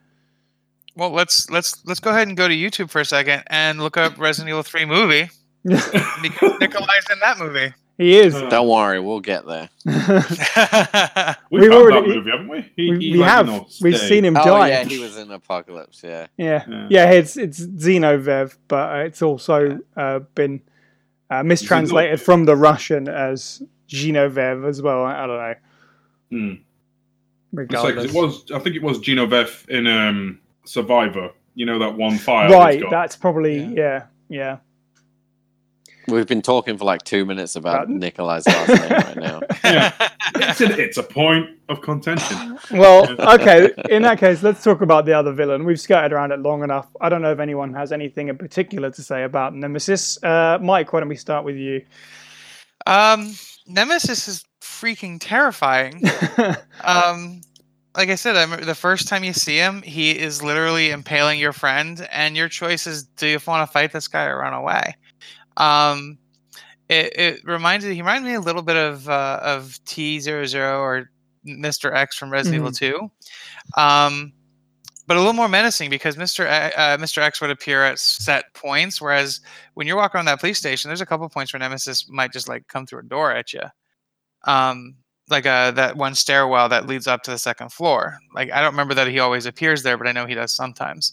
[0.95, 3.97] Well, let's let's let's go ahead and go to YouTube for a second and look
[3.97, 5.29] up Resident Evil 3 movie
[5.65, 5.93] because
[6.61, 7.73] Nikolai's in that movie.
[7.99, 8.35] He is.
[8.35, 9.69] Uh, Don't worry, we'll get there.
[11.51, 12.73] We've, We've already- that movie, haven't we?
[12.77, 13.49] He- we he, we have.
[13.81, 14.41] We've seen him die.
[14.43, 14.69] Oh die.
[14.69, 16.03] yeah, he was in Apocalypse.
[16.05, 16.27] Yeah.
[16.37, 16.65] Yeah.
[16.69, 16.87] Yeah.
[16.91, 20.61] yeah, it's it's Xenovev, but uh, it's also uh, been
[21.31, 25.05] uh, mistranslated from the Russian as Genovev as well.
[25.05, 25.55] I, I don't know.
[26.31, 26.55] Hmm.
[27.59, 28.51] It's like, 'cause Regardless, it was.
[28.55, 31.31] I think it was Genovev in um, Survivor.
[31.55, 32.51] You know that one file.
[32.53, 32.81] right.
[32.83, 32.91] got?
[32.91, 33.73] That's probably Yeah.
[33.75, 34.57] yeah, yeah.
[36.09, 39.41] We've been talking for like two minutes about About- Nikolai's last name right now.
[39.65, 39.93] Yeah.
[40.37, 42.57] it's, a, it's a point of contention.
[42.71, 43.71] Well, okay.
[43.91, 45.65] In that case, let's talk about the other villain.
[45.65, 46.87] We've skirted around it long enough.
[47.01, 50.23] I don't know if anyone has anything in particular to say about Nemesis.
[50.23, 51.85] Uh, Mike, why don't we start with you?
[52.87, 53.33] um,
[53.67, 56.03] Nemesis is freaking terrifying.
[56.85, 57.41] um
[57.97, 61.55] like i said I the first time you see him he is literally impaling your
[61.55, 64.95] friend and your choice is do you want to fight this guy or run away
[65.57, 66.19] um
[66.89, 71.11] it, it reminds me he reminds me a little bit of uh, of t00 or
[71.47, 73.11] mr x from resident evil 2
[73.77, 74.33] um
[75.07, 76.47] but a little more menacing because Mr.
[76.47, 77.19] A- uh, Mr.
[77.19, 79.41] X would appear at set points, whereas
[79.75, 82.49] when you're walking around that police station, there's a couple points where Nemesis might just
[82.49, 83.61] like come through a door at you
[84.47, 84.97] um
[85.29, 88.19] like uh that one stairwell that leads up to the second floor.
[88.35, 91.13] Like i don't remember that he always appears there but i know he does sometimes.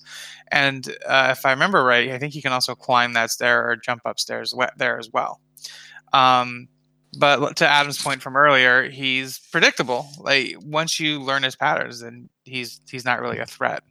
[0.51, 3.75] And uh, if i remember right i think he can also climb that stair or
[3.75, 5.39] jump upstairs there as well.
[6.11, 6.67] Um
[7.19, 10.07] but to adam's point from earlier he's predictable.
[10.19, 13.83] Like once you learn his patterns then he's he's not really a threat.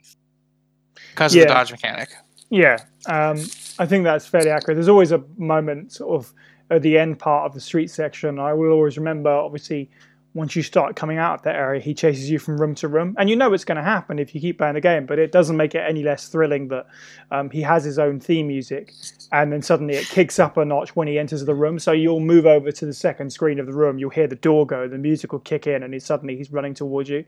[1.11, 2.09] Because of the dodge mechanic.
[2.53, 3.39] Yeah, um,
[3.79, 4.77] I think that's fairly accurate.
[4.77, 6.35] There's always a moment sort of
[6.71, 8.39] at the end part of the street section.
[8.39, 9.89] I will always remember, obviously,
[10.35, 13.15] once you start coming out of that area, he chases you from room to room,
[13.19, 15.07] and you know it's going to happen if you keep playing the game.
[15.07, 16.87] But it doesn't make it any less thrilling that
[17.31, 18.93] um, he has his own theme music,
[19.31, 21.79] and then suddenly it kicks up a notch when he enters the room.
[21.79, 24.67] So you'll move over to the second screen of the room, you'll hear the door
[24.67, 27.25] go, the music will kick in, and he's suddenly he's running towards you.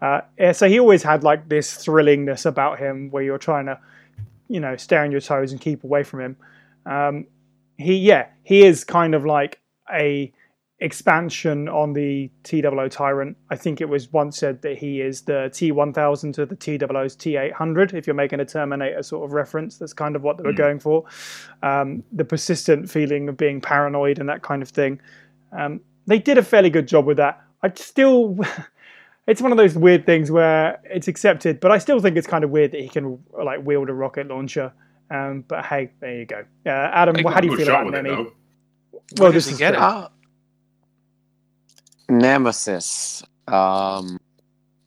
[0.00, 3.78] Uh, yeah, so he always had like this thrillingness about him, where you're trying to
[4.48, 6.36] you know, stay on your toes and keep away from him.
[6.84, 7.26] Um,
[7.76, 9.60] he, yeah, he is kind of like
[9.92, 10.32] a
[10.78, 13.36] expansion on the T Two Tyrant.
[13.50, 17.16] I think it was once said that he is the T1000 to the T Two's
[17.16, 17.94] T800.
[17.94, 20.78] If you're making a Terminator sort of reference, that's kind of what they were going
[20.78, 21.04] for.
[21.62, 25.00] Um, the persistent feeling of being paranoid and that kind of thing.
[25.56, 27.42] Um, they did a fairly good job with that.
[27.62, 28.38] I still.
[29.28, 32.44] It's one of those weird things where it's accepted, but I still think it's kind
[32.44, 34.72] of weird that he can like wield a rocket launcher.
[35.10, 36.44] Um, but hey, there you go.
[36.64, 38.10] Uh, Adam, how do you feel about it, Nemi?
[38.10, 38.22] though.
[38.22, 38.32] Well,
[39.16, 39.80] Where this does he is get it?
[42.08, 43.22] Nemesis.
[43.48, 44.18] Um,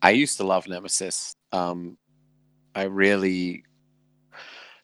[0.02, 1.36] I used to love Nemesis.
[1.52, 1.98] Um,
[2.74, 3.64] I really,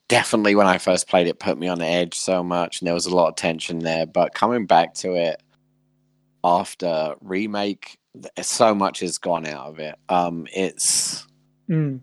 [0.08, 2.94] definitely when I first played it, put me on the edge so much, and there
[2.94, 4.06] was a lot of tension there.
[4.06, 5.42] But coming back to it
[6.44, 7.98] after remake,
[8.42, 9.94] so much has gone out of it.
[10.08, 11.26] Um, it's
[11.68, 12.00] Mm,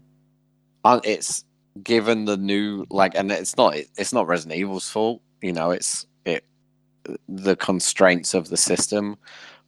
[0.84, 1.46] uh, it's
[1.82, 6.06] given the new like and it's not it's not resident evil's fault you know it's
[6.26, 6.46] it
[7.28, 9.18] the constraints of the system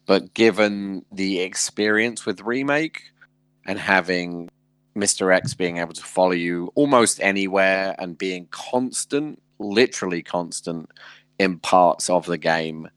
[0.06, 3.02] but given the experience with remake
[3.66, 4.48] and having
[4.96, 5.34] Mr.
[5.34, 10.90] X being able to follow you almost anywhere and being constant, literally constant
[11.38, 12.88] in parts of the game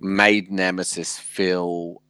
[0.00, 2.02] made Nemesis feel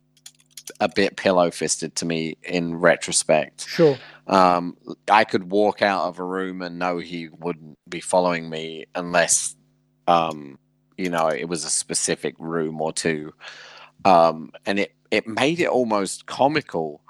[0.81, 3.67] a bit pillow fisted to me in retrospect.
[3.67, 3.99] Sure.
[4.27, 4.77] Um,
[5.11, 9.57] I could walk out of a room and know he wouldn't be following me unless,
[10.07, 10.59] um,
[10.97, 13.33] you know, it was a specific room or two.
[14.05, 17.01] Um, and it, it made it almost comical.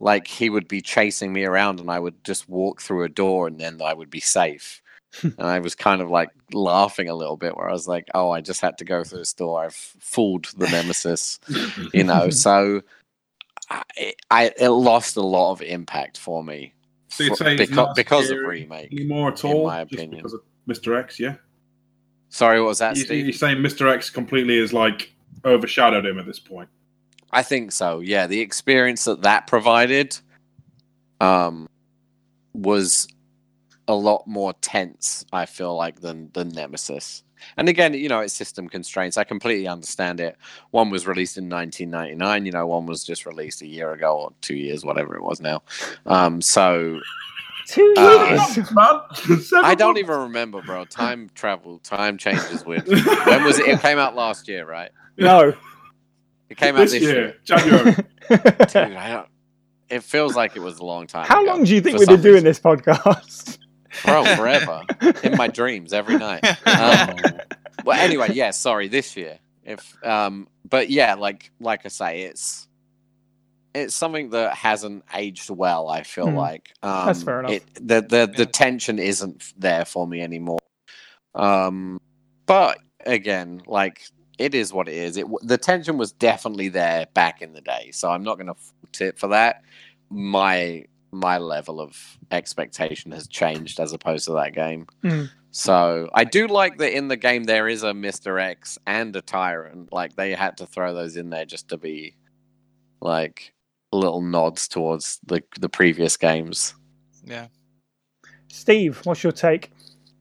[0.00, 3.46] Like he would be chasing me around and I would just walk through a door
[3.46, 4.80] and then I would be safe.
[5.22, 8.30] and I was kind of like laughing a little bit where I was like, oh,
[8.30, 9.62] I just had to go through this door.
[9.64, 11.38] I've fooled the nemesis,
[11.92, 12.30] you know.
[12.30, 12.80] So
[13.70, 13.82] I,
[14.30, 16.72] I it lost a lot of impact for me
[17.08, 18.92] So you'd for- say it's beca- not because of scary remake.
[18.92, 20.16] anymore at all, in all, my just opinion.
[20.22, 20.98] because of Mr.
[20.98, 21.34] X, yeah.
[22.30, 23.24] Sorry, what was that, You, Steve?
[23.26, 23.92] you're saying Mr.
[23.92, 25.12] X completely is like
[25.44, 26.68] overshadowed him at this point.
[27.30, 28.00] I think so.
[28.00, 30.18] Yeah, the experience that that provided
[31.20, 31.68] um,
[32.52, 33.08] was
[33.88, 35.24] a lot more tense.
[35.32, 37.22] I feel like than than Nemesis.
[37.56, 39.16] And again, you know, it's system constraints.
[39.16, 40.36] I completely understand it.
[40.70, 42.46] One was released in 1999.
[42.46, 45.40] You know, one was just released a year ago or two years, whatever it was
[45.40, 45.62] now.
[46.06, 47.00] Um, so
[47.66, 48.72] Two Uh, years.
[49.52, 50.84] Man, I don't even remember, bro.
[50.84, 52.86] Time travel, time changes weird.
[53.26, 53.68] when was it?
[53.68, 54.90] It came out last year, right?
[55.16, 55.54] no.
[56.48, 57.36] It came out this, this, year, year.
[57.44, 57.94] January.
[58.28, 59.28] Dude, I don't.
[59.88, 61.26] It feels like it was a long time.
[61.26, 63.58] How ago long do you think we've some been doing this podcast?
[64.04, 64.24] bro?
[64.36, 64.82] Forever
[65.22, 66.44] in my dreams every night.
[66.66, 67.16] Um,
[67.84, 68.50] well, anyway, yeah.
[68.50, 69.38] Sorry, this year.
[69.64, 72.68] If um, but yeah, like like I say, it's
[73.74, 75.88] it's something that hasn't aged well.
[75.88, 76.36] I feel Hmm.
[76.36, 77.52] like um, That's fair enough.
[77.52, 78.50] It, the the the Yeah.
[78.52, 80.58] tension isn't there for me anymore.
[81.34, 82.00] Um,
[82.46, 84.02] but again, like
[84.38, 85.16] it is what it is.
[85.16, 88.54] It the tension was definitely there back in the day, so I'm not going to
[88.54, 89.62] fault it for that.
[90.10, 91.96] My my level of
[92.30, 94.86] expectation has changed as opposed to that game.
[95.04, 95.30] Mm.
[95.50, 99.22] So I do like that in the game there is a Mister X and a
[99.22, 99.92] Tyrant.
[99.92, 102.16] Like they had to throw those in there just to be
[103.00, 103.52] like
[103.92, 106.74] little nods towards the the previous games.
[107.24, 107.46] Yeah.
[108.48, 109.70] Steve, what's your take?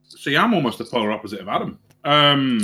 [0.07, 1.79] See, I'm almost the polar opposite of Adam.
[2.03, 2.61] Um,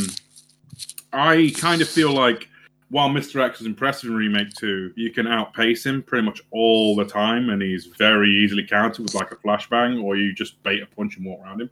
[1.12, 2.48] I kind of feel like
[2.90, 3.42] while Mr.
[3.42, 7.50] X is impressive in Remake 2, you can outpace him pretty much all the time,
[7.50, 11.18] and he's very easily countered with like a flashbang, or you just bait a punch
[11.18, 11.70] and walk around him.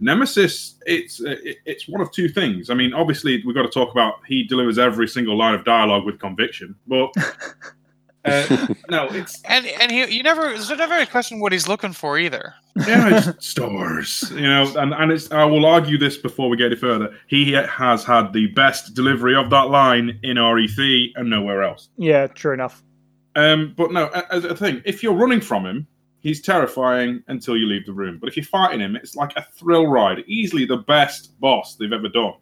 [0.00, 2.70] Nemesis, it's it's one of two things.
[2.70, 6.04] I mean, obviously, we've got to talk about he delivers every single line of dialogue
[6.04, 7.12] with conviction, but
[8.24, 11.92] uh, no, it's And and he you never there's never a question what he's looking
[11.92, 12.54] for either.
[12.76, 14.30] yeah, it's STARS.
[14.34, 17.14] You know, and, and it's I will argue this before we get any further.
[17.28, 21.88] He has had the best delivery of that line in RE3 and nowhere else.
[21.96, 22.82] Yeah, true enough.
[23.36, 25.86] Um, but no, a- as a thing, if you're running from him,
[26.20, 28.18] he's terrifying until you leave the room.
[28.18, 30.24] But if you're fighting him, it's like a thrill ride.
[30.26, 32.34] Easily the best boss they've ever done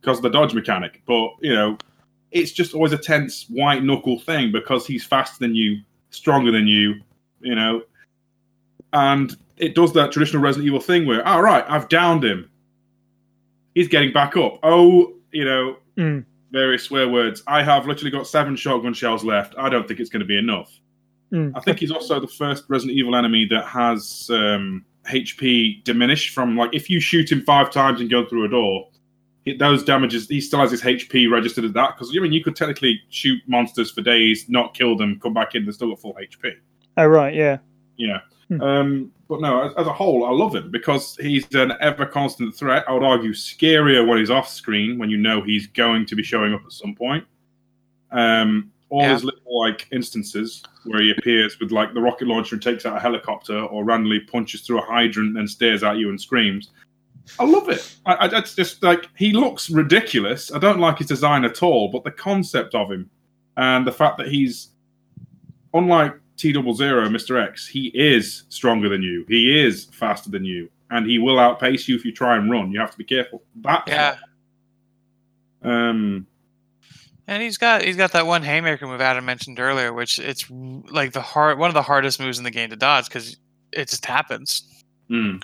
[0.00, 1.02] because of the dodge mechanic.
[1.06, 1.76] But you know,
[2.40, 5.80] it's just always a tense white knuckle thing because he's faster than you,
[6.10, 7.00] stronger than you.
[7.40, 7.82] You know,
[8.92, 12.50] and it does that traditional Resident Evil thing where, all right, I've downed him.
[13.74, 14.58] He's getting back up.
[14.62, 16.24] Oh, you know, Mm.
[16.50, 17.42] various swear words.
[17.46, 19.54] I have literally got seven shotgun shells left.
[19.58, 20.70] I don't think it's going to be enough.
[21.32, 21.52] Mm.
[21.54, 26.56] I think he's also the first Resident Evil enemy that has um, HP diminished from
[26.56, 28.88] like if you shoot him five times and go through a door,
[29.46, 32.42] it, those damages he still has his HP registered as that because I mean you
[32.44, 36.00] could technically shoot monsters for days, not kill them, come back in, they're still got
[36.00, 36.52] full HP.
[36.98, 37.58] Oh, right, yeah.
[37.96, 38.20] Yeah.
[38.48, 38.60] Hmm.
[38.62, 42.54] Um, but no, as, as a whole, I love him because he's an ever constant
[42.54, 42.84] threat.
[42.88, 46.22] I would argue scarier when he's off screen, when you know he's going to be
[46.22, 47.24] showing up at some point.
[48.12, 49.14] Um, all Yeah.
[49.14, 52.96] his little like instances where he appears with like the rocket launcher and takes out
[52.96, 56.70] a helicopter, or randomly punches through a hydrant and stares at you and screams.
[57.38, 57.96] I love it.
[58.06, 60.52] I, I, it's just like he looks ridiculous.
[60.52, 63.10] I don't like his design at all, but the concept of him
[63.56, 64.68] and the fact that he's
[65.74, 67.42] unlike T double zero, Mr.
[67.42, 69.24] X, he is stronger than you.
[69.28, 72.70] He is faster than you, and he will outpace you if you try and run.
[72.70, 73.42] You have to be careful.
[73.62, 74.16] That Yeah.
[75.62, 76.26] Um.
[77.28, 81.12] And he's got he's got that one haymaker move Adam mentioned earlier, which it's like
[81.12, 83.36] the hard one of the hardest moves in the game to dodge because
[83.72, 84.62] it just happens.
[85.08, 85.36] hmm.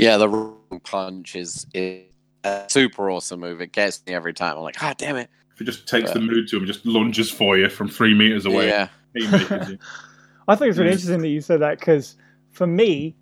[0.00, 2.04] Yeah, the wrong punch is, is
[2.44, 3.60] a super awesome move.
[3.60, 4.56] It gets me every time.
[4.56, 5.28] I'm like, ah, damn it.
[5.54, 8.46] If it just takes the mood to him, just lunges for you from three meters
[8.46, 8.68] away.
[8.68, 8.88] Yeah.
[9.14, 9.78] He makes you.
[10.48, 10.94] I think it's really Mm.
[10.94, 12.16] interesting that you said that because
[12.50, 13.14] for me,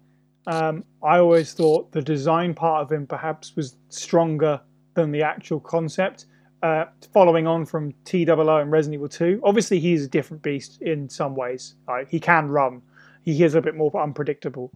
[0.46, 4.60] um, I always thought the design part of him perhaps was stronger
[4.94, 6.26] than the actual concept.
[6.62, 11.08] Uh, following on from TOO and Resident Evil 2, obviously he's a different beast in
[11.08, 11.74] some ways.
[11.86, 12.82] Like he can run,
[13.22, 14.70] he is a bit more unpredictable.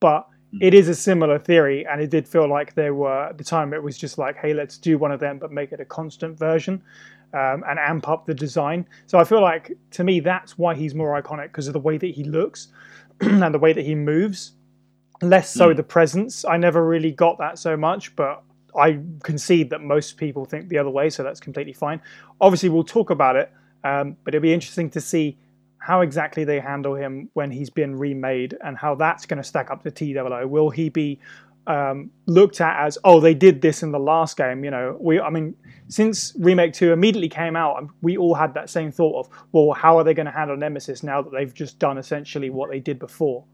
[0.00, 0.26] But.
[0.60, 3.72] It is a similar theory, and it did feel like there were at the time
[3.72, 6.38] it was just like, hey, let's do one of them, but make it a constant
[6.38, 6.82] version.
[7.32, 8.86] Um, and amp up the design.
[9.06, 11.98] So I feel like to me that's why he's more iconic because of the way
[11.98, 12.68] that he looks
[13.20, 14.52] and the way that he moves.
[15.20, 15.76] Less so Mm.
[15.76, 16.44] the presence.
[16.44, 18.44] I never really got that so much, but
[18.78, 22.00] I concede that most people think the other way, so that's completely fine.
[22.40, 23.50] Obviously, we'll talk about it,
[23.82, 25.36] um, but it'll be interesting to see
[25.84, 29.70] how exactly they handle him when he's been remade and how that's going to stack
[29.70, 30.46] up to TWO.
[30.48, 31.20] Will he be
[31.66, 34.64] um, looked at as, oh, they did this in the last game?
[34.64, 35.54] You know, we, I mean,
[35.88, 39.72] since Remake 2 immediately came out, um, we all had that same thought of, well,
[39.74, 42.80] how are they going to handle Nemesis now that they've just done essentially what they
[42.80, 43.44] did before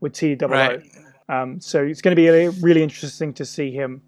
[0.00, 0.48] with TWO?
[0.48, 0.80] Right.
[1.28, 4.02] Um, so it's going to be really, really interesting to see him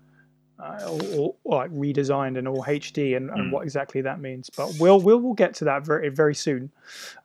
[0.61, 3.51] uh, all, all, like redesigned and all HD and, and Mm.
[3.53, 4.51] what exactly that means.
[4.57, 6.71] But we'll we'll, we'll get to that very very soon.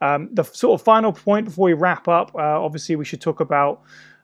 [0.01, 3.39] Um, the sort of final point before we wrap up, uh, obviously we should talk
[3.39, 3.81] about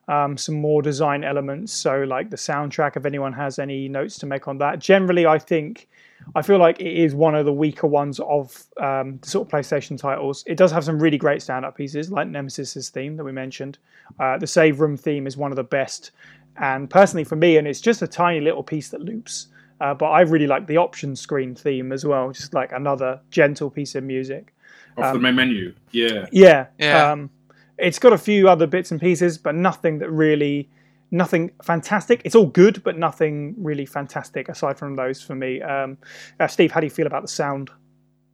[0.08, 1.72] um, some more design elements.
[1.74, 4.80] So like the soundtrack, if anyone has any notes to make on that.
[4.80, 5.88] Generally, I think.
[6.36, 9.52] I feel like it is one of the weaker ones of um, the sort of
[9.54, 10.44] PlayStation titles.
[10.46, 13.78] It does have some really great stand-up pieces, like Nemesis's theme that we mentioned.
[14.20, 16.12] Uh, the save room theme is one of the best,
[16.60, 19.48] and personally for me, and it's just a tiny little piece that loops.
[19.82, 23.70] Uh, but I really like the option screen theme as well, just like another gentle
[23.70, 24.54] piece of music.
[24.98, 25.74] Off the Um, main menu.
[25.92, 26.26] Yeah.
[26.32, 27.12] Yeah, Yeah.
[27.12, 27.30] Um,
[27.78, 30.68] it's got a few other bits and pieces, but nothing that really,
[31.12, 32.22] nothing fantastic.
[32.26, 35.62] It's all good, but nothing really fantastic aside from those for me.
[35.62, 35.98] Um,
[36.42, 37.70] uh, Steve, how do you feel about the sound?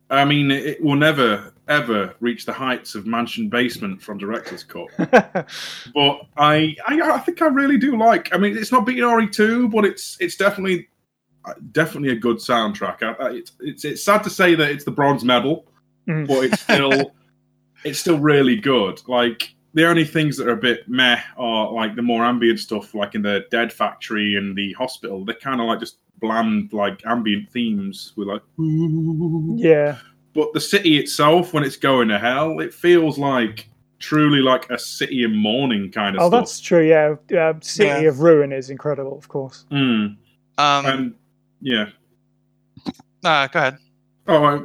[0.10, 4.88] I mean, it will never, ever reach the heights of Mansion Basement from Director's Cut.
[4.98, 8.34] but I, I, I think I really do like.
[8.34, 10.88] I mean, it's not beating RE2, but it's it's definitely,
[11.72, 13.02] definitely a good soundtrack.
[13.04, 15.66] I, I, it's, it's it's sad to say that it's the bronze medal,
[16.08, 16.28] Mm.
[16.28, 17.14] but it's still,
[17.84, 19.02] it's still really good.
[19.08, 22.94] Like the only things that are a bit meh are like the more ambient stuff,
[22.94, 25.26] like in the Dead Factory and the hospital.
[25.26, 28.42] They're kind of like just bland, like ambient themes with like.
[29.58, 29.98] yeah,
[30.36, 34.78] But the city itself, when it's going to hell, it feels like truly like a
[34.78, 36.42] city in mourning kind of oh, stuff.
[36.42, 36.86] that's true.
[36.86, 38.10] Yeah, uh, City Yeah.
[38.10, 39.66] of Ruin is incredible, of course.
[39.72, 40.18] Mm.
[40.58, 41.14] Um, And
[41.62, 41.86] yeah.
[43.24, 43.78] uh, go ahead.
[44.28, 44.56] Oh, I,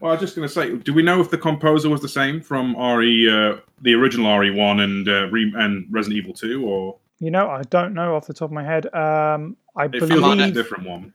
[0.00, 2.08] well, I was just going to say, do we know if the composer was the
[2.08, 6.98] same from RE, uh, the original RE1 and uh, Re- and Resident Evil 2, or
[7.18, 8.86] You know, I don't know off the top of my head.
[8.94, 11.14] Um, I it feels like a believe different one?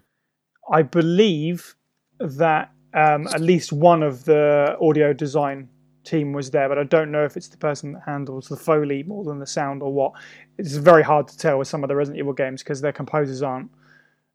[0.72, 1.76] I believe
[2.20, 5.70] that um, at least one of the audio design
[6.04, 9.04] team was there, but I don't know if it's the person that handles the foley
[9.04, 10.14] more than the sound or what.
[10.58, 13.42] It's very hard to tell with some of the Resident Evil games because their composers
[13.44, 13.70] aren't,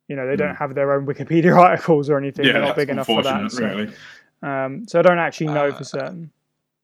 [0.07, 2.45] you know, they don't have their own Wikipedia articles or anything.
[2.45, 2.47] Hmm.
[2.47, 3.41] Yeah, They're not that's big enough for that.
[3.41, 3.91] unfortunate,
[4.41, 4.65] So, really.
[4.65, 6.31] um, so I don't actually know Uh, for certain.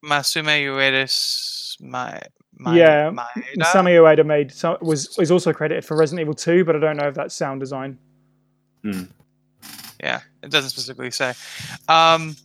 [0.03, 2.19] Masume Uedis, my,
[2.57, 3.55] my Yeah, Maeda?
[3.57, 7.07] Masami Ueda made was is also credited for Resident Evil 2, but I don't know
[7.07, 7.97] if that's sound design.
[10.03, 11.33] Yeah, it doesn't specifically say.
[11.87, 12.35] Um,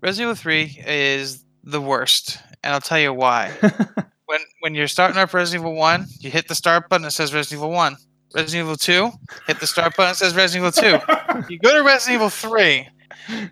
[0.00, 3.50] Resident Evil 3 is the worst, and I'll tell you why.
[4.26, 7.34] when when you're starting up Resident Evil 1, you hit the start button, it says
[7.34, 7.96] Resident Evil 1.
[8.34, 9.10] Resident Evil 2,
[9.48, 11.44] hit the start button, it says Resident Evil 2.
[11.48, 12.88] You go to Resident Evil 3,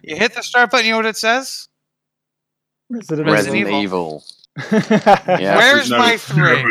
[0.02, 1.68] you hit the start button, you know what it says?
[2.90, 3.82] Resident, Resident Resident Evil.
[3.82, 4.24] Evil.
[5.40, 5.56] Yeah.
[5.56, 6.64] Where's No, my 3?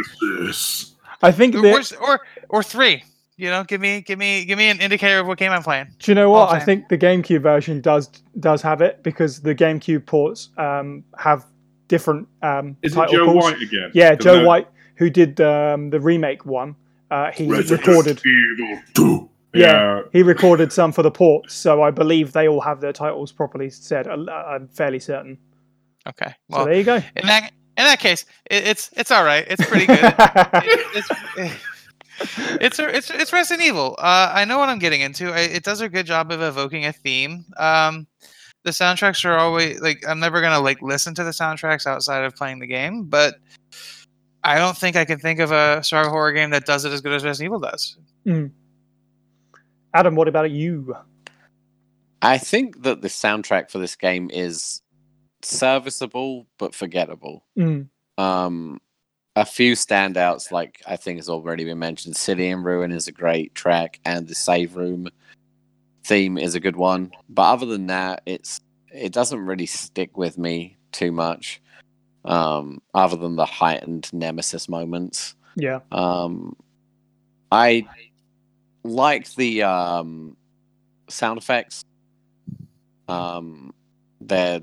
[1.22, 3.04] I think Or, that where's- or or 3.
[3.38, 5.88] You know, give me give me give me an indicator of what game I'm playing.
[6.00, 6.50] Do you know what?
[6.50, 6.66] I'm I saying.
[6.88, 8.08] think the GameCube version does
[8.40, 11.46] does have it because the GameCube ports um, have
[11.90, 13.44] different um, Is it Joe calls.
[13.44, 13.92] White again?
[13.94, 16.76] Yeah, 'Cause Joe no- White, who did um, the remake one.
[17.12, 18.22] Uh, he Resident recorded.
[18.26, 19.68] Evil Yeah,
[19.98, 20.02] Yeah.
[20.14, 23.70] he recorded some for the ports, so I believe they all have their titles properly
[23.70, 24.08] said.
[24.08, 25.38] uh, I'm fairly certain.
[26.08, 26.34] Okay.
[26.52, 26.96] So there you go.
[26.96, 29.46] in that in that case, it, it's it's all right.
[29.50, 30.00] It's pretty good.
[30.18, 31.06] It-
[31.38, 31.54] it's
[32.20, 33.96] it's it's it's Resident Evil.
[33.98, 35.32] Uh, I know what I'm getting into.
[35.34, 37.46] I, it does a good job of evoking a theme.
[37.58, 38.08] Um,
[38.64, 42.36] the soundtracks are always like I'm never gonna like listen to the soundtracks outside of
[42.36, 43.36] playing the game, but
[44.44, 47.02] I don't think I can think of a survival horror game that does it as
[47.02, 47.98] good as Resident Evil does.
[49.94, 50.96] Adam, what about you?
[52.22, 54.82] I think that the soundtrack for this game is
[55.42, 57.46] serviceable but forgettable.
[57.58, 57.88] Mm,
[58.18, 58.80] Um,
[59.36, 62.16] a few standouts, like I think has already been mentioned.
[62.16, 65.10] City in Ruin is a great track, and the save room
[66.06, 67.12] theme is a good one.
[67.30, 71.62] But other than that, it's it doesn't really stick with me too much.
[72.24, 75.36] Um, other than the heightened nemesis moments.
[75.56, 75.82] yeah.
[75.92, 76.56] Um,
[77.52, 77.86] I
[78.84, 80.36] like the um,
[81.08, 81.84] sound effects.
[83.08, 83.74] Um,
[84.22, 84.62] they're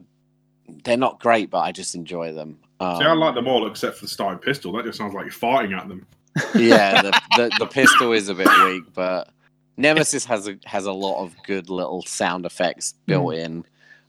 [0.85, 2.59] they're not great, but I just enjoy them.
[2.83, 4.73] Um, See, I like them all except for the starting pistol.
[4.73, 6.07] That just sounds like you're farting at them.
[6.57, 9.29] yeah, the, the the pistol is a bit weak, but
[9.77, 13.65] Nemesis has a has a lot of good little sound effects built in.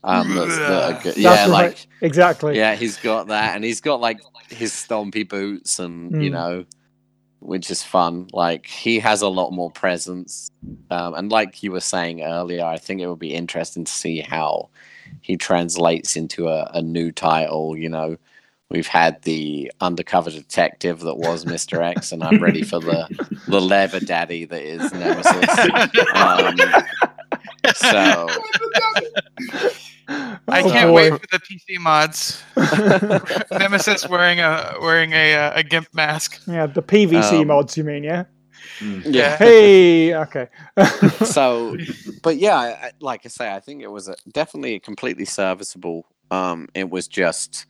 [0.05, 1.17] Um, that's, that are good.
[1.17, 1.65] Yeah, That's right.
[1.69, 2.57] like Exactly.
[2.57, 4.19] yeah, he's got that, and he's got like
[4.49, 6.33] his stompy boots, and you Mm.
[6.33, 6.65] know,
[7.39, 8.27] which is fun.
[8.33, 10.49] Like he has a lot more presence,
[10.91, 14.19] um, and like you were saying earlier, I think it would be interesting to see
[14.21, 14.69] how
[15.21, 17.77] he translates into a, a new title.
[17.77, 18.17] You know,
[18.69, 23.07] we've had the undercover detective that was Mister X, and I'm ready for the
[23.47, 25.59] the leather daddy that is Nemesis.
[26.13, 26.57] Um,
[27.75, 28.29] so
[30.47, 31.11] I Oh, can't boy.
[31.11, 32.43] wait for the PC mods.
[33.51, 36.41] Nemesis wearing a wearing a uh, a gimp mask.
[36.47, 38.25] yeah, the PVC Um, mods, you mean, yeah?
[39.05, 39.37] yeah.
[39.37, 40.47] Hey, okay.
[41.25, 41.77] so
[42.21, 46.05] but yeah I, I- like i say i think it was a, definitely completely serviceable
[46.31, 47.65] um it was just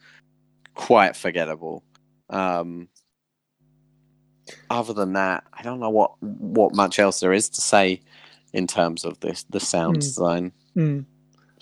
[0.75, 1.83] quite forgettable
[2.29, 2.87] um
[4.69, 8.01] other than that i don't know what what much else there is to say
[8.53, 9.99] in terms of this the sound Hmm.
[9.99, 11.05] design Mm.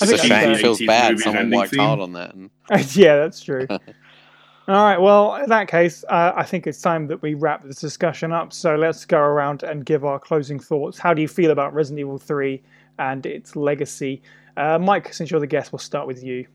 [0.01, 2.49] I it's a think shame it feels bad someone worked hard on that and
[2.95, 3.67] yeah, that's true.
[4.67, 4.97] All right.
[4.97, 8.53] Well, in that case, uh, I think it's time that we wrap this discussion up.
[8.53, 10.97] So let's go around and give our closing thoughts.
[10.97, 12.61] How do you feel about Resident Evil 3
[12.99, 14.21] and its legacy?
[14.55, 16.47] Uh, Mike, since you're the guest, we'll start with you.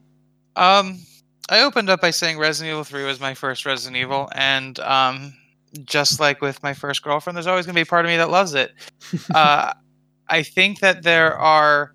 [0.54, 0.98] Um,
[1.48, 5.35] I opened up by saying Resident Evil 3 was my first Resident Evil, and um,
[5.85, 8.16] just like with my first girlfriend, there's always going to be a part of me
[8.16, 8.73] that loves it.
[9.35, 9.73] uh,
[10.28, 11.93] I think that there are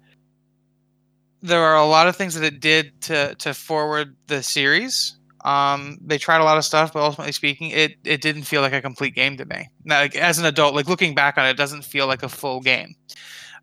[1.44, 5.18] there are a lot of things that it did to to forward the series.
[5.44, 8.74] Um, they tried a lot of stuff, but ultimately speaking, it it didn't feel like
[8.74, 9.70] a complete game to me.
[9.84, 12.30] Now, like, as an adult, like looking back on it, it doesn't feel like a
[12.30, 12.96] full game.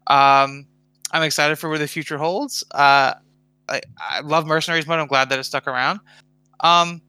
[0.08, 0.66] Um,
[1.12, 2.64] I'm excited for where the future holds.
[2.72, 3.14] Uh,
[3.68, 4.98] I, I love mercenaries mode.
[5.00, 6.00] I'm glad that it stuck around.
[6.60, 7.02] Um,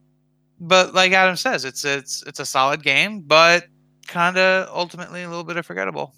[0.59, 3.65] but like Adam says, it's it's it's a solid game, but
[4.07, 6.13] kind of ultimately a little bit of forgettable.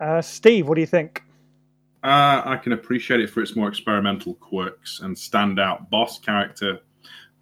[0.00, 1.22] Uh, Steve, what do you think?
[2.04, 6.80] Uh, I can appreciate it for its more experimental quirks and standout boss character.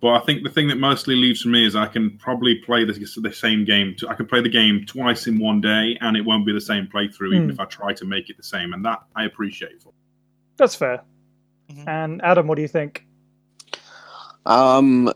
[0.02, 2.85] But I think the thing that mostly leaves for me is I can probably play
[2.85, 2.93] the,
[3.23, 3.94] the same game.
[4.09, 6.86] I can play the game twice in one day, and it won't be the same
[6.86, 7.51] playthrough, even Hmm.
[7.51, 8.73] if I try to make it the same.
[8.73, 9.82] And that I appreciate.
[9.82, 9.93] For.
[10.57, 11.02] That's fair.
[11.71, 11.89] Mhm.
[11.89, 13.07] And Adam, what do you think?
[14.47, 15.13] Um,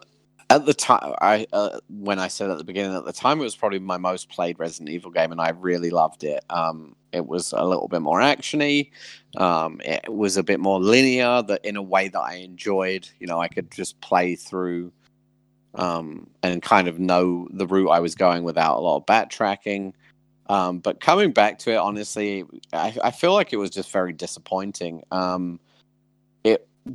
[0.50, 3.44] at the time, I uh, when I said at the beginning, at the time, it
[3.44, 6.44] was probably my most played Resident Evil game, and I really loved it.
[6.50, 8.90] Um, it was a little bit more actiony.
[9.36, 13.08] Um, it was a bit more linear, that in a way that I enjoyed.
[13.18, 14.92] You know, I could just play through,
[15.74, 19.94] um, and kind of know the route I was going without a lot of backtracking.
[20.48, 24.12] Um, but coming back to it, honestly, I, I feel like it was just very
[24.12, 25.02] disappointing.
[25.10, 25.73] Um, it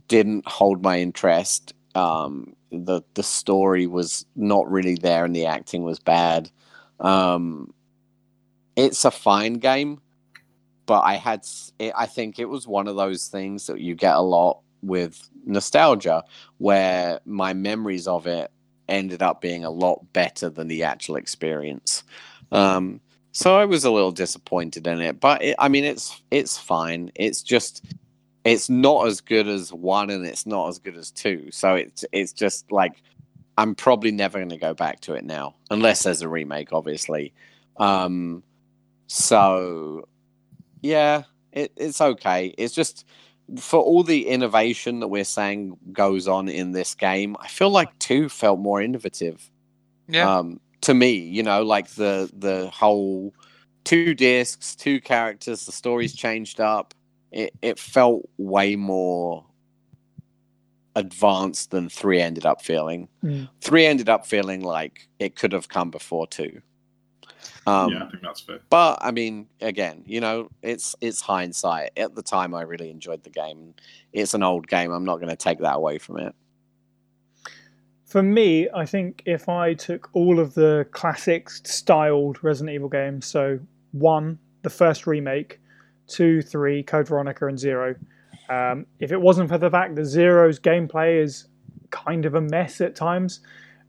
[0.08, 1.74] didn't hold my interest.
[1.96, 6.52] Um, the the story was not really there, and the acting was bad.
[7.00, 7.74] Um,
[8.76, 10.02] it's a fine game,
[10.86, 11.46] but I had
[11.80, 15.30] it, I think it was one of those things that you get a lot with
[15.46, 16.24] nostalgia,
[16.58, 18.52] where my memories of it
[18.88, 22.04] ended up being a lot better than the actual experience.
[22.52, 23.02] Um,
[23.32, 27.12] so I was a little disappointed in it, but it, I mean, it's it's fine.
[27.16, 27.86] It's just
[28.50, 31.50] it's not as good as one, and it's not as good as two.
[31.52, 33.02] So it's it's just like
[33.58, 37.34] I'm probably never going to go back to it now, unless there's a remake, obviously.
[37.78, 38.44] Um,
[39.08, 40.08] so
[40.82, 42.54] yeah, it, it's okay.
[42.58, 43.06] It's just
[43.58, 47.36] for all the innovation that we're saying goes on in this game.
[47.40, 49.50] I feel like two felt more innovative
[50.08, 50.38] Yeah.
[50.38, 53.34] um, to me, you know, like the the whole
[53.84, 56.94] two discs, two characters, the stories changed up.
[57.32, 59.46] It it felt way more
[60.96, 63.08] advanced than three ended up feeling.
[63.24, 63.50] Mm.
[63.62, 66.62] Three ended up feeling like it could have come before two.
[67.66, 68.60] Um, yeah, I think that's fair.
[68.70, 71.92] But I mean, again, you know, it's it's hindsight.
[71.98, 73.76] At the time, I really enjoyed the game.
[74.14, 74.92] It's an old game.
[74.92, 76.36] I'm not going to take that away from it.
[78.06, 83.28] For me, I think if I took all of the classic styled Resident Evil games,
[83.28, 83.60] so
[83.92, 85.60] one, the first remake,
[86.10, 87.96] two, three, Code Veronica, and zero,
[88.50, 91.48] um, if it wasn't for the fact that zero's gameplay is
[91.92, 93.42] kind of a mess at times,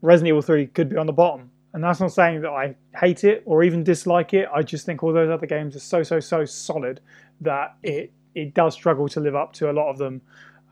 [0.02, 1.50] Resident Evil 3 could be on the bottom.
[1.72, 4.48] And that's not saying that I hate it or even dislike it.
[4.52, 7.00] I just think all those other games are so, so, so solid
[7.40, 10.20] that it, it does struggle to live up to a lot of them,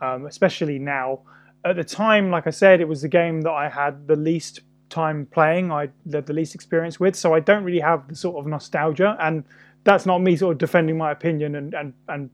[0.01, 1.21] um, especially now
[1.65, 4.61] at the time, like I said, it was the game that I had the least
[4.89, 8.37] time playing, I had the least experience with, so I don't really have the sort
[8.37, 9.17] of nostalgia.
[9.21, 9.45] And
[9.85, 12.31] that's not me sort of defending my opinion and and and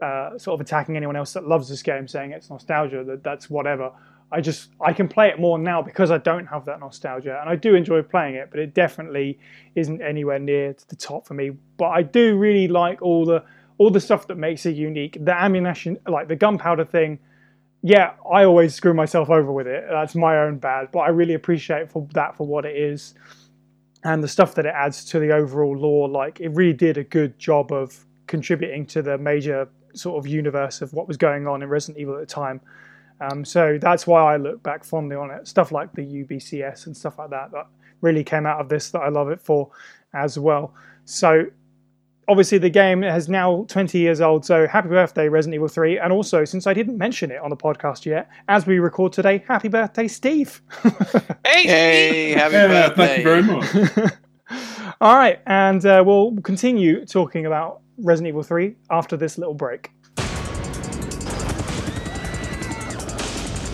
[0.00, 3.04] uh, sort of attacking anyone else that loves this game, saying it's nostalgia.
[3.04, 3.92] That that's whatever.
[4.30, 7.48] I just I can play it more now because I don't have that nostalgia, and
[7.48, 9.38] I do enjoy playing it, but it definitely
[9.74, 11.50] isn't anywhere near to the top for me.
[11.78, 13.42] But I do really like all the
[13.78, 15.16] all the stuff that makes it unique.
[15.20, 17.18] The ammunition, like the gunpowder thing.
[17.80, 19.84] Yeah, I always screw myself over with it.
[19.88, 23.14] That's my own bad, but I really appreciate for that for what it is,
[24.04, 26.08] and the stuff that it adds to the overall lore.
[26.08, 30.82] Like it really did a good job of contributing to the major sort of universe
[30.82, 32.60] of what was going on in Resident Evil at the time.
[33.20, 35.48] Um, so that's why I look back fondly on it.
[35.48, 37.66] Stuff like the UBCS and stuff like that that
[38.00, 39.70] really came out of this that I love it for
[40.14, 40.74] as well.
[41.04, 41.46] So
[42.28, 44.44] obviously the game has now 20 years old.
[44.44, 45.98] So happy birthday, Resident Evil 3.
[45.98, 49.42] And also, since I didn't mention it on the podcast yet, as we record today,
[49.48, 50.60] happy birthday, Steve.
[51.44, 53.06] Hey, Hey, happy Yeah, birthday!
[53.06, 54.12] thank you very much.
[55.00, 59.90] All right, and uh, we'll continue talking about Resident Evil 3 after this little break.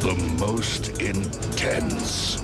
[0.01, 2.43] The most intense.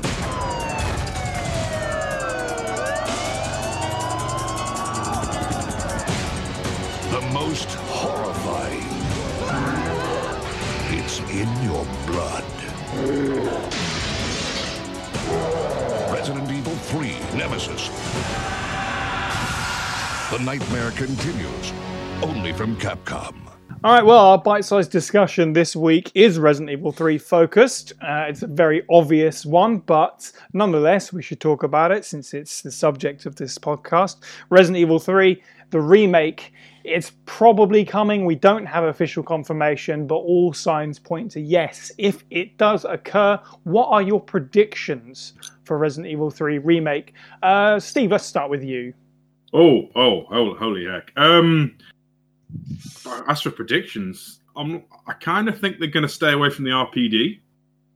[7.40, 8.84] Most horrifying.
[10.98, 12.44] It's in your blood.
[16.12, 17.08] Resident Evil 3
[17.38, 17.88] Nemesis.
[20.30, 21.72] The nightmare continues.
[22.22, 23.34] Only from Capcom.
[23.82, 27.94] All right, well, our bite sized discussion this week is Resident Evil 3 focused.
[28.02, 32.60] Uh, it's a very obvious one, but nonetheless, we should talk about it since it's
[32.60, 34.16] the subject of this podcast.
[34.50, 36.52] Resident Evil 3, the remake,
[36.84, 38.24] it's probably coming.
[38.24, 41.92] We don't have official confirmation, but all signs point to yes.
[41.98, 45.34] If it does occur, what are your predictions
[45.64, 47.14] for Resident Evil 3 remake?
[47.42, 48.94] Uh, Steve, let's start with you.
[49.52, 51.12] Oh, oh, oh, holy heck.
[51.16, 51.76] Um,
[53.28, 56.70] as for predictions, I'm, I kind of think they're going to stay away from the
[56.70, 57.40] RPD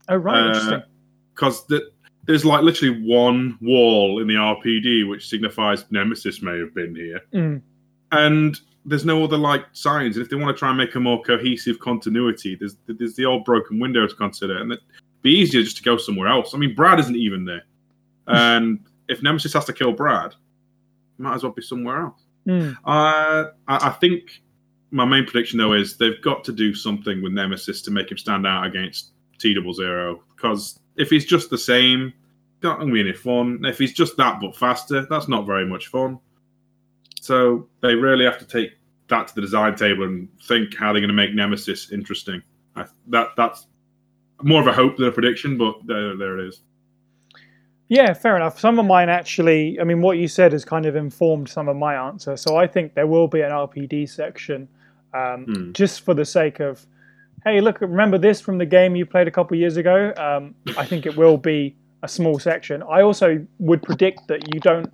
[0.09, 0.83] Oh, right, Uh, interesting.
[1.35, 1.91] because the,
[2.27, 7.21] there's like literally one wall in the RPD which signifies Nemesis may have been here,
[7.33, 7.63] Mm.
[8.13, 10.17] and there's no other like signs.
[10.17, 13.25] And if they want to try and make a more cohesive continuity, there's there's the
[13.25, 14.85] old broken window to consider, and it'd
[15.23, 16.55] be easier just to go somewhere else.
[16.55, 17.65] I mean, Brad isn't even there,
[18.27, 20.35] and if Nemesis has to kill Brad,
[21.19, 22.23] might as well be somewhere else.
[22.47, 22.77] Mm.
[22.85, 24.43] Uh, I, I think
[24.91, 28.19] my main prediction though is they've got to do something with Nemesis to make him
[28.19, 30.23] stand out against T double zero.
[30.35, 32.13] Because if he's just the same,
[32.63, 33.61] not to be any fun.
[33.65, 36.19] If he's just that but faster, that's not very much fun.
[37.25, 38.73] So they really have to take
[39.09, 42.43] that to the design table and think how they're going to make Nemesis interesting.
[42.77, 43.67] I, that that's
[44.43, 46.61] more of a hope than a prediction, but there, there it is.
[47.89, 48.61] Yeah, fair enough.
[48.61, 51.77] Some of mine actually, I mean, what you said has kind of informed some of
[51.77, 52.37] my answer.
[52.37, 54.69] So I think there will be an RPD section
[55.15, 55.73] um, Hmm.
[55.73, 56.87] just for the sake of,
[57.45, 60.13] hey, look, remember this from the game you played a couple years ago?
[60.19, 62.83] Um, I think it will be a small section.
[62.83, 64.93] I also would predict that you don't,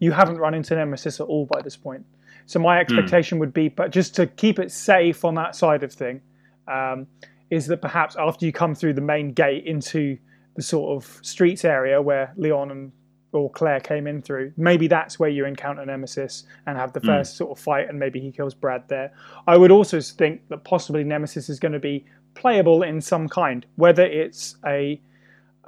[0.00, 2.04] you haven't run into Nemesis at all by this point.
[2.46, 5.92] So my expectation would be, but just to keep it safe on that side of
[5.92, 6.20] thing,
[6.66, 7.06] um,
[7.50, 10.16] is that perhaps after you come through the main gate into
[10.54, 12.92] the sort of streets area where Leon and
[13.32, 17.36] or Claire came in through, maybe that's where you encounter Nemesis and have the first
[17.36, 19.12] sort of fight, and maybe he kills Brad there.
[19.46, 23.66] I would also think that possibly Nemesis is going to be playable in some kind,
[23.74, 24.98] whether it's a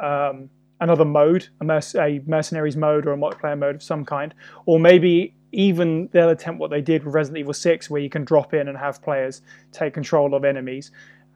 [0.01, 0.48] um,
[0.81, 4.35] another mode, a, merc- a mercenaries mode or a multiplayer mode of some kind,
[4.67, 8.25] or maybe even they'll attempt what they did with Resident Evil 6, where you can
[8.25, 9.43] drop in and have players
[9.73, 10.91] take control of enemies.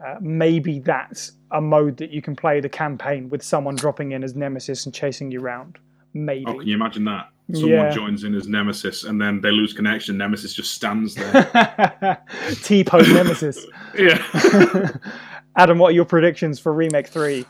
[0.05, 4.23] Uh, maybe that's a mode that you can play the campaign with someone dropping in
[4.25, 5.79] as Nemesis and chasing you around.
[6.13, 6.45] Maybe.
[6.47, 7.29] Oh, can you imagine that?
[7.53, 7.91] Someone Yeah.
[7.91, 10.17] joins in as Nemesis and then they lose connection.
[10.19, 12.19] Nemesis just stands there.
[12.65, 13.65] T pose Nemesis.
[13.99, 14.23] yeah.
[15.57, 17.45] Adam, what are your predictions for Remake 3?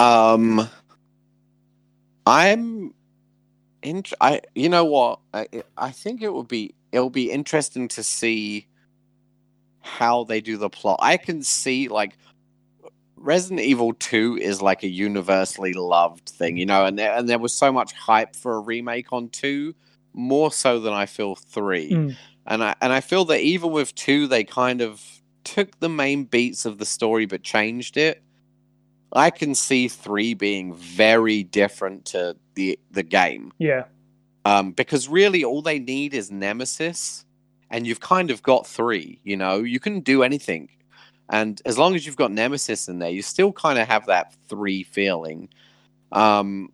[0.00, 0.68] Um,
[2.26, 2.94] I'm
[3.82, 4.02] in.
[4.20, 5.20] I you know what?
[5.32, 5.46] I
[5.76, 8.66] I think it would be it'll be interesting to see
[9.80, 11.00] how they do the plot.
[11.02, 12.16] I can see like
[13.16, 17.38] Resident Evil Two is like a universally loved thing, you know, and there and there
[17.38, 19.74] was so much hype for a remake on two,
[20.12, 21.90] more so than I feel three.
[21.90, 22.16] Mm.
[22.46, 25.02] And I and I feel that even with two, they kind of
[25.44, 28.22] took the main beats of the story but changed it.
[29.12, 33.52] I can see three being very different to the the game.
[33.58, 33.84] Yeah.
[34.44, 37.24] Um, because really all they need is Nemesis,
[37.70, 40.68] and you've kind of got three, you know, you can do anything.
[41.30, 44.34] And as long as you've got Nemesis in there, you still kind of have that
[44.48, 45.48] three feeling.
[46.10, 46.70] Um,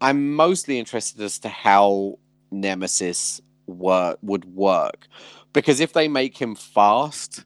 [0.00, 2.18] I'm mostly interested as to how
[2.50, 5.06] Nemesis work would work.
[5.52, 7.44] Because if they make him fast,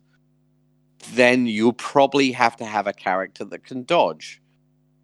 [1.15, 4.41] then you'll probably have to have a character that can dodge.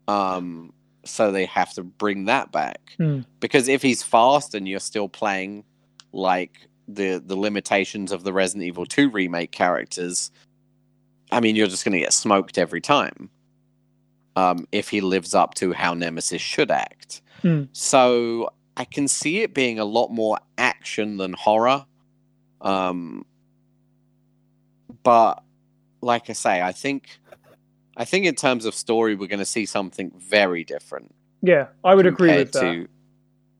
[0.07, 0.73] Um,
[1.05, 3.21] so they have to bring that back Hmm.
[3.41, 5.65] because if he's fast and you're still playing
[6.13, 10.31] like the the limitations of the Resident Evil 2 remake characters,
[11.31, 13.29] I mean, you're just going to get smoked every time.
[14.37, 17.65] Um, if he lives up to how Nemesis should act, Hmm.
[17.73, 21.85] so I can see it being a lot more action than horror.
[22.61, 23.25] Um,
[25.03, 25.43] but
[26.01, 27.19] like I say, I think
[27.97, 31.15] I think in terms of story, we're going to see something very different.
[31.43, 32.61] Yeah, I would agree with that.
[32.61, 32.89] to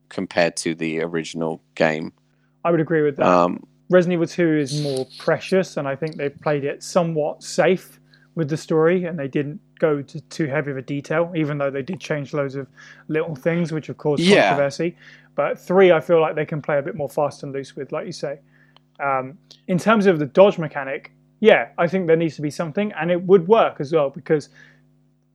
[0.09, 2.13] compared to the original game.
[2.65, 3.27] I would agree with that.
[3.27, 8.01] Um, Resident Evil 2 is more precious, and I think they played it somewhat safe
[8.35, 11.71] with the story, and they didn't go to too heavy of a detail, even though
[11.71, 12.67] they did change loads of
[13.09, 14.49] little things, which have caused Yeah.
[14.49, 14.97] controversy.
[15.35, 17.91] But 3, I feel like they can play a bit more fast and loose with,
[17.93, 18.39] like you say.
[19.01, 19.39] Um,
[19.69, 23.11] in terms of the dodge mechanic, yeah, I think there needs to be something, and
[23.11, 24.49] it would work as well, because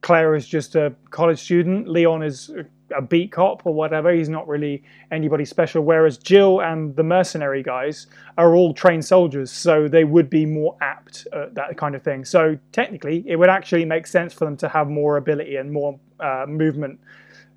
[0.01, 2.49] Claire is just a college student, Leon is
[2.95, 4.11] a- beat cop or whatever.
[4.11, 5.81] He's not really anybody special.
[5.83, 8.05] Whereas Jill and the mercenary guys
[8.37, 12.23] are all trained soldiers, so they would be more apt at that kind of thing.
[12.25, 15.97] So technically, it would actually make sense for them to have more ability and more
[16.19, 16.99] uh, movement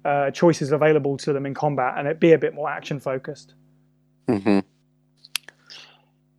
[0.06, 3.54] uh, choices available to them in combat, and it be a bit more action focused.
[4.28, 4.62] mhm.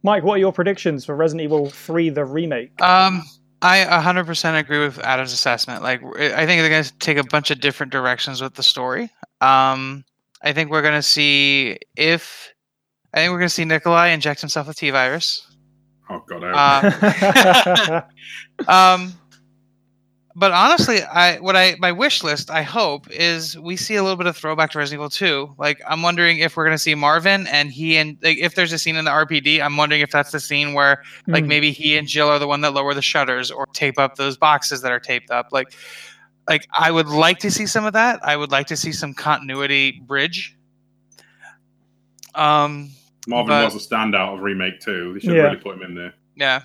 [0.03, 2.81] Mike, what are your predictions for Resident Evil 3: The remake?
[2.81, 3.23] Um,
[3.61, 5.81] I 100% agree with Adam's assessment.
[5.81, 9.09] Like, I think they're going to take a bunch of different directions with the story.
[9.41, 10.05] Um,
[10.41, 12.53] I think we're going to see if
[13.13, 15.47] I think we're going to see Nikolai inject himself with T virus.
[16.09, 18.01] Oh god, I
[18.67, 19.13] Uh, um,
[20.39, 24.15] but honestly, I what I my wish list I hope is we see a little
[24.17, 25.55] bit of throwback to Resident Evil 2.
[25.57, 28.77] Like I'm wondering if we're gonna see Marvin and he and like, if there's a
[28.77, 31.49] scene in the RPD, I'm wondering if that's the scene where like Hmm.
[31.49, 34.37] maybe he and Jill are the one that lower the shutters or tape up those
[34.37, 35.47] boxes that are taped up.
[35.51, 35.73] Like
[36.47, 38.19] like I would like to see some of that.
[38.23, 40.55] I would like to see some continuity bridge.
[42.35, 42.91] Um
[43.27, 45.13] Marvin but- was a standout of remake two.
[45.15, 45.41] They should Yeah.
[45.43, 46.13] really put him in there.
[46.35, 46.61] Yeah.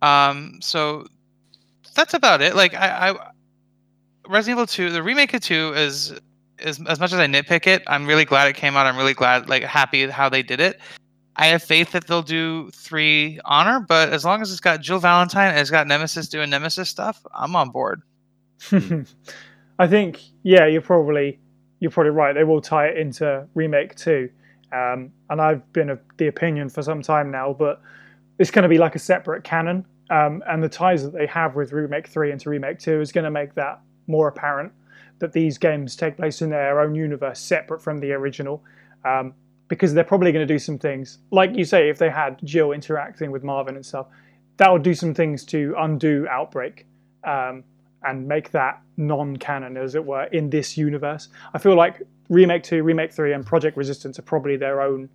[0.00, 0.58] Um.
[0.62, 1.06] So
[1.94, 2.54] that's about it.
[2.54, 3.30] Like I, I
[4.28, 6.12] Resident Evil Two, the remake of Two is
[6.58, 8.86] is as much as I nitpick it, I'm really glad it came out.
[8.86, 10.80] I'm really glad, like happy how they did it.
[11.36, 14.98] I have faith that they'll do three honor, but as long as it's got Jill
[14.98, 18.02] Valentine and it's got Nemesis doing Nemesis stuff, I'm on board.
[19.78, 21.38] I think, yeah, you're probably
[21.80, 22.32] you're probably right.
[22.32, 24.30] They will tie it into remake two,
[24.72, 27.80] um, and I've been of the opinion for some time now, but
[28.38, 31.56] it's going to be like a separate canon, um, and the ties that they have
[31.56, 34.72] with remake three into remake two is going to make that more apparent
[35.18, 38.62] that these games take place in their own universe, separate from the original.
[39.04, 39.34] Um,
[39.68, 42.72] because they're probably going to do some things, like you say, if they had Jill
[42.72, 44.06] interacting with Marvin and stuff,
[44.58, 46.86] that would do some things to undo Outbreak.
[47.24, 47.64] Um,
[48.04, 51.28] and make that non-canon, as it were, in this universe.
[51.54, 55.08] I feel like remake two, remake three, and Project Resistance are probably their own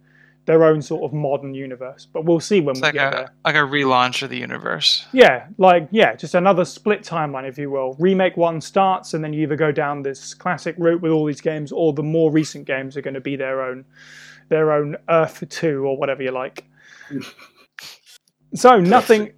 [0.48, 2.08] their own sort of modern universe.
[2.12, 3.34] But we'll see when It's we like get a there.
[3.46, 5.06] like a relaunch of the universe.
[5.12, 7.96] Yeah, like yeah, just another split timeline, if you will.
[8.00, 11.42] Remake one starts, and then you either go down this classic route with all these
[11.42, 13.86] games, or the more recent games are going to be their own
[14.50, 16.64] their own Earth two or whatever you like.
[18.56, 19.34] So nothing.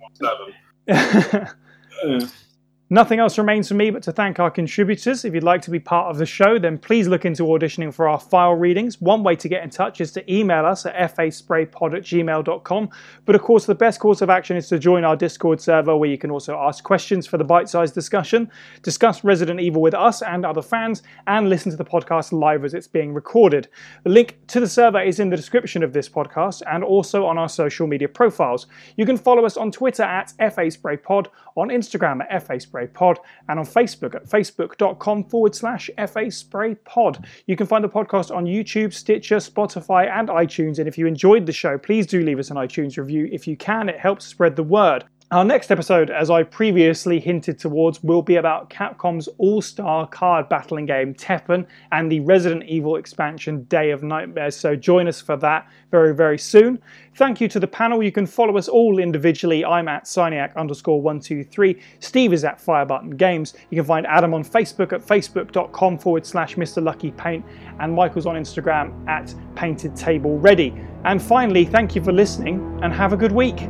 [0.87, 1.49] Seven.
[2.91, 5.23] Nothing else remains for me but to thank our contributors.
[5.23, 8.09] If you'd like to be part of the show, then please look into auditioning for
[8.09, 8.99] our file readings.
[8.99, 12.89] One way to get in touch is to email us at faspraypod at gmail.com.
[13.25, 16.09] But of course, the best course of action is to join our Discord server where
[16.09, 18.49] you can also ask questions for the bite sized discussion,
[18.81, 22.73] discuss Resident Evil with us and other fans, and listen to the podcast live as
[22.73, 23.67] it's being recorded.
[24.03, 27.37] The link to the server is in the description of this podcast and also on
[27.37, 28.65] our social media profiles.
[28.97, 34.15] You can follow us on Twitter at faspraypod, on Instagram at faspraypod, and on Facebook
[34.15, 37.25] at facebook.com forward slash FA Spray Pod.
[37.47, 40.79] You can find the podcast on YouTube, Stitcher, Spotify, and iTunes.
[40.79, 43.27] And if you enjoyed the show, please do leave us an iTunes review.
[43.31, 45.05] If you can, it helps spread the word.
[45.31, 50.49] Our next episode, as I previously hinted towards, will be about Capcom's all star card
[50.49, 54.55] battling game Teppen and the Resident Evil expansion Day of Nightmares.
[54.55, 56.81] So join us for that very, very soon.
[57.13, 58.01] Thank you to the panel.
[58.01, 59.63] You can follow us all individually.
[59.63, 61.79] I'm at Cyniac underscore 123.
[61.99, 63.53] Steve is at Firebutton Games.
[63.69, 66.83] You can find Adam on Facebook at facebook.com forward slash Mr.
[66.83, 67.45] Lucky Paint.
[67.79, 70.73] And Michael's on Instagram at Painted Table Ready.
[71.05, 73.69] And finally, thank you for listening and have a good week.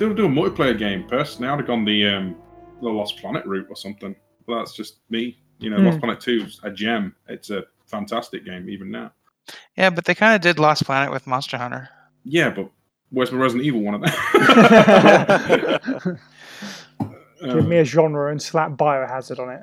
[0.00, 2.34] They were doing a multiplayer game, personally, I'd have gone the um,
[2.82, 4.16] the Lost Planet route or something.
[4.46, 5.38] But that's just me.
[5.58, 5.86] You know, Hmm.
[5.86, 7.14] Lost Planet 2 is a gem.
[7.28, 9.12] It's a fantastic game even now.
[9.76, 11.88] Yeah, but they kind of did Lost Planet with Monster Hunter.
[12.24, 12.70] Yeah, but
[13.10, 14.12] where's my Resident Evil one of them?
[17.42, 19.60] Give me a genre and slap Biohazard on it.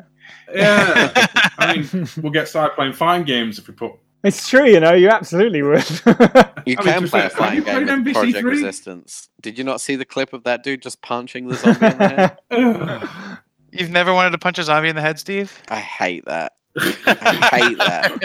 [0.53, 1.11] yeah,
[1.57, 3.91] I mean, we'll get started playing fine games if we put.
[4.23, 5.85] It's true, you know, you absolutely would.
[6.67, 8.43] You I mean, can to play a have flying game played with Project MVC3?
[8.43, 9.29] Resistance.
[9.41, 12.07] Did you not see the clip of that dude just punching the zombie in the
[12.51, 13.39] head?
[13.71, 15.61] You've never wanted to punch a zombie in the head, Steve?
[15.69, 16.53] I hate that.
[16.77, 18.17] I hate that.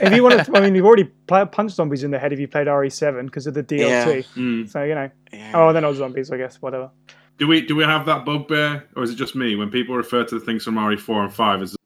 [0.00, 2.38] if you want to, I mean, you've already pl- punched zombies in the head if
[2.38, 4.24] you played RE7 because of the DLC.
[4.36, 4.68] Mm.
[4.68, 5.52] So, you know, Yeah.
[5.54, 6.90] oh, they're not zombies, I guess, whatever.
[7.38, 10.22] Do we do we have that bugbear, or is it just me when people refer
[10.24, 11.62] to the things from RE4 and 5?
[11.62, 11.76] Is, is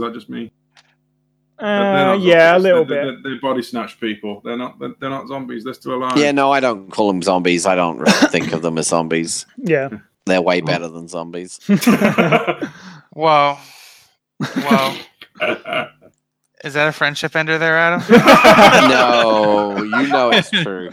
[0.00, 0.50] that just me?
[1.60, 3.22] They're Uh, not yeah, a little They're- bit.
[3.22, 4.40] They're, they're body snatch people.
[4.44, 4.78] They're not.
[4.78, 5.64] They're, they're not zombies.
[5.64, 6.16] They're still alive.
[6.16, 7.66] Yeah, no, I don't call them zombies.
[7.66, 9.44] I don't really think of them as zombies.
[9.56, 9.88] Yeah.
[10.26, 11.58] They're way better than zombies.
[13.12, 13.56] Whoa.
[14.40, 14.96] Whoa.
[16.64, 18.02] Is that a friendship ender there, Adam?
[18.90, 20.90] no, you know it's true.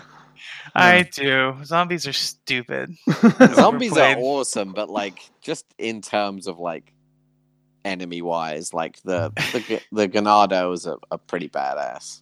[0.75, 1.55] I do.
[1.63, 2.95] Zombies are stupid.
[3.55, 6.91] Zombies are awesome, but like just in terms of like
[7.85, 12.21] enemy wise, like the the the Ganados are, are pretty badass.